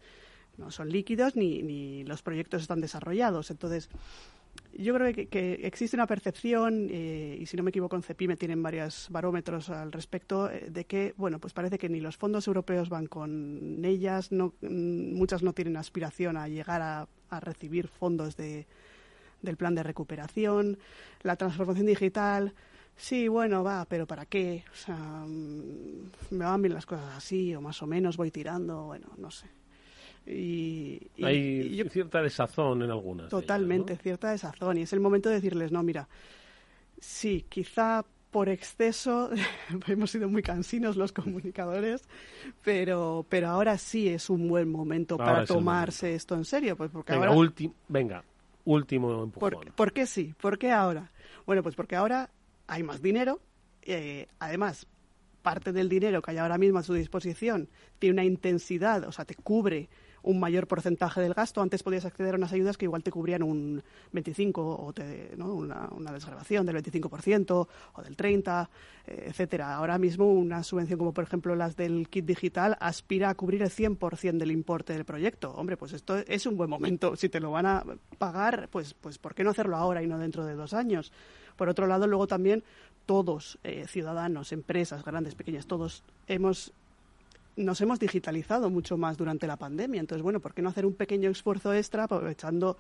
no 0.59 0.71
son 0.71 0.91
líquidos 0.91 1.35
ni, 1.35 2.05
los 2.05 2.23
proyectos 2.23 2.63
están 2.63 2.81
desarrollados. 2.81 3.51
Entonces, 3.51 3.91
yo 4.79 4.95
creo 4.95 5.13
que, 5.13 5.55
existe 5.65 5.97
una 5.97 6.07
percepción, 6.07 6.87
eh, 6.89 7.39
y 7.41 7.47
si 7.47 7.57
no 7.57 7.65
me 7.65 7.71
equivoco, 7.71 7.97
en 7.97 8.05
CEPIME 8.05 8.37
tienen 8.37 8.63
varios 8.63 9.09
barómetros 9.11 9.71
al 9.71 9.91
respecto, 9.91 10.49
eh, 10.49 10.69
de 10.71 10.85
que, 10.85 11.15
bueno, 11.17 11.41
pues 11.41 11.53
parece 11.53 11.79
que 11.79 11.89
ni 11.89 11.99
los 11.99 12.17
fondos 12.17 12.47
europeos 12.47 12.91
van 12.91 13.07
con 13.07 13.85
ellas, 13.85 14.31
no, 14.31 14.55
mm, 14.61 15.15
muchas 15.15 15.43
no 15.43 15.53
tienen 15.53 15.77
aspiración 15.77 16.37
a 16.37 16.47
llegar 16.47 16.81
a, 16.81 17.09
a 17.29 17.41
recibir 17.41 17.89
fondos 17.89 18.37
de, 18.37 18.69
del 19.47 19.57
plan 19.57 19.75
de 19.75 19.83
recuperación, 19.83 20.79
la 21.23 21.37
transformación 21.37 21.87
digital. 21.87 22.53
Sí, 22.97 23.29
bueno, 23.29 23.65
va, 23.65 23.87
pero 23.87 24.07
¿para 24.07 24.27
qué? 24.27 24.65
O 24.73 24.77
sea, 24.77 24.97
mm, 24.97 26.11
me 26.31 26.45
van 26.45 26.61
bien 26.61 26.75
las 26.75 26.85
cosas 26.85 27.17
así, 27.17 27.55
o 27.55 27.61
más 27.63 27.83
o 27.83 27.87
menos 27.87 28.17
voy 28.17 28.31
tirando, 28.31 28.85
bueno, 28.85 29.09
no 29.17 29.31
sé. 29.31 29.47
Y, 30.27 31.01
Hay 31.23 31.89
cierta 31.89 32.21
desazón 32.21 32.83
en 32.83 32.91
algunas. 32.91 33.29
Totalmente, 33.29 33.97
cierta 33.97 34.31
desazón. 34.31 34.79
Y 34.79 34.83
es 34.83 34.93
el 34.93 35.01
momento 35.01 35.29
de 35.29 35.37
decirles, 35.37 35.71
no, 35.71 35.83
mira, 35.83 36.09
sí, 36.99 37.47
quizá 37.49 38.05
por 38.31 38.49
exceso 38.49 39.31
hemos 39.87 40.11
sido 40.11 40.29
muy 40.29 40.43
cansinos 40.43 40.97
los 40.97 41.13
comunicadores, 41.13 42.03
pero, 42.63 43.25
pero 43.29 43.49
ahora 43.49 43.79
sí 43.79 44.09
es 44.09 44.29
un 44.29 44.49
buen 44.49 44.71
momento 44.71 45.17
para 45.17 45.47
tomarse 45.47 46.15
esto 46.15 46.35
en 46.35 46.45
serio. 46.45 46.77
Pues 46.77 46.91
porque 46.91 47.13
venga, 47.13 47.29
ahora... 47.29 47.53
venga, 47.89 48.25
último 48.67 49.23
empujón. 49.23 49.73
¿Por, 49.75 49.93
qué 49.93 50.07
sí? 50.07 50.35
¿Por 50.39 50.59
qué 50.59 50.71
ahora? 50.71 51.11
Bueno, 51.47 51.63
pues 51.63 51.75
porque 51.75 51.97
ahora 51.97 52.29
hay 52.67 52.83
más 52.83 53.01
dinero. 53.01 53.41
Eh, 53.83 54.29
además, 54.39 54.87
parte 55.47 55.73
del 55.73 55.89
dinero 55.89 56.21
que 56.21 56.33
hay 56.33 56.39
ahora 56.39 56.59
mismo 56.59 56.81
a 56.81 56.83
su 56.83 56.93
disposición 56.93 57.69
tiene 58.01 58.15
una 58.15 58.25
intensidad, 58.25 59.05
o 59.05 59.13
sea, 59.13 59.25
te 59.25 59.37
cubre 59.37 59.89
un 60.25 60.41
mayor 60.41 60.67
porcentaje 60.67 61.21
del 61.21 61.35
gasto. 61.35 61.63
Antes 61.63 61.85
podías 61.85 62.05
acceder 62.05 62.35
a 62.35 62.37
unas 62.37 62.53
ayudas 62.53 62.77
que 62.77 62.85
igual 62.85 63.05
te 63.05 63.13
cubrían 63.13 63.45
un 63.45 63.81
25 64.11 64.85
o 64.85 64.93
te, 64.93 65.35
¿no? 65.37 65.55
una, 65.55 65.89
una 65.93 66.11
desgrabación 66.11 66.67
del 66.67 66.83
25% 66.83 67.69
o 67.93 68.03
del 68.03 68.17
30, 68.17 68.69
eh, 69.07 69.27
etcétera. 69.29 69.77
Ahora 69.77 69.99
mismo 69.99 70.29
una 70.33 70.65
subvención 70.65 70.99
como 70.99 71.15
por 71.15 71.23
ejemplo 71.23 71.55
las 71.55 71.77
del 71.77 72.09
kit 72.09 72.25
digital 72.25 72.77
aspira 72.81 73.31
a 73.31 73.37
cubrir 73.37 73.63
el 73.63 73.71
100% 73.71 74.39
del 74.39 74.51
importe 74.51 74.95
del 74.95 75.05
proyecto. 75.05 75.53
Hombre, 75.53 75.77
pues 75.77 75.93
esto 75.93 76.17
es 76.17 76.45
un 76.45 76.57
buen 76.57 76.71
momento. 76.71 77.15
Si 77.15 77.29
te 77.29 77.39
lo 77.39 77.53
van 77.53 77.67
a 77.67 77.85
pagar, 78.19 78.69
pues 78.73 78.95
pues 78.95 79.19
¿por 79.19 79.33
qué 79.33 79.45
no 79.45 79.51
hacerlo 79.51 79.77
ahora 79.77 80.03
y 80.03 80.09
no 80.09 80.19
dentro 80.19 80.45
de 80.45 80.57
dos 80.57 80.75
años? 80.75 81.13
Por 81.57 81.69
otro 81.69 81.87
lado, 81.87 82.07
luego 82.07 82.27
también 82.27 82.63
todos, 83.07 83.59
eh, 83.65 83.87
ciudadanos, 83.89 84.53
empresas, 84.53 85.05
grandes, 85.05 85.35
pequeñas, 85.35 85.67
todos 85.67 86.03
hemos 86.27 86.73
nos 87.57 87.81
hemos 87.81 87.99
digitalizado 87.99 88.69
mucho 88.69 88.99
más 88.99 89.17
durante 89.17 89.47
la 89.47 89.57
pandemia. 89.57 90.01
Entonces, 90.01 90.23
bueno, 90.23 90.41
¿por 90.41 90.53
qué 90.53 90.61
no 90.61 90.69
hacer 90.69 90.85
un 90.85 90.93
pequeño 90.93 91.31
esfuerzo 91.31 91.73
extra 91.73 92.05
aprovechando 92.05 92.77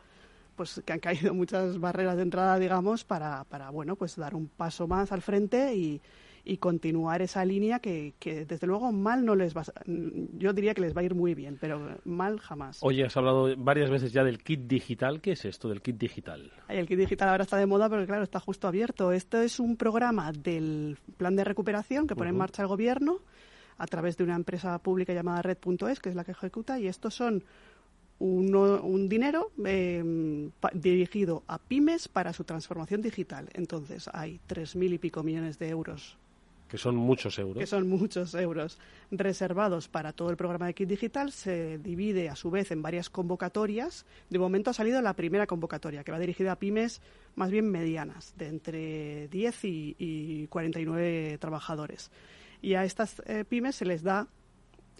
pues 0.54 0.82
que 0.84 0.92
han 0.92 1.00
caído 1.00 1.32
muchas 1.34 1.78
barreras 1.78 2.16
de 2.16 2.22
entrada, 2.22 2.58
digamos, 2.58 3.04
para, 3.04 3.44
para 3.44 3.70
bueno, 3.70 3.96
pues 3.96 4.16
dar 4.16 4.34
un 4.34 4.48
paso 4.48 4.86
más 4.86 5.12
al 5.12 5.22
frente 5.22 5.74
y, 5.74 6.00
y 6.48 6.58
continuar 6.58 7.22
esa 7.22 7.44
línea 7.44 7.80
que, 7.80 8.14
que, 8.20 8.46
desde 8.46 8.66
luego 8.66 8.92
mal 8.92 9.24
no 9.24 9.34
les 9.34 9.54
va 9.54 9.64
yo 9.84 10.52
diría 10.52 10.74
que 10.74 10.80
les 10.80 10.96
va 10.96 11.00
a 11.00 11.04
ir 11.04 11.14
muy 11.14 11.34
bien 11.34 11.58
pero 11.60 11.98
mal 12.04 12.38
jamás 12.38 12.78
oye 12.82 13.04
has 13.04 13.16
hablado 13.16 13.54
varias 13.56 13.90
veces 13.90 14.12
ya 14.12 14.22
del 14.22 14.38
kit 14.38 14.60
digital 14.60 15.20
qué 15.20 15.32
es 15.32 15.44
esto 15.44 15.68
del 15.68 15.82
kit 15.82 15.96
digital 15.96 16.52
el 16.68 16.86
kit 16.86 16.98
digital 16.98 17.28
ahora 17.30 17.42
está 17.42 17.56
de 17.56 17.66
moda 17.66 17.90
pero 17.90 18.06
claro 18.06 18.22
está 18.22 18.38
justo 18.38 18.68
abierto 18.68 19.10
esto 19.10 19.42
es 19.42 19.58
un 19.58 19.76
programa 19.76 20.30
del 20.32 20.96
plan 21.16 21.34
de 21.34 21.44
recuperación 21.44 22.06
que 22.06 22.14
pone 22.14 22.30
en 22.30 22.36
marcha 22.36 22.62
el 22.62 22.68
gobierno 22.68 23.20
a 23.78 23.86
través 23.86 24.16
de 24.16 24.24
una 24.24 24.36
empresa 24.36 24.78
pública 24.78 25.12
llamada 25.12 25.42
Red.es, 25.42 26.00
que 26.00 26.08
es 26.08 26.14
la 26.14 26.24
que 26.24 26.32
ejecuta, 26.32 26.78
y 26.78 26.86
estos 26.86 27.14
son 27.14 27.44
un 28.18 29.08
dinero 29.10 29.52
em, 29.62 30.50
dirigido 30.72 31.42
a 31.46 31.58
pymes 31.58 32.08
para 32.08 32.32
su 32.32 32.44
transformación 32.44 33.02
digital. 33.02 33.50
Entonces, 33.52 34.08
hay 34.12 34.40
tres 34.46 34.74
mil 34.74 34.94
y 34.94 34.98
pico 34.98 35.22
millones 35.22 35.58
de 35.58 35.68
euros. 35.68 36.16
Que 36.68 36.78
son 36.78 36.96
muchos 36.96 37.38
euros. 37.38 37.58
Que 37.58 37.66
son 37.66 37.88
muchos 37.88 38.34
euros 38.34 38.78
reservados 39.10 39.88
para 39.88 40.12
todo 40.12 40.30
el 40.30 40.36
programa 40.36 40.66
de 40.66 40.74
Kit 40.74 40.88
Digital. 40.88 41.30
Se 41.30 41.78
divide 41.78 42.28
a 42.28 42.36
su 42.36 42.50
vez 42.50 42.70
en 42.70 42.82
varias 42.82 43.08
convocatorias. 43.08 44.04
De 44.30 44.38
momento 44.38 44.70
ha 44.70 44.74
salido 44.74 45.00
la 45.00 45.14
primera 45.14 45.46
convocatoria, 45.46 46.02
que 46.02 46.12
va 46.12 46.18
dirigida 46.18 46.52
a 46.52 46.56
pymes 46.56 47.00
más 47.36 47.50
bien 47.50 47.70
medianas, 47.70 48.34
de 48.36 48.48
entre 48.48 49.28
10 49.28 49.64
y, 49.64 49.96
y 49.98 50.46
49 50.48 51.38
trabajadores 51.38 52.10
y 52.62 52.74
a 52.74 52.84
estas 52.84 53.22
eh, 53.26 53.44
pymes 53.48 53.76
se 53.76 53.84
les 53.84 54.02
da 54.02 54.26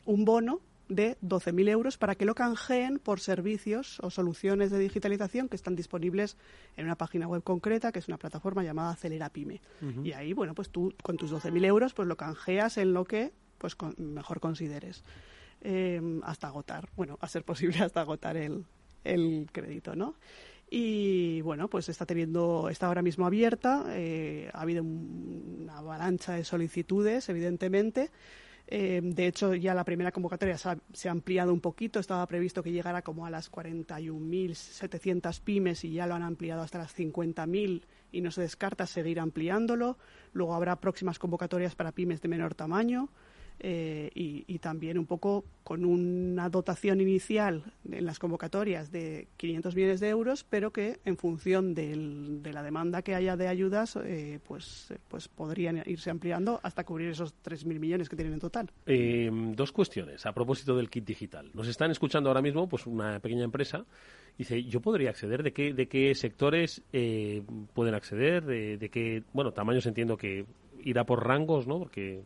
un 0.04 0.24
bono 0.24 0.60
de 0.88 1.16
12.000 1.20 1.68
euros 1.68 1.98
para 1.98 2.14
que 2.14 2.24
lo 2.24 2.34
canjeen 2.34 2.98
por 2.98 3.20
servicios 3.20 3.98
o 4.00 4.10
soluciones 4.10 4.70
de 4.70 4.78
digitalización 4.78 5.48
que 5.48 5.56
están 5.56 5.76
disponibles 5.76 6.36
en 6.76 6.84
una 6.84 6.96
página 6.96 7.26
web 7.26 7.42
concreta, 7.42 7.92
que 7.92 7.98
es 7.98 8.08
una 8.08 8.18
plataforma 8.18 8.62
llamada 8.62 8.90
Acelera 8.90 9.30
Pyme. 9.30 9.60
Y 10.04 10.12
ahí, 10.12 10.32
bueno, 10.32 10.54
pues 10.54 10.70
tú 10.70 10.94
con 11.02 11.16
tus 11.16 11.32
12.000 11.32 11.64
euros 11.64 11.94
pues 11.94 12.08
lo 12.08 12.16
canjeas 12.16 12.78
en 12.78 12.92
lo 12.92 13.04
que 13.04 13.32
pues 13.58 13.76
mejor 13.98 14.40
consideres. 14.40 15.02
Eh, 15.62 16.00
hasta 16.22 16.48
agotar, 16.48 16.90
bueno, 16.96 17.18
a 17.20 17.28
ser 17.28 17.42
posible 17.42 17.78
hasta 17.82 18.02
agotar 18.02 18.36
el, 18.36 18.64
el 19.04 19.48
crédito, 19.52 19.96
¿no? 19.96 20.14
y 20.68 21.40
bueno, 21.42 21.68
pues 21.68 21.88
está 21.88 22.06
teniendo, 22.06 22.68
está 22.68 22.86
ahora 22.86 23.02
mismo 23.02 23.26
abierta, 23.26 23.84
eh, 23.90 24.50
ha 24.52 24.62
habido 24.62 24.82
una 24.82 25.78
avalancha 25.78 26.34
de 26.34 26.44
solicitudes, 26.44 27.28
evidentemente. 27.28 28.10
Eh, 28.68 29.00
de 29.02 29.26
hecho, 29.26 29.54
ya 29.54 29.74
la 29.74 29.84
primera 29.84 30.10
convocatoria 30.10 30.58
se 30.58 30.70
ha, 30.70 30.78
se 30.92 31.08
ha, 31.08 31.12
ampliado 31.12 31.52
un 31.52 31.60
poquito. 31.60 32.00
Estaba 32.00 32.26
previsto 32.26 32.62
que 32.62 32.72
llegara 32.72 33.02
como 33.02 33.24
a 33.26 33.30
las 33.30 33.50
41.700 33.50 35.40
pymes 35.40 35.84
y 35.84 35.92
ya 35.92 36.06
lo 36.06 36.14
han 36.14 36.22
ampliado 36.22 36.62
hasta 36.62 36.78
las 36.78 36.96
50.000 36.96 37.82
y 38.12 38.20
no 38.20 38.30
se 38.30 38.40
descarta 38.40 38.86
seguir 38.86 39.20
ampliándolo. 39.20 39.98
Luego 40.32 40.54
habrá 40.54 40.80
próximas 40.80 41.18
convocatorias 41.18 41.74
para 41.74 41.92
pymes 41.92 42.20
de 42.20 42.28
menor 42.28 42.54
tamaño. 42.54 43.08
Eh, 43.58 44.10
y, 44.14 44.58
también 44.58 44.98
un 44.98 45.06
poco 45.06 45.44
con 45.62 45.84
una 45.84 46.48
dotación 46.48 47.00
inicial 47.00 47.62
en 47.90 48.04
las 48.04 48.18
convocatorias 48.18 48.90
de 48.90 49.28
500 49.36 49.76
millones 49.76 50.00
de 50.00 50.08
euros, 50.08 50.44
pero 50.48 50.72
que 50.72 50.98
en 51.04 51.16
función 51.16 51.74
de 51.74 52.50
la 52.52 52.62
demanda 52.62 53.02
que 53.02 53.14
haya 53.14 53.36
de 53.36 53.48
ayudas, 53.48 53.96
eh, 53.96 54.40
pues, 54.46 54.92
pues 55.08 55.28
podrían 55.28 55.82
irse 55.86 56.10
ampliando 56.10 56.58
hasta 56.62 56.84
cubrir 56.84 57.10
esos 57.10 57.34
3.000 57.44 57.78
millones 57.78 58.08
que 58.08 58.16
tienen 58.16 58.34
en 58.34 58.40
total. 58.40 58.70
Eh, 58.86 59.30
dos 59.54 59.72
cuestiones 59.72 60.26
a 60.26 60.32
propósito 60.32 60.76
del 60.76 60.90
kit 60.90 61.04
digital. 61.04 61.50
Nos 61.54 61.68
están 61.68 61.90
escuchando 61.90 62.28
ahora 62.28 62.42
mismo 62.42 62.68
pues 62.68 62.86
una 62.86 63.20
pequeña 63.20 63.44
empresa. 63.44 63.84
Dice, 64.36 64.64
¿yo 64.64 64.80
podría 64.80 65.10
acceder? 65.10 65.42
¿De 65.42 65.52
qué, 65.52 65.72
de 65.72 65.86
qué 65.86 66.14
sectores 66.14 66.82
pueden 67.72 67.94
acceder? 67.94 68.44
De, 68.44 68.76
¿De 68.78 68.88
qué, 68.90 69.22
bueno, 69.32 69.52
tamaños 69.52 69.86
entiendo 69.86 70.16
que 70.16 70.44
irá 70.86 71.04
por 71.04 71.26
rangos, 71.26 71.66
¿no? 71.66 71.78
Porque 71.78 72.22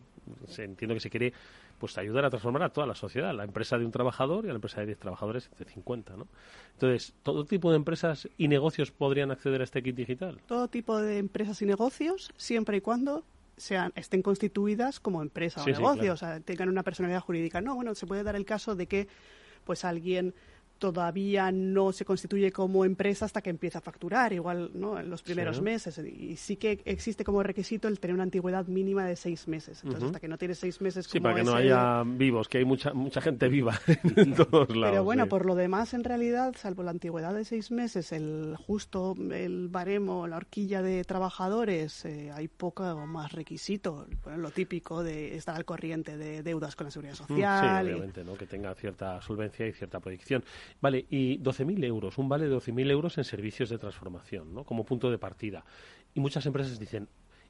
se 0.46 0.64
entiendo 0.64 0.94
que 0.94 1.00
se 1.00 1.10
quiere 1.10 1.32
pues 1.78 1.96
ayudar 1.96 2.26
a 2.26 2.30
transformar 2.30 2.62
a 2.62 2.68
toda 2.68 2.86
la 2.86 2.94
sociedad, 2.94 3.34
la 3.34 3.44
empresa 3.44 3.78
de 3.78 3.86
un 3.86 3.90
trabajador 3.90 4.44
y 4.44 4.48
a 4.48 4.52
la 4.52 4.56
empresa 4.56 4.80
de 4.80 4.88
10 4.88 4.98
trabajadores 4.98 5.50
de 5.58 5.64
50, 5.64 6.14
¿no? 6.14 6.28
Entonces, 6.74 7.14
¿todo 7.22 7.46
tipo 7.46 7.70
de 7.70 7.76
empresas 7.76 8.28
y 8.36 8.48
negocios 8.48 8.90
podrían 8.90 9.30
acceder 9.30 9.62
a 9.62 9.64
este 9.64 9.82
kit 9.82 9.96
digital? 9.96 10.38
Todo 10.46 10.68
tipo 10.68 11.00
de 11.00 11.16
empresas 11.16 11.62
y 11.62 11.66
negocios, 11.66 12.32
siempre 12.36 12.76
y 12.76 12.80
cuando 12.82 13.24
sean, 13.56 13.92
estén 13.94 14.20
constituidas 14.20 15.00
como 15.00 15.22
empresa 15.22 15.62
o 15.62 15.66
negocio, 15.66 16.12
o 16.12 16.16
sea, 16.16 16.40
tengan 16.40 16.68
una 16.68 16.82
personalidad 16.82 17.20
jurídica. 17.20 17.62
No, 17.62 17.74
bueno, 17.74 17.94
se 17.94 18.06
puede 18.06 18.22
dar 18.22 18.36
el 18.36 18.44
caso 18.44 18.76
de 18.76 18.86
que 18.86 19.08
pues 19.64 19.84
alguien 19.84 20.34
todavía 20.80 21.52
no 21.52 21.92
se 21.92 22.04
constituye 22.04 22.50
como 22.50 22.84
empresa 22.84 23.26
hasta 23.26 23.40
que 23.42 23.50
empieza 23.50 23.78
a 23.78 23.82
facturar, 23.82 24.32
igual 24.32 24.70
¿no? 24.74 24.98
en 24.98 25.08
los 25.08 25.22
primeros 25.22 25.58
Sí. 25.58 25.62
meses. 25.62 25.98
Y 25.98 26.34
sí 26.36 26.56
que 26.56 26.80
existe 26.84 27.22
como 27.22 27.42
requisito 27.44 27.86
el 27.86 28.00
tener 28.00 28.14
una 28.14 28.24
antigüedad 28.24 28.66
mínima 28.66 29.04
de 29.04 29.14
seis 29.14 29.46
meses. 29.46 29.80
Entonces, 29.84 30.06
hasta 30.06 30.18
que 30.18 30.26
no 30.26 30.38
tienes 30.38 30.58
seis 30.58 30.80
meses 30.80 31.06
Sí, 31.06 31.18
como 31.20 31.24
para 31.30 31.36
que 31.36 31.44
no 31.44 31.54
haya 31.54 32.02
vivos, 32.04 32.48
que 32.48 32.58
hay 32.58 32.64
mucha 32.64 32.92
mucha 32.94 33.20
gente 33.20 33.48
viva 33.48 33.78
en 34.16 34.34
todos 34.34 34.74
lados. 34.74 34.90
Pero 34.90 35.04
bueno, 35.04 35.24
sí. 35.24 35.30
por 35.30 35.46
lo 35.46 35.54
demás, 35.54 35.94
en 35.94 36.02
realidad, 36.02 36.54
salvo 36.58 36.82
la 36.82 36.90
antigüedad 36.90 37.34
de 37.34 37.44
seis 37.44 37.70
meses, 37.70 38.10
el 38.12 38.56
justo 38.56 39.14
el 39.30 39.68
baremo, 39.68 40.26
la 40.26 40.38
horquilla 40.38 40.80
de 40.82 41.04
trabajadores, 41.04 42.04
eh, 42.06 42.30
hay 42.34 42.48
poco 42.48 43.06
más 43.06 43.32
requisito. 43.32 44.06
Bueno, 44.24 44.38
lo 44.38 44.50
típico 44.50 45.02
de 45.04 45.36
estar 45.36 45.54
al 45.56 45.64
corriente 45.64 46.16
de 46.16 46.42
deudas 46.42 46.74
con 46.74 46.86
la 46.86 46.90
seguridad 46.90 47.14
Mm, 47.14 47.26
social. 47.26 47.84
Sí, 47.86 47.90
y- 47.90 47.94
obviamente, 47.94 48.24
¿no? 48.24 48.34
que 48.34 48.46
tenga 48.46 48.74
cierta 48.74 49.20
solvencia 49.20 49.66
y 49.66 49.72
cierta 49.72 50.00
proyección. 50.00 50.42
Vale, 50.80 51.06
y 51.10 51.38
12.000 51.38 51.84
euros, 51.84 52.18
un 52.18 52.28
vale 52.28 52.48
de 52.48 52.56
12.000 52.56 52.90
euros 52.90 53.18
en 53.18 53.24
servicios 53.24 53.68
de 53.70 53.78
transformación, 53.78 54.54
¿no? 54.54 54.64
como 54.64 54.84
punto 54.84 55.10
de 55.10 55.18
partida. 55.18 55.64
Y 56.14 56.20
muchas 56.20 56.46
empresas 56.46 56.78
dicen, 56.78 57.08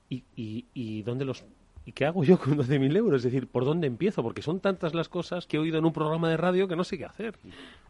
¿y, 0.09 0.25
y, 0.37 0.67
y 0.75 1.03
dónde 1.03 1.25
los 1.25 1.45
¿Y 1.87 1.93
qué 1.93 2.05
hago 2.05 2.25
yo 2.25 2.39
con 2.39 2.57
12.000 2.59 2.97
euros? 2.97 3.19
Es 3.19 3.33
decir, 3.33 3.47
¿por 3.47 3.65
dónde 3.65 3.87
empiezo? 3.87 4.23
Porque 4.23 4.43
son 4.43 4.61
tantas 4.61 4.95
las 4.95 5.09
cosas 5.09 5.47
que 5.47 5.57
he 5.57 5.61
oído 5.61 5.79
en 5.79 5.85
un 5.85 5.93
programa 5.93 6.29
de 6.29 6.37
radio 6.37 6.69
que 6.69 6.77
no 6.77 6.85
sé 6.85 6.99
qué 6.99 7.05
hacer. 7.05 7.39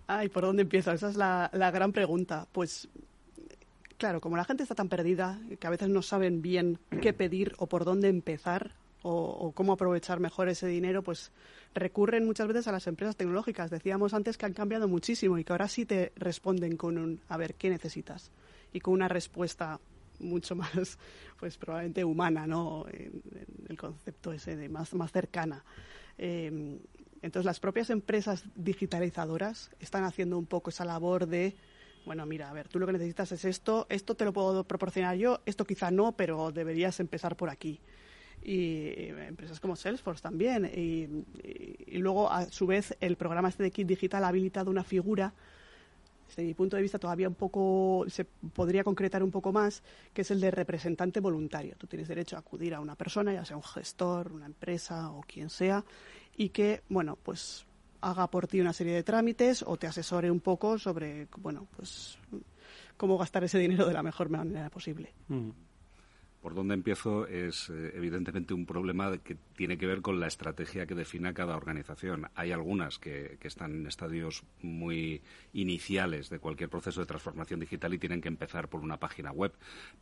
Ay, 0.06 0.28
¿por 0.28 0.44
dónde 0.44 0.62
empiezo? 0.62 0.92
Esa 0.92 1.08
es 1.08 1.16
la, 1.16 1.50
la 1.52 1.70
gran 1.70 1.92
pregunta. 1.92 2.46
Pues, 2.52 2.88
claro, 3.98 4.20
como 4.20 4.36
la 4.36 4.44
gente 4.44 4.62
está 4.62 4.74
tan 4.74 4.88
perdida, 4.88 5.40
que 5.58 5.66
a 5.66 5.70
veces 5.70 5.88
no 5.88 6.02
saben 6.02 6.40
bien 6.40 6.78
qué 7.02 7.12
pedir 7.12 7.54
o 7.58 7.66
por 7.66 7.84
dónde 7.84 8.08
empezar 8.08 8.72
o, 9.02 9.52
cómo 9.52 9.72
aprovechar 9.72 10.20
mejor 10.20 10.48
ese 10.48 10.66
dinero, 10.66 11.02
pues 11.02 11.32
recurren 11.74 12.26
muchas 12.26 12.48
veces 12.48 12.68
a 12.68 12.72
las 12.72 12.86
empresas 12.86 13.16
tecnológicas. 13.16 13.70
Decíamos 13.70 14.14
antes 14.14 14.36
que 14.36 14.46
han 14.46 14.52
cambiado 14.52 14.88
muchísimo 14.88 15.38
y 15.38 15.44
que 15.44 15.52
ahora 15.52 15.68
sí 15.68 15.86
te 15.86 16.12
responden 16.16 16.76
con 16.76 16.98
un, 16.98 17.20
a 17.28 17.36
ver, 17.36 17.54
¿qué 17.54 17.70
necesitas? 17.70 18.30
Y 18.72 18.80
con 18.80 18.94
una 18.94 19.08
respuesta 19.08 19.80
mucho 20.18 20.54
más, 20.56 20.98
pues 21.38 21.56
probablemente 21.56 22.04
humana, 22.04 22.46
¿no? 22.46 22.84
En- 22.92 23.22
el 23.68 23.76
concepto 23.76 24.32
ese 24.32 24.56
de 24.56 24.68
más, 24.68 24.92
más 24.94 25.12
cercana. 25.12 25.64
Eh, 26.18 26.78
entonces, 27.22 27.44
las 27.46 27.60
propias 27.60 27.90
empresas 27.90 28.44
digitalizadoras 28.54 29.70
están 29.78 30.04
haciendo 30.04 30.38
un 30.38 30.46
poco 30.46 30.70
esa 30.70 30.84
labor 30.84 31.26
de, 31.26 31.54
bueno, 32.06 32.24
mira, 32.26 32.50
a 32.50 32.52
ver, 32.52 32.68
tú 32.68 32.78
lo 32.78 32.86
que 32.86 32.92
necesitas 32.94 33.30
es 33.32 33.44
esto, 33.44 33.86
esto 33.90 34.14
te 34.14 34.24
lo 34.24 34.32
puedo 34.32 34.64
proporcionar 34.64 35.16
yo, 35.16 35.40
esto 35.46 35.64
quizá 35.64 35.90
no, 35.90 36.12
pero 36.16 36.50
deberías 36.50 36.98
empezar 36.98 37.36
por 37.36 37.50
aquí. 37.50 37.80
Y 38.42 39.08
empresas 39.08 39.60
como 39.60 39.76
Salesforce 39.76 40.22
también. 40.22 40.64
Y, 40.64 41.98
luego, 41.98 42.30
a 42.30 42.46
su 42.46 42.66
vez, 42.66 42.96
el 43.00 43.16
programa 43.16 43.48
este 43.48 43.62
de 43.62 43.70
Kit 43.70 43.86
Digital 43.86 44.24
ha 44.24 44.28
habilitado 44.28 44.70
una 44.70 44.84
figura 44.84 45.32
desde 46.30 46.44
mi 46.44 46.54
punto 46.54 46.76
de 46.76 46.82
vista 46.82 46.98
todavía 46.98 47.28
un 47.28 47.34
poco 47.34 48.04
se 48.08 48.24
podría 48.24 48.84
concretar 48.84 49.22
un 49.22 49.32
poco 49.32 49.52
más, 49.52 49.82
que 50.14 50.22
es 50.22 50.30
el 50.30 50.40
de 50.40 50.52
representante 50.52 51.18
voluntario. 51.18 51.74
Tú 51.76 51.88
tienes 51.88 52.06
derecho 52.06 52.36
a 52.36 52.38
acudir 52.38 52.72
a 52.72 52.80
una 52.80 52.94
persona, 52.94 53.32
ya 53.32 53.44
sea 53.44 53.56
un 53.56 53.64
gestor, 53.64 54.32
una 54.32 54.46
empresa 54.46 55.10
o 55.10 55.22
quien 55.22 55.50
sea, 55.50 55.84
y 56.36 56.50
que, 56.50 56.82
bueno, 56.88 57.18
pues 57.20 57.66
haga 58.00 58.28
por 58.28 58.46
ti 58.46 58.60
una 58.60 58.72
serie 58.72 58.94
de 58.94 59.02
trámites 59.02 59.64
o 59.66 59.76
te 59.76 59.88
asesore 59.88 60.30
un 60.30 60.40
poco 60.40 60.78
sobre, 60.78 61.26
bueno, 61.38 61.66
pues 61.76 62.16
cómo 62.96 63.18
gastar 63.18 63.44
ese 63.44 63.58
dinero 63.58 63.86
de 63.86 63.94
la 63.94 64.02
mejor 64.02 64.30
manera 64.30 64.70
posible. 64.70 65.12
Por 66.40 66.54
dónde 66.54 66.72
empiezo 66.72 67.26
es 67.26 67.68
eh, 67.68 67.92
evidentemente 67.94 68.54
un 68.54 68.64
problema 68.64 69.18
que 69.18 69.36
tiene 69.54 69.76
que 69.76 69.86
ver 69.86 70.00
con 70.00 70.20
la 70.20 70.26
estrategia 70.26 70.86
que 70.86 70.94
defina 70.94 71.34
cada 71.34 71.54
organización. 71.54 72.28
Hay 72.34 72.50
algunas 72.50 72.98
que, 72.98 73.38
están 73.42 73.74
en 73.74 73.86
estadios 73.86 74.44
muy 74.62 75.22
iniciales 75.52 76.30
de 76.30 76.38
cualquier 76.38 76.70
proceso 76.70 77.00
de 77.00 77.06
transformación 77.06 77.60
digital 77.60 77.92
y 77.92 77.98
tienen 77.98 78.22
que 78.22 78.28
empezar 78.28 78.68
por 78.68 78.80
una 78.80 78.98
página 78.98 79.32
web, 79.32 79.52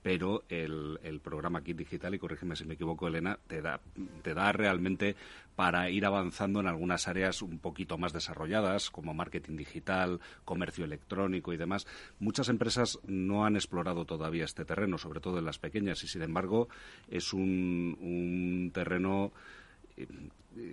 pero 0.03 0.45
el, 0.49 1.21
programa 1.25 1.63
Kit 1.63 1.77
Digital, 1.77 2.15
y 2.15 2.19
corrígeme 2.19 2.55
si 2.55 2.65
me 2.65 2.75
equivoco, 2.75 3.09
Elena, 3.09 3.39
te 3.47 3.61
da, 3.61 3.81
te 4.23 4.35
da 4.35 4.53
realmente 4.53 5.17
para 5.57 5.91
ir 5.91 6.07
avanzando 6.07 6.61
en 6.61 6.69
algunas 6.69 7.09
áreas 7.09 7.43
un 7.43 7.59
poquito 7.59 7.99
más 7.99 8.13
desarrolladas, 8.13 8.91
como 8.91 9.13
marketing 9.13 9.57
digital, 9.57 10.21
comercio 10.45 10.85
electrónico 10.85 11.53
y 11.53 11.57
demás. 11.57 11.87
Muchas 12.21 12.49
empresas 12.49 13.01
no 13.09 13.45
han 13.45 13.57
explorado 13.57 14.05
todavía 14.05 14.45
este 14.45 14.65
terreno, 14.65 14.99
sobre 14.99 15.19
todo 15.19 15.39
en 15.39 15.45
las 15.45 15.59
pequeñas, 15.59 16.05
y 16.05 16.07
embargo 16.29 16.69
es 17.11 17.33
un, 17.33 17.97
un 18.01 18.71
terreno 18.73 19.33
eh, 19.97 20.07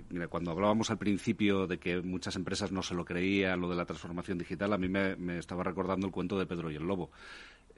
Mira, 0.09 0.27
cuando 0.27 0.49
hablábamos 0.49 0.89
al 0.89 0.97
principio 0.97 1.67
de 1.67 1.77
que 1.77 2.01
muchas 2.01 2.35
empresas 2.35 2.71
no 2.71 2.81
se 2.81 2.95
lo 2.95 3.05
creían, 3.05 3.61
lo 3.61 3.69
de 3.69 3.75
la 3.75 3.85
transformación 3.85 4.39
digital, 4.39 4.73
a 4.73 4.79
mí 4.79 4.87
me 4.87 5.37
estaba 5.37 5.63
recordando 5.63 6.07
el 6.07 6.13
cuento 6.13 6.39
de 6.39 6.47
Pedro 6.47 6.71
y 6.71 6.75
el 6.75 6.83
Lobo. 6.83 7.11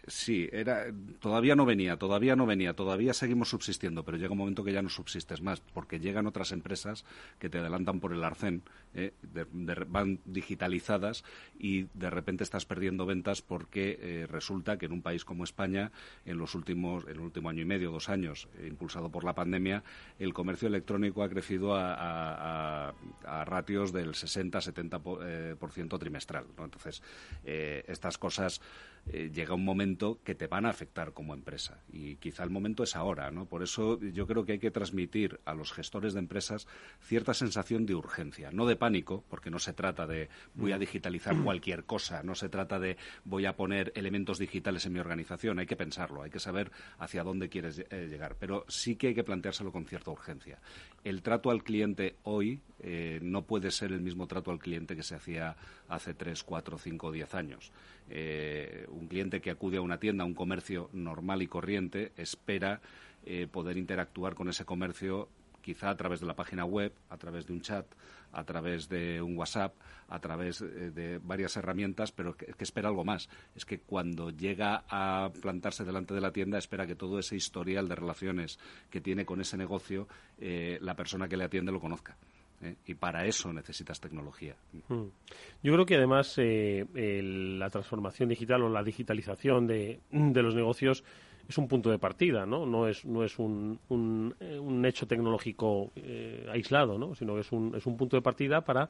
Sí, 0.09 0.47
era, 0.53 0.85
todavía 1.19 1.53
no 1.57 1.65
venía, 1.65 1.97
todavía 1.97 2.37
no 2.37 2.45
venía, 2.45 2.73
todavía 2.73 3.13
seguimos 3.13 3.49
subsistiendo, 3.49 4.05
pero 4.05 4.17
llega 4.17 4.31
un 4.31 4.37
momento 4.37 4.63
que 4.63 4.71
ya 4.71 4.81
no 4.81 4.87
subsistes 4.87 5.41
más, 5.41 5.59
porque 5.59 5.99
llegan 5.99 6.27
otras 6.27 6.53
empresas 6.53 7.03
que 7.39 7.49
te 7.49 7.57
adelantan 7.57 7.99
por 7.99 8.13
el 8.13 8.23
arcén, 8.23 8.63
¿eh? 8.93 9.11
de- 9.21 9.43
van 9.89 10.19
digitalizadas 10.23 11.25
y 11.59 11.87
de 11.93 12.09
repente 12.09 12.45
estás 12.45 12.65
perdiendo 12.65 13.05
ventas 13.05 13.41
porque 13.41 13.99
eh, 14.01 14.27
resulta 14.31 14.77
que 14.77 14.85
en 14.85 14.93
un 14.93 15.01
país 15.01 15.25
como 15.25 15.43
España, 15.43 15.91
en 16.25 16.37
los 16.37 16.55
últimos, 16.55 17.03
en 17.03 17.11
el 17.11 17.19
último 17.19 17.49
año 17.49 17.63
y 17.63 17.65
medio, 17.65 17.91
dos 17.91 18.07
años, 18.07 18.47
impulsado 18.65 19.09
por 19.09 19.25
la 19.25 19.35
pandemia, 19.35 19.83
el 20.19 20.33
comercio 20.33 20.69
electrónico 20.69 21.21
ha 21.21 21.27
crecido 21.27 21.75
a, 21.75 21.93
a- 21.93 22.93
a- 23.25 23.43
ratios 23.43 23.91
del 23.91 24.11
60-70% 24.13 25.01
po- 25.01 25.19
eh, 25.21 25.55
trimestral. 25.99 26.45
¿no? 26.57 26.63
Entonces, 26.63 27.03
eh, 27.43 27.83
estas 27.89 28.17
cosas 28.17 28.61
eh, 29.07 29.31
llega 29.33 29.53
un 29.53 29.63
momento 29.63 30.19
que 30.23 30.35
te 30.35 30.47
van 30.47 30.65
a 30.65 30.69
afectar 30.69 31.13
como 31.13 31.33
empresa. 31.33 31.81
Y 31.91 32.15
quizá 32.17 32.43
el 32.43 32.49
momento 32.49 32.83
es 32.83 32.95
ahora, 32.95 33.31
¿no? 33.31 33.45
Por 33.45 33.63
eso 33.63 33.99
yo 33.99 34.27
creo 34.27 34.45
que 34.45 34.53
hay 34.53 34.59
que 34.59 34.71
transmitir 34.71 35.39
a 35.45 35.53
los 35.53 35.71
gestores 35.71 36.13
de 36.13 36.19
empresas 36.19 36.67
cierta 37.01 37.33
sensación 37.33 37.85
de 37.85 37.95
urgencia, 37.95 38.51
no 38.51 38.65
de 38.65 38.75
pánico, 38.75 39.23
porque 39.29 39.49
no 39.49 39.59
se 39.59 39.73
trata 39.73 40.07
de 40.07 40.29
voy 40.55 40.71
a 40.71 40.77
digitalizar 40.77 41.35
cualquier 41.43 41.85
cosa, 41.85 42.23
no 42.23 42.35
se 42.35 42.49
trata 42.49 42.79
de 42.79 42.97
voy 43.23 43.45
a 43.45 43.55
poner 43.55 43.91
elementos 43.95 44.39
digitales 44.39 44.85
en 44.85 44.93
mi 44.93 44.99
organización, 44.99 45.59
hay 45.59 45.65
que 45.65 45.75
pensarlo, 45.75 46.23
hay 46.23 46.29
que 46.29 46.39
saber 46.39 46.71
hacia 46.99 47.23
dónde 47.23 47.49
quieres 47.49 47.79
eh, 47.79 48.07
llegar, 48.09 48.35
pero 48.39 48.65
sí 48.67 48.95
que 48.95 49.07
hay 49.07 49.15
que 49.15 49.23
planteárselo 49.23 49.71
con 49.71 49.85
cierta 49.85 50.11
urgencia. 50.11 50.59
El 51.07 51.21
trato 51.21 51.51
al 51.51 51.63
cliente 51.63 52.17
hoy 52.23 52.59
eh, 52.81 53.19
no 53.23 53.43
puede 53.43 53.71
ser 53.71 53.93
el 53.93 54.01
mismo 54.01 54.27
trato 54.27 54.51
al 54.51 54.59
cliente 54.59 54.93
que 54.93 55.03
se 55.03 55.15
hacía 55.15 55.55
hace 55.87 56.13
3, 56.13 56.43
4, 56.43 56.77
5 56.77 57.07
o 57.07 57.11
10 57.13 57.33
años. 57.33 57.71
Eh, 58.09 58.85
un 58.89 59.07
cliente 59.07 59.39
que 59.39 59.49
acude 59.49 59.77
a 59.77 59.81
una 59.81 60.01
tienda, 60.01 60.25
a 60.25 60.27
un 60.27 60.33
comercio 60.33 60.89
normal 60.91 61.41
y 61.41 61.47
corriente, 61.47 62.11
espera 62.17 62.81
eh, 63.25 63.47
poder 63.49 63.77
interactuar 63.77 64.35
con 64.35 64.49
ese 64.49 64.65
comercio 64.65 65.29
quizá 65.61 65.91
a 65.91 65.95
través 65.95 66.19
de 66.19 66.25
la 66.25 66.35
página 66.35 66.65
web, 66.65 66.91
a 67.09 67.15
través 67.15 67.47
de 67.47 67.53
un 67.53 67.61
chat, 67.61 67.85
a 68.33 68.43
través 68.43 68.89
de 68.89 69.21
un 69.21 69.37
WhatsApp, 69.37 69.73
a 70.09 70.19
través 70.19 70.61
eh, 70.61 70.65
de 70.91 71.17
varias 71.19 71.57
herramientas, 71.57 72.11
pero 72.11 72.35
que, 72.37 72.53
espera 72.59 72.89
algo 72.89 73.03
más. 73.03 73.29
Es 73.55 73.65
que 73.65 73.79
cuando 73.79 74.29
llega 74.29 74.83
a 74.89 75.31
plantarse 75.41 75.83
delante 75.83 76.13
de 76.13 76.21
la 76.21 76.31
tienda, 76.31 76.57
espera 76.57 76.85
que 76.87 76.95
todo 76.95 77.19
ese 77.19 77.35
historial 77.35 77.87
de 77.87 77.95
relaciones 77.95 78.59
que 78.89 79.01
tiene 79.01 79.25
con 79.25 79.41
ese 79.41 79.57
negocio, 79.57 80.07
eh, 80.39 80.77
la 80.81 80.95
persona 80.95 81.27
que 81.27 81.37
le 81.37 81.43
atiende 81.45 81.71
lo 81.71 81.79
conozca. 81.79 82.15
¿eh? 82.61 82.75
Y 82.85 82.93
para 82.95 83.25
eso 83.25 83.51
necesitas 83.53 83.99
tecnología. 83.99 84.55
Mm. 84.89 85.03
Yo 85.63 85.73
creo 85.73 85.85
que 85.85 85.95
además 85.95 86.33
eh, 86.37 86.85
el- 86.95 87.59
la 87.59 87.69
transformación 87.69 88.29
digital 88.29 88.63
o 88.63 88.69
la 88.69 88.83
digitalización 88.83 89.67
de, 89.67 89.99
de 90.11 90.41
los 90.43 90.55
negocios 90.55 91.03
es 91.47 91.57
un 91.57 91.67
punto 91.67 91.89
de 91.89 91.97
partida, 91.97 92.45
¿no? 92.45 92.65
No 92.65 92.87
es, 92.87 93.05
no 93.05 93.23
es 93.23 93.39
un, 93.39 93.79
un, 93.89 94.35
eh, 94.39 94.59
un 94.59 94.85
hecho 94.85 95.07
tecnológico 95.07 95.91
eh, 95.95 96.45
aislado, 96.51 96.97
¿no? 96.97 97.15
Sino 97.15 97.35
que 97.35 97.41
es 97.41 97.51
un, 97.51 97.73
es 97.75 97.85
un 97.85 97.95
punto 97.95 98.17
de 98.17 98.21
partida 98.21 98.61
para 98.61 98.89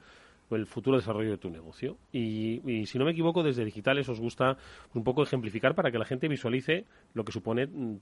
el 0.49 0.65
futuro 0.65 0.97
desarrollo 0.97 1.31
de 1.31 1.37
tu 1.37 1.49
negocio. 1.49 1.97
Y, 2.11 2.61
y 2.69 2.85
si 2.85 2.97
no 2.97 3.05
me 3.05 3.11
equivoco, 3.11 3.43
desde 3.43 3.65
Digitales 3.65 4.07
os 4.09 4.19
gusta 4.19 4.57
un 4.93 5.03
poco 5.03 5.23
ejemplificar 5.23 5.75
para 5.75 5.91
que 5.91 5.99
la 5.99 6.05
gente 6.05 6.27
visualice 6.27 6.85
lo 7.13 7.25
que 7.25 7.31
supone 7.31 7.67
mm, 7.67 7.95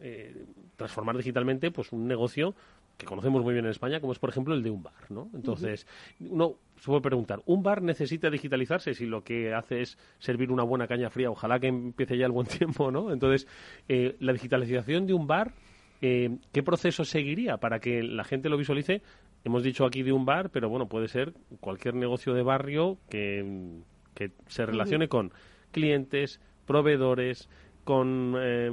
eh, 0.00 0.44
transformar 0.76 1.16
digitalmente 1.16 1.70
pues 1.70 1.92
un 1.92 2.06
negocio 2.06 2.54
que 2.98 3.06
conocemos 3.06 3.42
muy 3.42 3.54
bien 3.54 3.64
en 3.64 3.70
España, 3.70 4.00
como 4.00 4.12
es, 4.12 4.18
por 4.18 4.28
ejemplo, 4.28 4.54
el 4.54 4.62
de 4.62 4.70
un 4.70 4.82
bar, 4.82 5.08
¿no? 5.08 5.30
Entonces, 5.32 5.86
uno 6.18 6.56
se 6.76 6.86
puede 6.86 7.00
preguntar, 7.00 7.40
¿un 7.46 7.62
bar 7.62 7.80
necesita 7.80 8.28
digitalizarse 8.28 8.92
si 8.92 9.06
lo 9.06 9.22
que 9.22 9.54
hace 9.54 9.82
es 9.82 9.96
servir 10.18 10.50
una 10.50 10.64
buena 10.64 10.88
caña 10.88 11.08
fría? 11.08 11.30
Ojalá 11.30 11.60
que 11.60 11.68
empiece 11.68 12.18
ya 12.18 12.26
el 12.26 12.32
buen 12.32 12.46
tiempo, 12.58 12.90
¿no? 12.90 13.12
Entonces, 13.12 13.46
eh, 13.88 14.16
la 14.18 14.32
digitalización 14.32 15.06
de 15.06 15.14
un 15.14 15.28
bar, 15.28 15.54
eh, 16.02 16.38
¿qué 16.52 16.64
proceso 16.64 17.04
seguiría 17.04 17.58
para 17.58 17.78
que 17.78 18.02
la 18.02 18.24
gente 18.24 18.48
lo 18.48 18.56
visualice? 18.58 19.00
Hemos 19.44 19.62
dicho 19.62 19.86
aquí 19.86 20.02
de 20.02 20.12
un 20.12 20.24
bar, 20.24 20.50
pero 20.50 20.68
bueno, 20.68 20.88
puede 20.88 21.06
ser 21.06 21.34
cualquier 21.60 21.94
negocio 21.94 22.34
de 22.34 22.42
barrio 22.42 22.98
que, 23.08 23.78
que 24.14 24.32
se 24.48 24.66
relacione 24.66 25.06
con 25.06 25.32
clientes, 25.70 26.40
proveedores, 26.66 27.48
con 27.88 28.34
eh, 28.38 28.70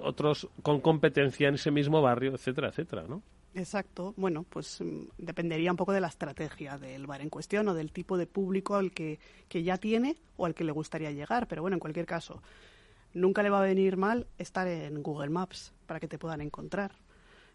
otros, 0.00 0.48
con 0.62 0.80
competencia 0.80 1.48
en 1.48 1.56
ese 1.56 1.70
mismo 1.70 2.00
barrio, 2.00 2.32
etcétera, 2.32 2.68
etcétera, 2.68 3.04
¿no? 3.06 3.22
Exacto. 3.54 4.14
Bueno, 4.16 4.46
pues 4.48 4.80
mm, 4.80 5.02
dependería 5.18 5.70
un 5.70 5.76
poco 5.76 5.92
de 5.92 6.00
la 6.00 6.06
estrategia 6.06 6.78
del 6.78 7.06
bar 7.06 7.20
en 7.20 7.28
cuestión 7.28 7.68
o 7.68 7.74
del 7.74 7.92
tipo 7.92 8.16
de 8.16 8.26
público 8.26 8.76
al 8.76 8.92
que, 8.92 9.18
que 9.50 9.62
ya 9.62 9.76
tiene 9.76 10.16
o 10.38 10.46
al 10.46 10.54
que 10.54 10.64
le 10.64 10.72
gustaría 10.72 11.10
llegar. 11.10 11.46
Pero 11.46 11.60
bueno, 11.60 11.74
en 11.74 11.80
cualquier 11.80 12.06
caso, 12.06 12.42
nunca 13.12 13.42
le 13.42 13.50
va 13.50 13.58
a 13.58 13.66
venir 13.66 13.98
mal 13.98 14.26
estar 14.38 14.66
en 14.66 15.02
Google 15.02 15.28
Maps 15.28 15.74
para 15.84 16.00
que 16.00 16.08
te 16.08 16.16
puedan 16.16 16.40
encontrar. 16.40 16.92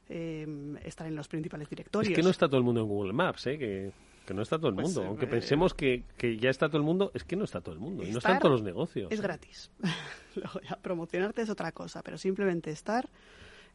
Eh, 0.09 0.77
estar 0.85 1.07
en 1.07 1.15
los 1.15 1.27
principales 1.27 1.67
directorios. 1.71 2.11
Es 2.11 2.15
que 2.15 2.21
no 2.21 2.29
está 2.29 2.47
todo 2.47 2.59
el 2.59 2.63
mundo 2.63 2.81
en 2.81 2.87
Google 2.87 3.13
Maps, 3.13 3.47
¿eh? 3.47 3.57
que, 3.57 3.91
que 4.27 4.33
no 4.33 4.41
está 4.41 4.57
todo 4.57 4.67
el 4.67 4.75
Pues, 4.75 4.87
mundo. 4.87 5.05
Aunque 5.05 5.25
eh, 5.25 5.29
pensemos 5.29 5.73
que, 5.73 6.03
que 6.17 6.37
ya 6.37 6.49
está 6.49 6.67
todo 6.67 6.77
el 6.77 6.83
mundo, 6.83 7.11
es 7.13 7.23
que 7.23 7.37
no 7.37 7.45
está 7.45 7.61
todo 7.61 7.73
el 7.73 7.79
mundo. 7.79 8.03
y 8.03 8.11
no 8.11 8.17
están 8.17 8.39
todos 8.39 8.51
los 8.51 8.61
negocios. 8.61 9.09
Es 9.09 9.21
gratis. 9.21 9.71
Luego 10.35 10.59
ya 10.59 10.75
promocionarte 10.75 11.41
es 11.41 11.49
otra 11.49 11.71
cosa, 11.71 12.03
pero 12.03 12.17
simplemente 12.17 12.69
estar 12.69 13.09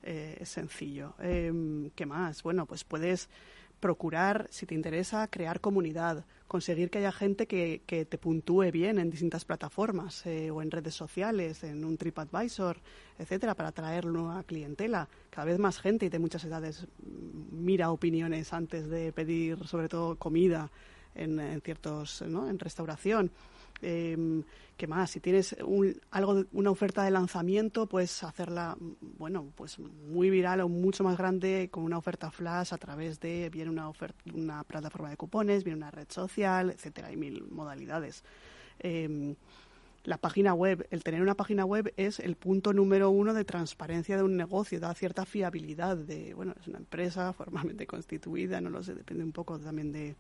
eh, 0.02 0.36
es 0.40 0.50
sencillo. 0.50 1.14
Eh, 1.20 1.90
¿Qué 1.94 2.04
más? 2.04 2.42
Bueno, 2.42 2.66
pues 2.66 2.84
puedes 2.84 3.30
procurar, 3.82 4.46
si 4.50 4.64
te 4.64 4.76
interesa, 4.76 5.26
crear 5.26 5.60
comunidad, 5.60 6.24
conseguir 6.46 6.88
que 6.88 6.98
haya 6.98 7.10
gente 7.10 7.48
que, 7.48 7.82
que 7.84 8.04
te 8.04 8.16
puntúe 8.16 8.70
bien 8.70 9.00
en 9.00 9.10
distintas 9.10 9.44
plataformas 9.44 10.24
eh, 10.24 10.52
o 10.52 10.62
en 10.62 10.70
redes 10.70 10.94
sociales, 10.94 11.64
en 11.64 11.84
un 11.84 11.98
TripAdvisor, 11.98 12.78
etcétera, 13.18 13.56
para 13.56 13.70
atraer 13.70 14.06
nueva 14.06 14.44
clientela. 14.44 15.08
Cada 15.30 15.46
vez 15.46 15.58
más 15.58 15.80
gente 15.80 16.06
y 16.06 16.10
de 16.10 16.20
muchas 16.20 16.44
edades 16.44 16.86
mira 17.50 17.90
opiniones 17.90 18.52
antes 18.52 18.88
de 18.88 19.12
pedir, 19.12 19.66
sobre 19.66 19.88
todo, 19.88 20.14
comida 20.14 20.70
en, 21.16 21.40
en 21.40 21.60
ciertos, 21.60 22.22
¿no? 22.22 22.48
en 22.48 22.60
restauración. 22.60 23.32
Eh, 23.82 24.42
¿Qué 24.76 24.86
más? 24.86 25.10
Si 25.10 25.20
tienes 25.20 25.54
un, 25.64 26.00
algo 26.10 26.44
una 26.52 26.70
oferta 26.70 27.04
de 27.04 27.10
lanzamiento, 27.10 27.86
puedes 27.86 28.24
hacerla, 28.24 28.76
bueno, 29.18 29.52
pues 29.54 29.78
muy 29.78 30.30
viral 30.30 30.60
o 30.60 30.68
mucho 30.68 31.04
más 31.04 31.16
grande 31.16 31.68
con 31.70 31.84
una 31.84 31.98
oferta 31.98 32.30
flash 32.30 32.72
a 32.72 32.78
través 32.78 33.20
de 33.20 33.48
bien 33.50 33.68
una 33.68 33.88
oferta, 33.88 34.18
una 34.34 34.64
plataforma 34.64 35.10
de 35.10 35.16
cupones, 35.16 35.62
bien 35.62 35.76
una 35.76 35.90
red 35.90 36.08
social, 36.08 36.70
etcétera, 36.70 37.08
hay 37.08 37.16
mil 37.16 37.44
modalidades. 37.50 38.24
Eh, 38.80 39.36
la 40.04 40.18
página 40.18 40.52
web, 40.52 40.86
el 40.90 41.04
tener 41.04 41.22
una 41.22 41.36
página 41.36 41.64
web 41.64 41.92
es 41.96 42.18
el 42.18 42.34
punto 42.34 42.72
número 42.72 43.10
uno 43.10 43.34
de 43.34 43.44
transparencia 43.44 44.16
de 44.16 44.24
un 44.24 44.36
negocio, 44.36 44.80
da 44.80 44.92
cierta 44.94 45.24
fiabilidad 45.24 45.96
de, 45.96 46.34
bueno, 46.34 46.54
es 46.60 46.66
una 46.66 46.78
empresa 46.78 47.32
formalmente 47.34 47.86
constituida, 47.86 48.60
no 48.60 48.70
lo 48.70 48.82
sé, 48.82 48.94
depende 48.94 49.22
un 49.22 49.32
poco 49.32 49.60
también 49.60 49.92
de, 49.92 50.16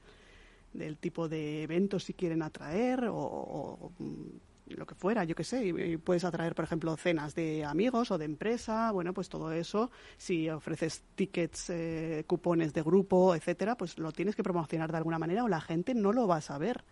del 0.72 0.98
tipo 0.98 1.28
de 1.28 1.62
eventos 1.62 2.04
si 2.04 2.14
quieren 2.14 2.42
atraer 2.42 3.08
o, 3.10 3.92
mm, 3.98 4.76
lo 4.76 4.86
que 4.86 4.94
fuera, 4.94 5.24
yo 5.24 5.34
qué 5.34 5.44
sé. 5.44 5.98
Puedes 6.02 6.24
atraer, 6.24 6.54
por 6.54 6.64
ejemplo, 6.64 6.96
cenas 6.96 7.34
de 7.34 7.64
amigos 7.64 8.10
o 8.10 8.18
de 8.18 8.24
empresa, 8.24 8.90
bueno, 8.90 9.12
pues 9.12 9.28
todo 9.28 9.52
eso. 9.52 9.90
Si 10.16 10.48
ofreces 10.48 11.02
tickets, 11.14 11.70
eh, 11.70 12.24
cupones 12.26 12.72
de 12.72 12.82
grupo, 12.82 13.34
etcétera, 13.34 13.76
pues 13.76 13.98
lo 13.98 14.12
tienes 14.12 14.34
que 14.34 14.42
promocionar 14.42 14.90
de 14.90 14.96
alguna 14.96 15.18
manera 15.18 15.44
o 15.44 15.48
la 15.48 15.60
gente 15.60 15.94
no 15.94 16.12
lo 16.12 16.26
va 16.26 16.36
a 16.36 16.40
saber. 16.40 16.84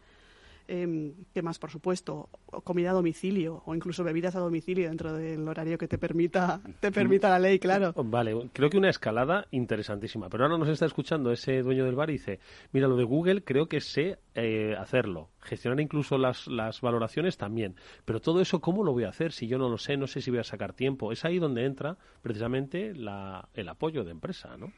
Em, 0.72 1.14
¿Qué 1.34 1.42
más, 1.42 1.58
por 1.58 1.68
supuesto? 1.68 2.28
O 2.46 2.60
Comida 2.60 2.90
a 2.90 2.92
domicilio 2.92 3.60
o 3.66 3.74
incluso 3.74 4.04
bebidas 4.04 4.36
a 4.36 4.38
domicilio 4.38 4.88
dentro 4.88 5.12
del 5.12 5.48
horario 5.48 5.76
que 5.76 5.88
te 5.88 5.98
permita, 5.98 6.60
te 6.78 6.92
permita 6.92 7.28
la 7.28 7.40
ley, 7.40 7.58
claro. 7.58 7.92
Vale, 7.96 8.50
creo 8.52 8.70
que 8.70 8.78
una 8.78 8.88
escalada 8.88 9.48
interesantísima. 9.50 10.28
Pero 10.28 10.44
ahora 10.44 10.58
nos 10.58 10.68
está 10.68 10.86
escuchando 10.86 11.32
ese 11.32 11.62
dueño 11.62 11.84
del 11.84 11.96
bar 11.96 12.10
y 12.10 12.14
dice, 12.14 12.38
mira, 12.70 12.86
lo 12.86 12.94
de 12.94 13.02
Google 13.02 13.42
creo 13.42 13.66
que 13.66 13.80
sé 13.80 14.18
eh, 14.36 14.76
hacerlo. 14.78 15.30
Gestionar 15.40 15.80
incluso 15.80 16.18
las, 16.18 16.46
las 16.46 16.80
valoraciones 16.80 17.36
también. 17.36 17.74
Pero 18.04 18.20
todo 18.20 18.40
eso, 18.40 18.60
¿cómo 18.60 18.84
lo 18.84 18.92
voy 18.92 19.02
a 19.02 19.08
hacer? 19.08 19.32
Si 19.32 19.48
yo 19.48 19.58
no 19.58 19.68
lo 19.68 19.76
sé, 19.76 19.96
no 19.96 20.06
sé 20.06 20.20
si 20.20 20.30
voy 20.30 20.38
a 20.38 20.44
sacar 20.44 20.72
tiempo. 20.72 21.10
Es 21.10 21.24
ahí 21.24 21.40
donde 21.40 21.64
entra 21.64 21.96
precisamente 22.22 22.94
la, 22.94 23.48
el 23.54 23.68
apoyo 23.68 24.04
de 24.04 24.12
empresa, 24.12 24.56
¿no? 24.56 24.72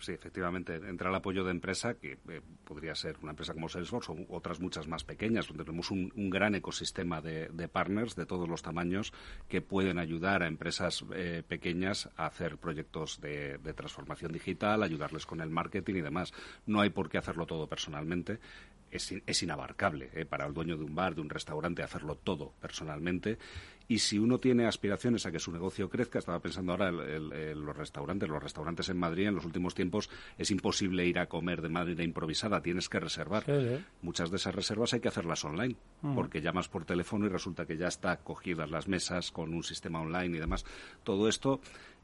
Sí, 0.00 0.12
efectivamente, 0.12 0.74
entra 0.74 1.08
el 1.08 1.14
apoyo 1.14 1.44
de 1.44 1.50
empresa, 1.50 1.94
que 1.94 2.18
eh, 2.28 2.42
podría 2.64 2.94
ser 2.94 3.16
una 3.22 3.30
empresa 3.30 3.54
como 3.54 3.70
Salesforce 3.70 4.12
o 4.12 4.36
otras 4.36 4.60
muchas 4.60 4.86
más 4.86 5.02
pequeñas, 5.02 5.48
donde 5.48 5.64
tenemos 5.64 5.90
un, 5.90 6.10
gran 6.28 6.54
ecosistema 6.54 7.22
de, 7.22 7.48
partners 7.72 8.14
de 8.14 8.26
todos 8.26 8.46
los 8.48 8.60
tamaños 8.60 9.14
que 9.48 9.62
pueden 9.62 9.98
ayudar 9.98 10.42
a 10.42 10.46
empresas 10.46 11.04
eh, 11.14 11.42
pequeñas 11.46 12.10
a 12.16 12.26
hacer 12.26 12.58
proyectos 12.58 13.20
de, 13.22 13.58
transformación 13.74 14.30
digital, 14.30 14.82
ayudarles 14.82 15.24
con 15.24 15.40
el 15.40 15.48
marketing 15.48 15.94
y 15.94 16.02
demás. 16.02 16.34
No 16.66 16.82
hay 16.82 16.90
por 16.90 17.08
qué 17.08 17.16
hacerlo 17.16 17.46
todo 17.46 17.66
personalmente. 17.66 18.40
Es, 18.90 19.12
es 19.26 19.42
inabarcable 19.42 20.10
eh, 20.12 20.26
para 20.26 20.46
el 20.46 20.52
dueño 20.52 20.76
de 20.76 20.84
un 20.84 20.94
bar, 20.94 21.14
de 21.14 21.22
un 21.22 21.30
restaurante, 21.30 21.82
hacerlo 21.82 22.16
todo 22.16 22.52
personalmente. 22.60 23.38
Y 23.90 24.00
si 24.00 24.18
uno 24.18 24.38
tiene 24.38 24.66
aspiraciones 24.66 25.24
a 25.24 25.32
que 25.32 25.38
su 25.38 25.50
negocio 25.50 25.88
crezca, 25.88 26.18
estaba 26.18 26.40
pensando 26.40 26.72
ahora 26.72 26.90
en 26.90 27.00
el- 27.00 27.32
el- 27.32 27.58
los 27.60 27.74
restaurantes, 27.74 28.28
los 28.28 28.42
restaurantes 28.42 28.88
en 28.90 28.98
Madrid 28.98 29.26
en 29.28 29.34
los 29.34 29.46
últimos 29.46 29.74
tiempos 29.74 30.10
es 30.36 30.50
imposible 30.50 31.06
ir 31.06 31.18
a 31.18 31.26
comer 31.26 31.62
de 31.62 31.70
manera 31.70 32.04
improvisada, 32.04 32.60
tienes 32.60 32.90
que 32.90 33.00
reservar. 33.00 33.44
Sí, 33.46 33.52
sí. 33.58 33.84
Muchas 34.02 34.30
de 34.30 34.36
esas 34.36 34.54
reservas 34.54 34.92
hay 34.92 35.00
que 35.00 35.08
hacerlas 35.08 35.42
online, 35.44 35.76
Ujú. 36.02 36.14
porque 36.14 36.42
llamas 36.42 36.68
por 36.68 36.84
teléfono 36.84 37.24
y 37.24 37.30
resulta 37.30 37.64
que 37.64 37.78
ya 37.78 37.88
está 37.88 38.18
cogidas 38.18 38.70
las 38.70 38.88
mesas 38.88 39.30
con 39.32 39.54
un 39.54 39.64
sistema 39.64 40.00
online 40.02 40.36
y 40.36 40.40
demás. 40.40 40.66
Todo 41.02 41.26
esto 41.26 41.60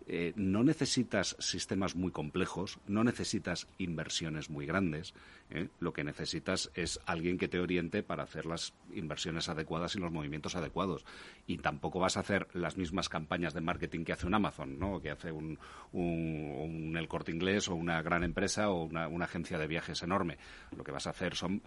eh, 0.07 0.33
no 0.37 0.63
necesitas 0.65 1.37
sistemas 1.39 1.97
muy 1.97 2.11
complejos, 2.11 2.79
no 2.87 3.05
necesitas 3.05 3.67
inversiones 3.79 4.51
muy 4.51 4.67
grandes. 4.67 5.15
¿eh? 5.51 5.69
Lo 5.81 5.93
que 5.93 6.05
necesitas 6.05 6.71
es 6.75 7.01
alguien 7.07 7.39
que 7.39 7.49
te 7.49 7.59
oriente 7.61 8.03
para 8.03 8.23
hacer 8.25 8.45
las 8.47 8.75
inversiones 8.95 9.49
adecuadas 9.49 9.97
y 9.97 9.99
los 10.01 10.13
movimientos 10.13 10.57
adecuados. 10.57 11.05
Y 11.47 11.59
tampoco 11.59 12.01
vas 12.01 12.17
a 12.17 12.21
hacer 12.21 12.49
las 12.53 12.77
mismas 12.77 13.09
campañas 13.09 13.55
de 13.55 13.61
marketing 13.63 14.05
que 14.05 14.13
hace 14.13 14.27
un 14.27 14.35
Amazon, 14.35 14.79
¿no? 14.79 15.01
que 15.01 15.11
hace 15.11 15.33
un, 15.33 15.59
un- 15.93 16.55
un 16.91 16.97
El 16.97 17.09
Corte 17.09 17.33
Inglés 17.33 17.69
o 17.69 17.75
una 17.75 18.03
gran 18.03 18.25
empresa 18.25 18.71
o 18.71 18.85
una, 18.85 19.09
una 19.09 19.25
agencia 19.25 19.59
de 19.59 19.67
viajes 19.67 20.03
enorme. 20.03 20.39
Lo 20.77 20.85
que 20.85 20.93
vas 20.93 21.07
a 21.07 21.11
hacer 21.11 21.35
son 21.35 21.63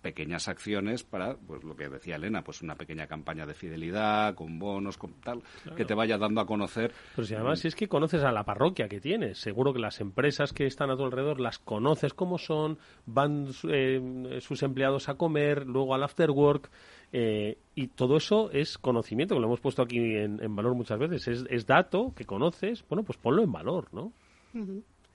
pequeñas 0.00 0.48
acciones 0.48 1.02
para, 1.04 1.36
pues 1.36 1.64
lo 1.64 1.76
que 1.76 1.88
decía 1.88 2.16
Elena, 2.16 2.42
pues 2.42 2.62
una 2.62 2.74
pequeña 2.76 3.06
campaña 3.06 3.46
de 3.46 3.54
fidelidad, 3.54 4.34
con 4.34 4.58
bonos, 4.58 4.96
con 4.96 5.12
tal, 5.20 5.42
Claro. 5.62 5.76
que 5.76 5.84
te 5.84 5.94
vaya 5.94 6.18
dando 6.18 6.40
a 6.40 6.46
conocer. 6.46 6.92
Pero 7.16 7.26
si 7.26 7.34
además 7.34 7.60
si 7.60 7.68
es 7.68 7.74
que 7.74 7.88
conoces 7.88 8.22
a 8.22 8.32
la 8.32 8.44
parroquia 8.44 8.88
que 8.88 9.00
tienes, 9.00 9.38
seguro 9.38 9.72
que 9.72 9.80
las 9.80 10.00
empresas 10.00 10.52
que 10.52 10.66
están 10.66 10.90
a 10.90 10.96
tu 10.96 11.04
alrededor 11.04 11.40
las 11.40 11.58
conoces 11.58 12.14
cómo 12.14 12.38
son, 12.38 12.78
van 13.06 13.48
eh, 13.68 14.38
sus 14.40 14.62
empleados 14.62 15.08
a 15.08 15.14
comer, 15.14 15.66
luego 15.66 15.94
al 15.94 16.02
after 16.02 16.30
work, 16.30 16.70
eh, 17.12 17.58
y 17.74 17.88
todo 17.88 18.16
eso 18.16 18.50
es 18.52 18.76
conocimiento, 18.78 19.34
que 19.34 19.40
lo 19.40 19.46
hemos 19.46 19.60
puesto 19.60 19.82
aquí 19.82 19.98
en, 19.98 20.42
en 20.42 20.54
valor 20.56 20.74
muchas 20.74 20.98
veces, 20.98 21.26
es, 21.28 21.44
es 21.48 21.66
dato 21.66 22.12
que 22.14 22.24
conoces, 22.24 22.84
bueno, 22.88 23.02
pues 23.02 23.18
ponlo 23.18 23.42
en 23.42 23.50
valor, 23.52 23.88
¿no? 23.92 24.12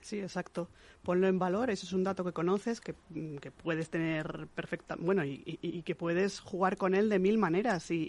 Sí, 0.04 0.18
exacto. 0.20 0.68
Ponlo 1.02 1.28
en 1.28 1.38
valor, 1.38 1.70
eso 1.70 1.86
es 1.86 1.94
un 1.94 2.04
dato 2.04 2.24
que 2.24 2.32
conoces, 2.34 2.78
que, 2.82 2.94
mm, 3.08 3.36
que 3.36 3.50
puedes 3.50 3.88
tener 3.88 4.48
perfecta, 4.54 4.96
bueno, 4.98 5.24
y, 5.24 5.42
y- 5.46 5.58
y 5.62 5.82
que 5.82 5.94
puedes 5.94 6.40
jugar 6.40 6.76
con 6.76 6.94
él 6.94 7.08
de 7.08 7.18
mil 7.18 7.38
maneras 7.38 7.90
y, 7.90 8.02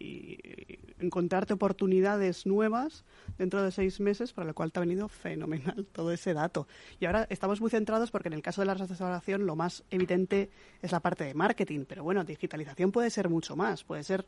y- 0.00 0.78
encontrarte 0.98 1.52
oportunidades 1.52 2.46
nuevas 2.46 3.04
dentro 3.36 3.62
de 3.62 3.70
seis 3.70 4.00
meses, 4.00 4.32
para 4.32 4.46
lo 4.46 4.54
cual 4.54 4.72
te 4.72 4.78
ha 4.78 4.80
venido 4.80 5.08
fenomenal 5.08 5.86
todo 5.92 6.10
ese 6.10 6.32
dato. 6.32 6.66
Y 7.00 7.04
ahora 7.04 7.26
estamos 7.28 7.60
muy 7.60 7.68
centrados 7.68 8.10
porque 8.10 8.28
en 8.28 8.32
el 8.32 8.40
caso 8.40 8.62
de 8.62 8.66
la 8.68 8.72
restauración 8.74 9.44
lo 9.44 9.56
más 9.56 9.84
evidente 9.90 10.48
es 10.80 10.92
la 10.92 11.00
parte 11.00 11.24
de 11.24 11.34
marketing, 11.34 11.84
pero 11.86 12.02
bueno, 12.02 12.24
digitalización 12.24 12.92
puede 12.92 13.10
ser 13.10 13.28
mucho 13.28 13.56
más, 13.56 13.84
puede 13.84 14.04
ser 14.04 14.24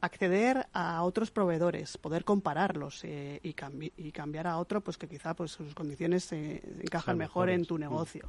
acceder 0.00 0.66
a 0.72 1.02
otros 1.02 1.30
proveedores, 1.30 1.96
poder 1.98 2.24
compararlos 2.24 3.02
eh, 3.04 3.40
y, 3.42 3.54
cambi- 3.54 3.92
y 3.96 4.12
cambiar 4.12 4.46
a 4.46 4.58
otro, 4.58 4.80
pues 4.80 4.96
que 4.98 5.08
quizá 5.08 5.34
pues 5.34 5.52
sus 5.52 5.74
condiciones 5.74 6.30
eh, 6.32 6.62
encajan 6.82 7.18
mejor 7.18 7.50
en 7.50 7.64
tu 7.64 7.76
Mm. 7.76 7.80
negocio. 7.80 8.28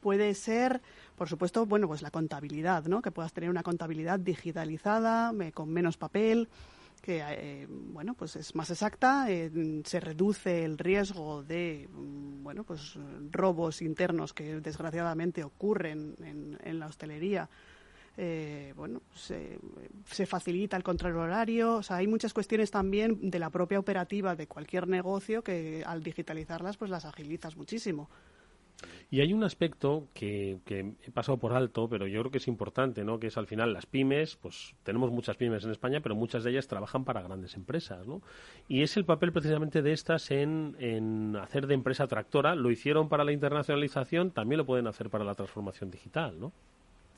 Puede 0.00 0.34
ser, 0.34 0.80
por 1.16 1.28
supuesto, 1.28 1.66
bueno, 1.66 1.88
pues 1.88 2.02
la 2.02 2.10
contabilidad, 2.10 2.84
¿no? 2.84 3.02
Que 3.02 3.10
puedas 3.10 3.32
tener 3.32 3.50
una 3.50 3.62
contabilidad 3.62 4.20
digitalizada, 4.20 5.32
me- 5.32 5.52
con 5.52 5.70
menos 5.70 5.96
papel, 5.96 6.48
que 7.02 7.22
eh, 7.24 7.66
bueno, 7.68 8.14
pues 8.14 8.36
es 8.36 8.54
más 8.54 8.70
exacta, 8.70 9.30
eh, 9.30 9.50
se 9.84 10.00
reduce 10.00 10.64
el 10.64 10.78
riesgo 10.78 11.42
de 11.42 11.88
mm, 11.90 12.42
bueno, 12.42 12.64
pues 12.64 12.94
robos 13.30 13.80
internos 13.82 14.32
que 14.34 14.60
desgraciadamente 14.60 15.42
ocurren 15.44 16.14
en, 16.22 16.58
en 16.62 16.78
la 16.78 16.86
hostelería 16.86 17.48
eh, 18.20 18.72
bueno, 18.74 19.02
se, 19.14 19.60
facilita 20.26 20.76
el 20.76 20.82
control 20.82 21.18
horario. 21.18 21.76
O 21.76 21.82
sea, 21.84 21.98
hay 21.98 22.08
muchas 22.08 22.34
cuestiones 22.34 22.72
también 22.72 23.30
de 23.30 23.38
la 23.38 23.48
propia 23.50 23.78
operativa 23.78 24.34
de 24.34 24.48
cualquier 24.48 24.88
negocio 24.88 25.44
que 25.44 25.84
al 25.86 26.02
digitalizarlas, 26.02 26.76
pues 26.76 26.90
las 26.90 27.04
agilizas 27.04 27.56
muchísimo. 27.56 28.10
Y 29.08 29.20
hay 29.20 29.32
un 29.32 29.44
aspecto 29.44 30.08
que, 30.14 30.58
que 30.64 30.94
he 31.02 31.10
pasado 31.12 31.38
por 31.38 31.52
alto, 31.52 31.88
pero 31.88 32.08
yo 32.08 32.20
creo 32.20 32.32
que 32.32 32.38
es 32.38 32.48
importante, 32.48 33.04
¿no? 33.04 33.20
Que 33.20 33.28
es 33.28 33.36
al 33.36 33.46
final 33.46 33.72
las 33.72 33.86
pymes, 33.86 34.34
pues 34.34 34.74
tenemos 34.82 35.12
muchas 35.12 35.36
pymes 35.36 35.64
en 35.64 35.70
España, 35.70 36.00
pero 36.00 36.16
muchas 36.16 36.42
de 36.42 36.50
ellas 36.50 36.66
trabajan 36.66 37.04
para 37.04 37.22
grandes 37.22 37.54
empresas, 37.54 38.04
¿no? 38.06 38.20
Y 38.66 38.82
es 38.82 38.96
el 38.96 39.04
papel 39.04 39.32
precisamente 39.32 39.80
de 39.80 39.92
estas 39.92 40.32
en, 40.32 40.76
en 40.80 41.36
hacer 41.36 41.68
de 41.68 41.74
empresa 41.74 42.08
tractora. 42.08 42.56
Lo 42.56 42.72
hicieron 42.72 43.08
para 43.08 43.22
la 43.22 43.30
internacionalización, 43.30 44.32
también 44.32 44.58
lo 44.58 44.66
pueden 44.66 44.88
hacer 44.88 45.08
para 45.08 45.24
la 45.24 45.36
transformación 45.36 45.90
digital, 45.90 46.38
¿no? 46.38 46.52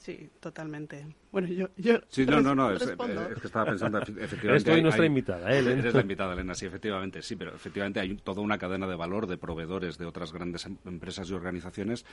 Sí, 0.01 0.31
totalmente. 0.41 1.07
Bueno, 1.31 1.47
yo, 1.49 1.69
yo 1.77 1.99
Sí, 2.09 2.25
no, 2.25 2.41
no, 2.41 2.55
no, 2.55 2.73
es, 2.73 2.83
que 2.83 3.47
estaba 3.47 3.67
pensando, 3.67 3.99
efectivamente... 4.19 4.49
Eres 4.49 4.65
tú 4.65 4.71
y 4.71 4.75
hay- 4.77 4.83
nuestra 4.83 5.03
hay- 5.03 5.09
invitada, 5.09 5.53
¿eh, 5.53 5.59
Elena? 5.59 5.81
Eres 5.81 5.95
la 5.95 6.01
invitada, 6.01 6.33
Elena, 6.33 6.55
sí, 6.55 6.65
efectivamente, 6.65 7.21
sí, 7.21 7.37
pero 7.37 7.55
efectivamente 7.55 8.01
hay 8.01 8.17
toda 8.17 8.41
una 8.41 8.57
cadena 8.57 8.87
de 8.87 8.97
valor 8.97 9.27
de 9.27 9.37
proveedores 9.37 9.99
de 9.99 10.07
otras 10.07 10.33
grandes 10.33 10.65
em- 10.65 10.79
empresas 10.87 11.29
y 11.29 11.35
organizaciones 11.35 12.07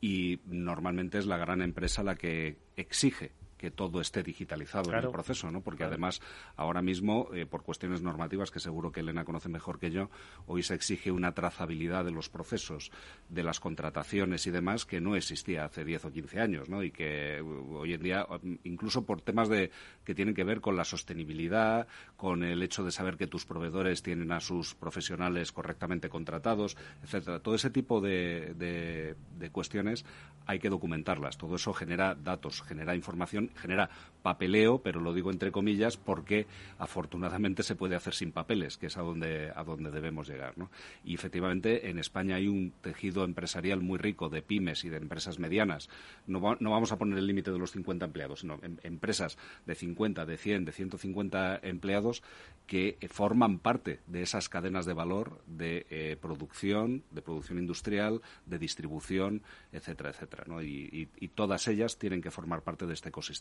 y 0.00 0.40
normalmente 0.46 1.18
es 1.18 1.26
la 1.26 1.36
gran 1.36 1.60
empresa 1.60 2.02
la 2.02 2.14
que 2.16 2.56
exige 2.76 3.32
que 3.64 3.70
todo 3.70 4.02
esté 4.02 4.22
digitalizado 4.22 4.90
en 4.90 4.96
el 5.06 5.12
proceso, 5.12 5.50
¿no? 5.50 5.62
Porque 5.62 5.84
además 5.84 6.20
ahora 6.56 6.82
mismo, 6.82 7.30
eh, 7.32 7.46
por 7.46 7.62
cuestiones 7.62 8.02
normativas 8.02 8.50
que 8.50 8.60
seguro 8.60 8.92
que 8.92 9.00
Elena 9.00 9.24
conoce 9.24 9.48
mejor 9.48 9.78
que 9.78 9.90
yo, 9.90 10.10
hoy 10.46 10.62
se 10.62 10.74
exige 10.74 11.10
una 11.10 11.32
trazabilidad 11.32 12.04
de 12.04 12.10
los 12.10 12.28
procesos, 12.28 12.90
de 13.30 13.42
las 13.42 13.60
contrataciones 13.60 14.46
y 14.46 14.50
demás 14.50 14.84
que 14.84 15.00
no 15.00 15.16
existía 15.16 15.64
hace 15.64 15.82
10 15.82 16.04
o 16.04 16.12
15 16.12 16.40
años, 16.40 16.68
¿no? 16.68 16.82
Y 16.82 16.90
que 16.90 17.40
uh, 17.40 17.76
hoy 17.76 17.94
en 17.94 18.02
día, 18.02 18.26
um, 18.26 18.58
incluso 18.64 19.06
por 19.06 19.22
temas 19.22 19.48
de 19.48 19.70
que 20.04 20.14
tienen 20.14 20.34
que 20.34 20.44
ver 20.44 20.60
con 20.60 20.76
la 20.76 20.84
sostenibilidad, 20.84 21.86
con 22.18 22.42
el 22.44 22.62
hecho 22.62 22.84
de 22.84 22.90
saber 22.92 23.16
que 23.16 23.26
tus 23.26 23.46
proveedores 23.46 24.02
tienen 24.02 24.30
a 24.30 24.40
sus 24.40 24.74
profesionales 24.74 25.52
correctamente 25.52 26.10
contratados, 26.10 26.76
etcétera. 27.02 27.40
Todo 27.40 27.54
ese 27.54 27.70
tipo 27.70 28.02
de, 28.02 28.52
de- 28.58 29.14
de 29.38 29.50
cuestiones 29.50 30.04
hay 30.46 30.58
que 30.58 30.68
documentarlas. 30.68 31.38
Todo 31.38 31.56
eso 31.56 31.72
genera 31.72 32.14
datos, 32.14 32.60
genera 32.62 32.94
información, 32.94 33.50
genera 33.56 33.88
papeleo, 34.22 34.78
pero 34.82 35.00
lo 35.00 35.12
digo 35.12 35.30
entre 35.30 35.52
comillas 35.52 35.98
porque 35.98 36.46
afortunadamente 36.78 37.62
se 37.62 37.74
puede 37.76 37.94
hacer 37.94 38.14
sin 38.14 38.32
papeles, 38.32 38.78
que 38.78 38.86
es 38.86 38.96
a 38.96 39.02
donde, 39.02 39.52
a 39.54 39.64
donde 39.64 39.90
debemos 39.90 40.28
llegar. 40.28 40.56
¿no? 40.56 40.70
Y 41.04 41.14
efectivamente 41.14 41.90
en 41.90 41.98
España 41.98 42.36
hay 42.36 42.48
un 42.48 42.72
tejido 42.80 43.24
empresarial 43.24 43.82
muy 43.82 43.98
rico 43.98 44.30
de 44.30 44.40
pymes 44.40 44.84
y 44.84 44.88
de 44.88 44.96
empresas 44.96 45.38
medianas. 45.38 45.90
No, 46.26 46.40
va- 46.40 46.56
no 46.60 46.70
vamos 46.70 46.90
a 46.92 46.96
poner 46.96 47.18
el 47.18 47.26
límite 47.26 47.50
de 47.50 47.58
los 47.58 47.72
50 47.72 48.06
empleados, 48.06 48.40
sino 48.40 48.58
em- 48.62 48.78
empresas 48.82 49.36
de 49.66 49.74
50, 49.74 50.24
de 50.24 50.36
100, 50.38 50.64
de 50.64 50.72
150 50.72 51.60
empleados 51.62 52.22
que 52.66 52.96
forman 53.10 53.58
parte 53.58 54.00
de 54.06 54.22
esas 54.22 54.48
cadenas 54.48 54.86
de 54.86 54.94
valor 54.94 55.42
de 55.46 55.86
eh, 55.90 56.16
producción, 56.18 57.02
de 57.10 57.20
producción 57.20 57.58
industrial, 57.58 58.22
de 58.46 58.58
distribución, 58.58 59.42
etcétera, 59.70 60.10
etcétera. 60.10 60.44
¿no? 60.46 60.62
Y 60.62 61.08
todas 61.34 61.68
ellas 61.68 61.98
tienen 61.98 62.22
que 62.22 62.30
formar 62.30 62.62
parte 62.62 62.86
de 62.86 62.94
este 62.94 63.10
ecosistema. 63.10 63.34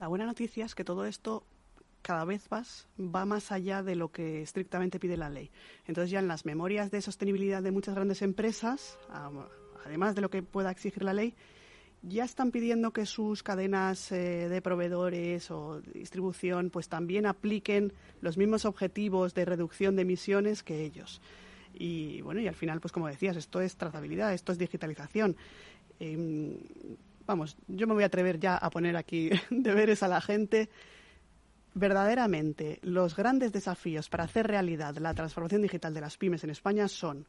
La 0.00 0.08
buena 0.08 0.26
noticia 0.26 0.64
es 0.64 0.74
que 0.74 0.84
todo 0.84 1.04
esto 1.04 1.44
cada 2.02 2.24
vez 2.24 2.50
más 2.50 2.88
va 2.98 3.24
más 3.24 3.52
allá 3.52 3.82
de 3.82 3.94
lo 3.94 4.10
que 4.10 4.42
estrictamente 4.42 4.98
pide 4.98 5.16
la 5.16 5.30
ley. 5.30 5.50
Entonces 5.86 6.10
ya 6.10 6.18
en 6.18 6.28
las 6.28 6.44
memorias 6.44 6.90
de 6.90 7.00
sostenibilidad 7.00 7.62
de 7.62 7.70
muchas 7.70 7.94
grandes 7.94 8.22
empresas, 8.22 8.98
además 9.84 10.14
de 10.14 10.20
lo 10.20 10.30
que 10.30 10.42
pueda 10.42 10.70
exigir 10.70 11.04
la 11.04 11.14
ley, 11.14 11.34
ya 12.02 12.24
están 12.24 12.50
pidiendo 12.50 12.92
que 12.92 13.06
sus 13.06 13.44
cadenas 13.44 14.10
eh, 14.10 14.48
de 14.48 14.60
proveedores 14.60 15.52
o 15.52 15.80
distribución 15.80 16.70
pues 16.70 16.88
también 16.88 17.26
apliquen 17.26 17.92
los 18.20 18.36
mismos 18.36 18.64
objetivos 18.64 19.34
de 19.34 19.44
reducción 19.44 19.94
de 19.94 20.02
emisiones 20.02 20.64
que 20.64 20.84
ellos. 20.84 21.20
Y 21.72 22.20
bueno, 22.22 22.40
y 22.40 22.48
al 22.48 22.56
final, 22.56 22.80
pues 22.80 22.92
como 22.92 23.06
decías, 23.06 23.36
esto 23.36 23.60
es 23.60 23.76
trazabilidad, 23.76 24.34
esto 24.34 24.50
es 24.50 24.58
digitalización. 24.58 25.36
Em, 26.00 26.56
vamos, 27.26 27.56
yo 27.68 27.86
me 27.86 27.94
voy 27.94 28.02
a 28.02 28.06
atrever 28.06 28.38
ya 28.38 28.56
a 28.56 28.70
poner 28.70 28.96
aquí 28.96 29.30
deberes 29.50 30.02
a 30.02 30.08
la 30.08 30.20
gente. 30.20 30.68
Verdaderamente, 31.74 32.78
los 32.82 33.16
grandes 33.16 33.50
desafíos 33.52 34.10
para 34.10 34.24
hacer 34.24 34.46
realidad 34.46 34.96
la 34.98 35.14
transformación 35.14 35.62
digital 35.62 35.94
de 35.94 36.02
las 36.02 36.18
pymes 36.18 36.44
en 36.44 36.50
España 36.50 36.86
son 36.86 37.26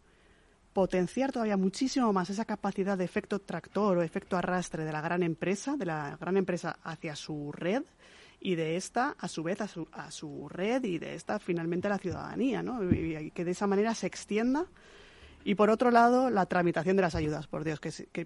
potenciar 0.74 1.32
todavía 1.32 1.56
muchísimo 1.56 2.12
más 2.12 2.30
esa 2.30 2.46
capacidad 2.46 2.98
de 2.98 3.06
efecto 3.06 3.40
tractor 3.40 3.98
o 3.98 4.02
efecto 4.02 4.36
arrastre 4.36 4.84
de 4.84 4.92
la 4.92 5.02
gran 5.02 5.24
empresa, 5.24 5.78
de 5.78 5.86
la 5.86 6.18
gran 6.20 6.36
empresa 6.36 6.78
hacia 6.84 7.16
su 7.16 7.52
red 7.52 7.84
y 8.42 8.56
de 8.56 8.76
esta, 8.76 9.16
a 9.20 9.28
su 9.30 9.44
vez, 9.44 9.62
a 9.62 9.68
su, 9.68 9.88
a 9.94 10.12
su 10.12 10.50
red 10.50 10.84
y 10.84 10.98
de 10.98 11.16
esta 11.16 11.40
finalmente 11.40 11.88
a 11.88 11.92
la 11.92 11.98
ciudadanía, 12.00 12.62
¿no? 12.62 12.84
Y, 12.92 13.32
que 13.32 13.46
de 13.46 13.52
esa 13.52 13.68
manera 13.68 13.94
se 13.96 14.08
extienda. 14.08 14.66
Y 15.46 15.56
por 15.56 15.70
otro 15.70 15.92
lado, 15.92 16.30
la 16.30 16.46
tramitación 16.48 16.98
de 16.98 17.04
las 17.04 17.16
ayudas, 17.16 17.48
por 17.48 17.64
Dios, 17.64 17.80
que 17.80 17.92
que 18.12 18.26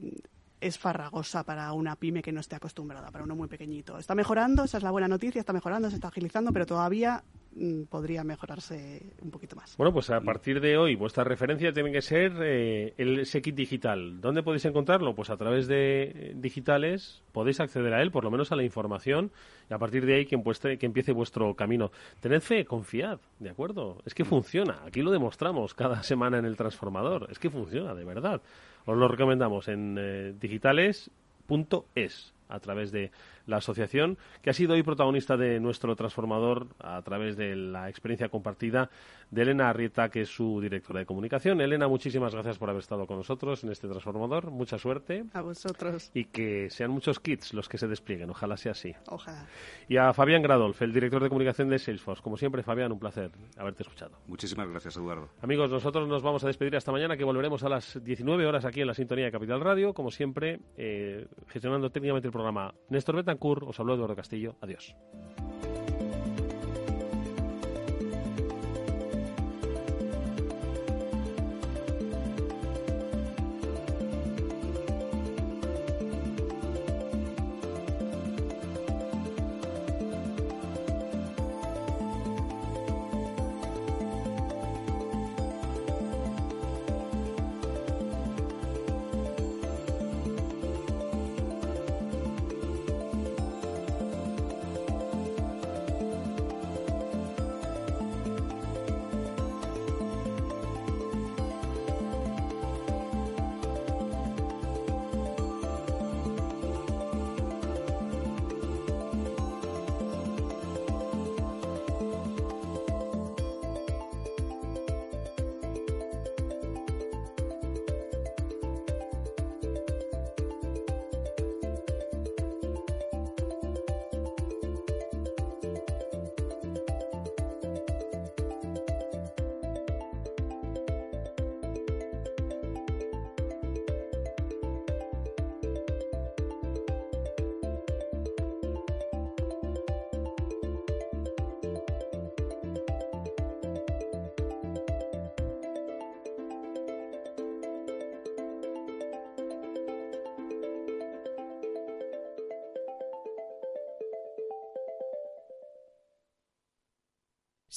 es 0.60 0.78
farragosa 0.80 1.44
para 1.44 1.72
una 1.74 1.96
pyme 1.96 2.22
que 2.22 2.32
no 2.32 2.40
esté 2.40 2.56
acostumbrada, 2.56 3.12
para 3.12 3.24
uno 3.24 3.36
muy 3.36 3.48
pequeñito. 3.48 3.98
Está 3.98 4.16
mejorando, 4.16 4.64
esa 4.64 4.78
es 4.78 4.84
la 4.84 4.92
buena 4.92 5.08
noticia, 5.08 5.40
está 5.40 5.54
mejorando, 5.54 5.90
se 5.90 5.96
está 5.96 6.08
agilizando, 6.08 6.52
pero 6.52 6.66
todavía 6.66 7.24
mm, 7.56 7.84
podría 7.84 8.24
mejorarse 8.24 9.14
un 9.22 9.30
poquito 9.30 9.56
más. 9.56 9.78
Bueno, 9.78 9.94
pues 9.94 10.10
a 10.10 10.20
partir 10.22 10.60
de 10.60 10.78
hoy 10.78 10.96
vuestra 10.96 11.24
referencia 11.24 11.72
tiene 11.72 11.92
que 11.92 12.02
ser 12.02 12.34
eh, 12.42 12.94
el 12.98 13.26
Sekit 13.28 13.56
Digital. 13.56 14.20
¿Dónde 14.20 14.42
podéis 14.42 14.66
encontrarlo? 14.66 15.14
Pues 15.14 15.30
a 15.30 15.38
través 15.38 15.68
de 15.68 16.04
eh, 16.04 16.34
digitales 16.36 17.22
podéis 17.34 17.60
acceder 17.60 17.94
a 17.94 18.02
él, 18.02 18.10
por 18.12 18.24
lo 18.24 18.32
menos 18.32 18.52
a 18.52 18.56
la 18.56 18.64
información, 18.64 19.32
y 19.70 19.74
a 19.74 19.78
partir 19.78 20.06
de 20.08 20.16
ahí 20.16 20.26
que, 20.26 20.38
empueste- 20.38 20.78
que 20.80 20.86
empiece 20.88 21.12
vuestro 21.12 21.54
camino. 21.56 21.92
Tened 22.20 22.42
fe, 22.42 22.66
confiad, 22.66 23.20
¿de 23.40 23.50
acuerdo? 23.52 24.02
Es 24.06 24.16
que 24.16 24.26
funciona. 24.26 24.80
Aquí 24.86 25.02
lo 25.04 25.12
demostramos 25.12 25.76
cada 25.76 26.02
semana 26.02 26.40
en 26.40 26.46
el 26.46 26.58
transformador. 26.58 27.28
Es 27.30 27.38
que 27.38 27.50
funciona, 27.52 27.94
de 27.94 28.06
verdad. 28.06 28.42
Os 28.88 28.98
lo 28.98 29.10
recomendamos 29.10 29.68
en 29.68 29.98
eh, 30.00 30.34
digitales.es 30.40 32.34
a 32.48 32.60
través 32.62 32.94
de 32.94 33.12
la 33.48 33.58
asociación, 33.58 34.18
que 34.42 34.52
ha 34.52 34.54
sido 34.54 34.74
hoy 34.76 34.84
protagonista 34.84 35.36
de 35.38 35.60
nuestro 35.60 35.96
transformador 35.96 36.68
a 36.80 37.02
través 37.02 37.36
de 37.36 37.56
la 37.56 37.90
experiencia 37.90 38.30
compartida 38.30 38.90
de 39.32 39.42
Elena 39.42 39.70
Arrieta, 39.70 40.10
que 40.10 40.22
es 40.22 40.30
su 40.30 40.62
directora 40.62 41.00
de 41.00 41.06
comunicación. 41.06 41.60
Elena, 41.60 41.88
muchísimas 41.88 42.34
gracias 42.34 42.58
por 42.58 42.70
haber 42.70 42.82
estado 42.82 43.08
con 43.08 43.18
nosotros 43.18 43.64
en 43.64 43.72
este 43.72 43.88
transformador. 43.88 44.52
Mucha 44.52 44.78
suerte 44.78 45.26
A 45.34 45.42
vosotros. 45.42 46.12
y 46.14 46.26
que 46.26 46.70
sean 46.70 46.92
muchos 46.92 47.20
kits 47.20 47.54
los 47.54 47.68
que 47.68 47.78
se 47.78 47.88
desplieguen. 47.88 48.30
Ojalá 48.30 48.56
sea 48.58 48.74
así. 48.74 48.94
Ojalá. 49.10 49.46
Y 49.90 49.98
a 49.98 50.14
Fabián 50.14 50.42
Gradolf, 50.42 50.82
el 50.82 50.94
director 50.94 51.24
de 51.24 51.30
comunicación 51.30 51.70
de 51.70 51.80
Salesforce. 51.80 52.22
Como 52.22 52.38
siempre, 52.38 52.64
Fabián, 52.64 52.92
un 52.92 53.00
placer 53.00 53.32
haberte 53.58 53.84
escuchado. 53.84 54.18
Muchísimas 54.28 54.70
gracias, 54.70 54.96
Eduardo. 54.98 55.30
Amigos, 55.42 55.70
nosotros 55.72 56.08
nos 56.08 56.22
vamos 56.22 56.44
a 56.44 56.48
despedir 56.48 56.76
hasta 56.76 56.92
mañana, 56.92 57.18
que 57.18 57.24
volveremos 57.24 57.64
a 57.64 57.70
las 57.70 58.04
19 58.04 58.46
horas 58.46 58.66
aquí 58.66 58.82
en 58.82 58.88
la 58.88 58.94
sintonía 58.94 59.26
de 59.26 59.32
Capital 59.32 59.62
Radio. 59.62 59.94
Como 59.94 60.12
siempre, 60.12 60.60
eh, 60.78 61.26
gestionando 61.48 61.90
técnicamente 61.90 62.28
el 62.28 62.32
programa 62.34 62.74
Néstor 62.90 63.16
Betancourt, 63.16 63.37
os 63.66 63.80
habló 63.80 63.94
Eduardo 63.94 64.16
Castillo. 64.16 64.56
Adiós. 64.62 64.96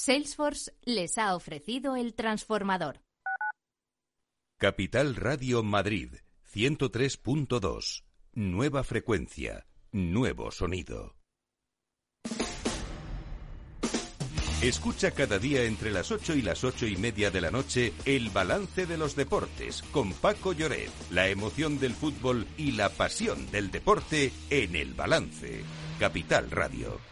Salesforce 0.03 0.73
les 0.83 1.19
ha 1.19 1.35
ofrecido 1.35 1.95
el 1.95 2.15
transformador. 2.15 3.03
Capital 4.57 5.15
Radio 5.15 5.61
Madrid 5.61 6.15
103.2. 6.51 8.03
Nueva 8.33 8.83
frecuencia 8.83 9.67
nuevo 9.91 10.49
sonido. 10.49 11.17
Escucha 14.63 15.11
cada 15.11 15.37
día 15.37 15.65
entre 15.65 15.91
las 15.91 16.11
8 16.11 16.33
y 16.33 16.41
las 16.41 16.63
ocho 16.63 16.87
y 16.87 16.97
media 16.97 17.29
de 17.29 17.41
la 17.41 17.51
noche 17.51 17.93
el 18.05 18.31
balance 18.31 18.87
de 18.87 18.97
los 18.97 19.15
deportes 19.15 19.83
con 19.91 20.13
Paco 20.13 20.53
Lloret, 20.53 20.89
la 21.11 21.27
emoción 21.27 21.79
del 21.79 21.93
fútbol 21.93 22.47
y 22.57 22.71
la 22.71 22.89
pasión 22.89 23.51
del 23.51 23.69
deporte 23.69 24.33
en 24.49 24.75
el 24.75 24.95
balance. 24.95 25.63
Capital 25.99 26.49
Radio. 26.49 27.11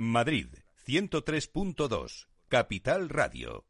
Madrid, 0.00 0.62
103.2, 0.86 2.28
Capital 2.48 3.08
Radio. 3.08 3.67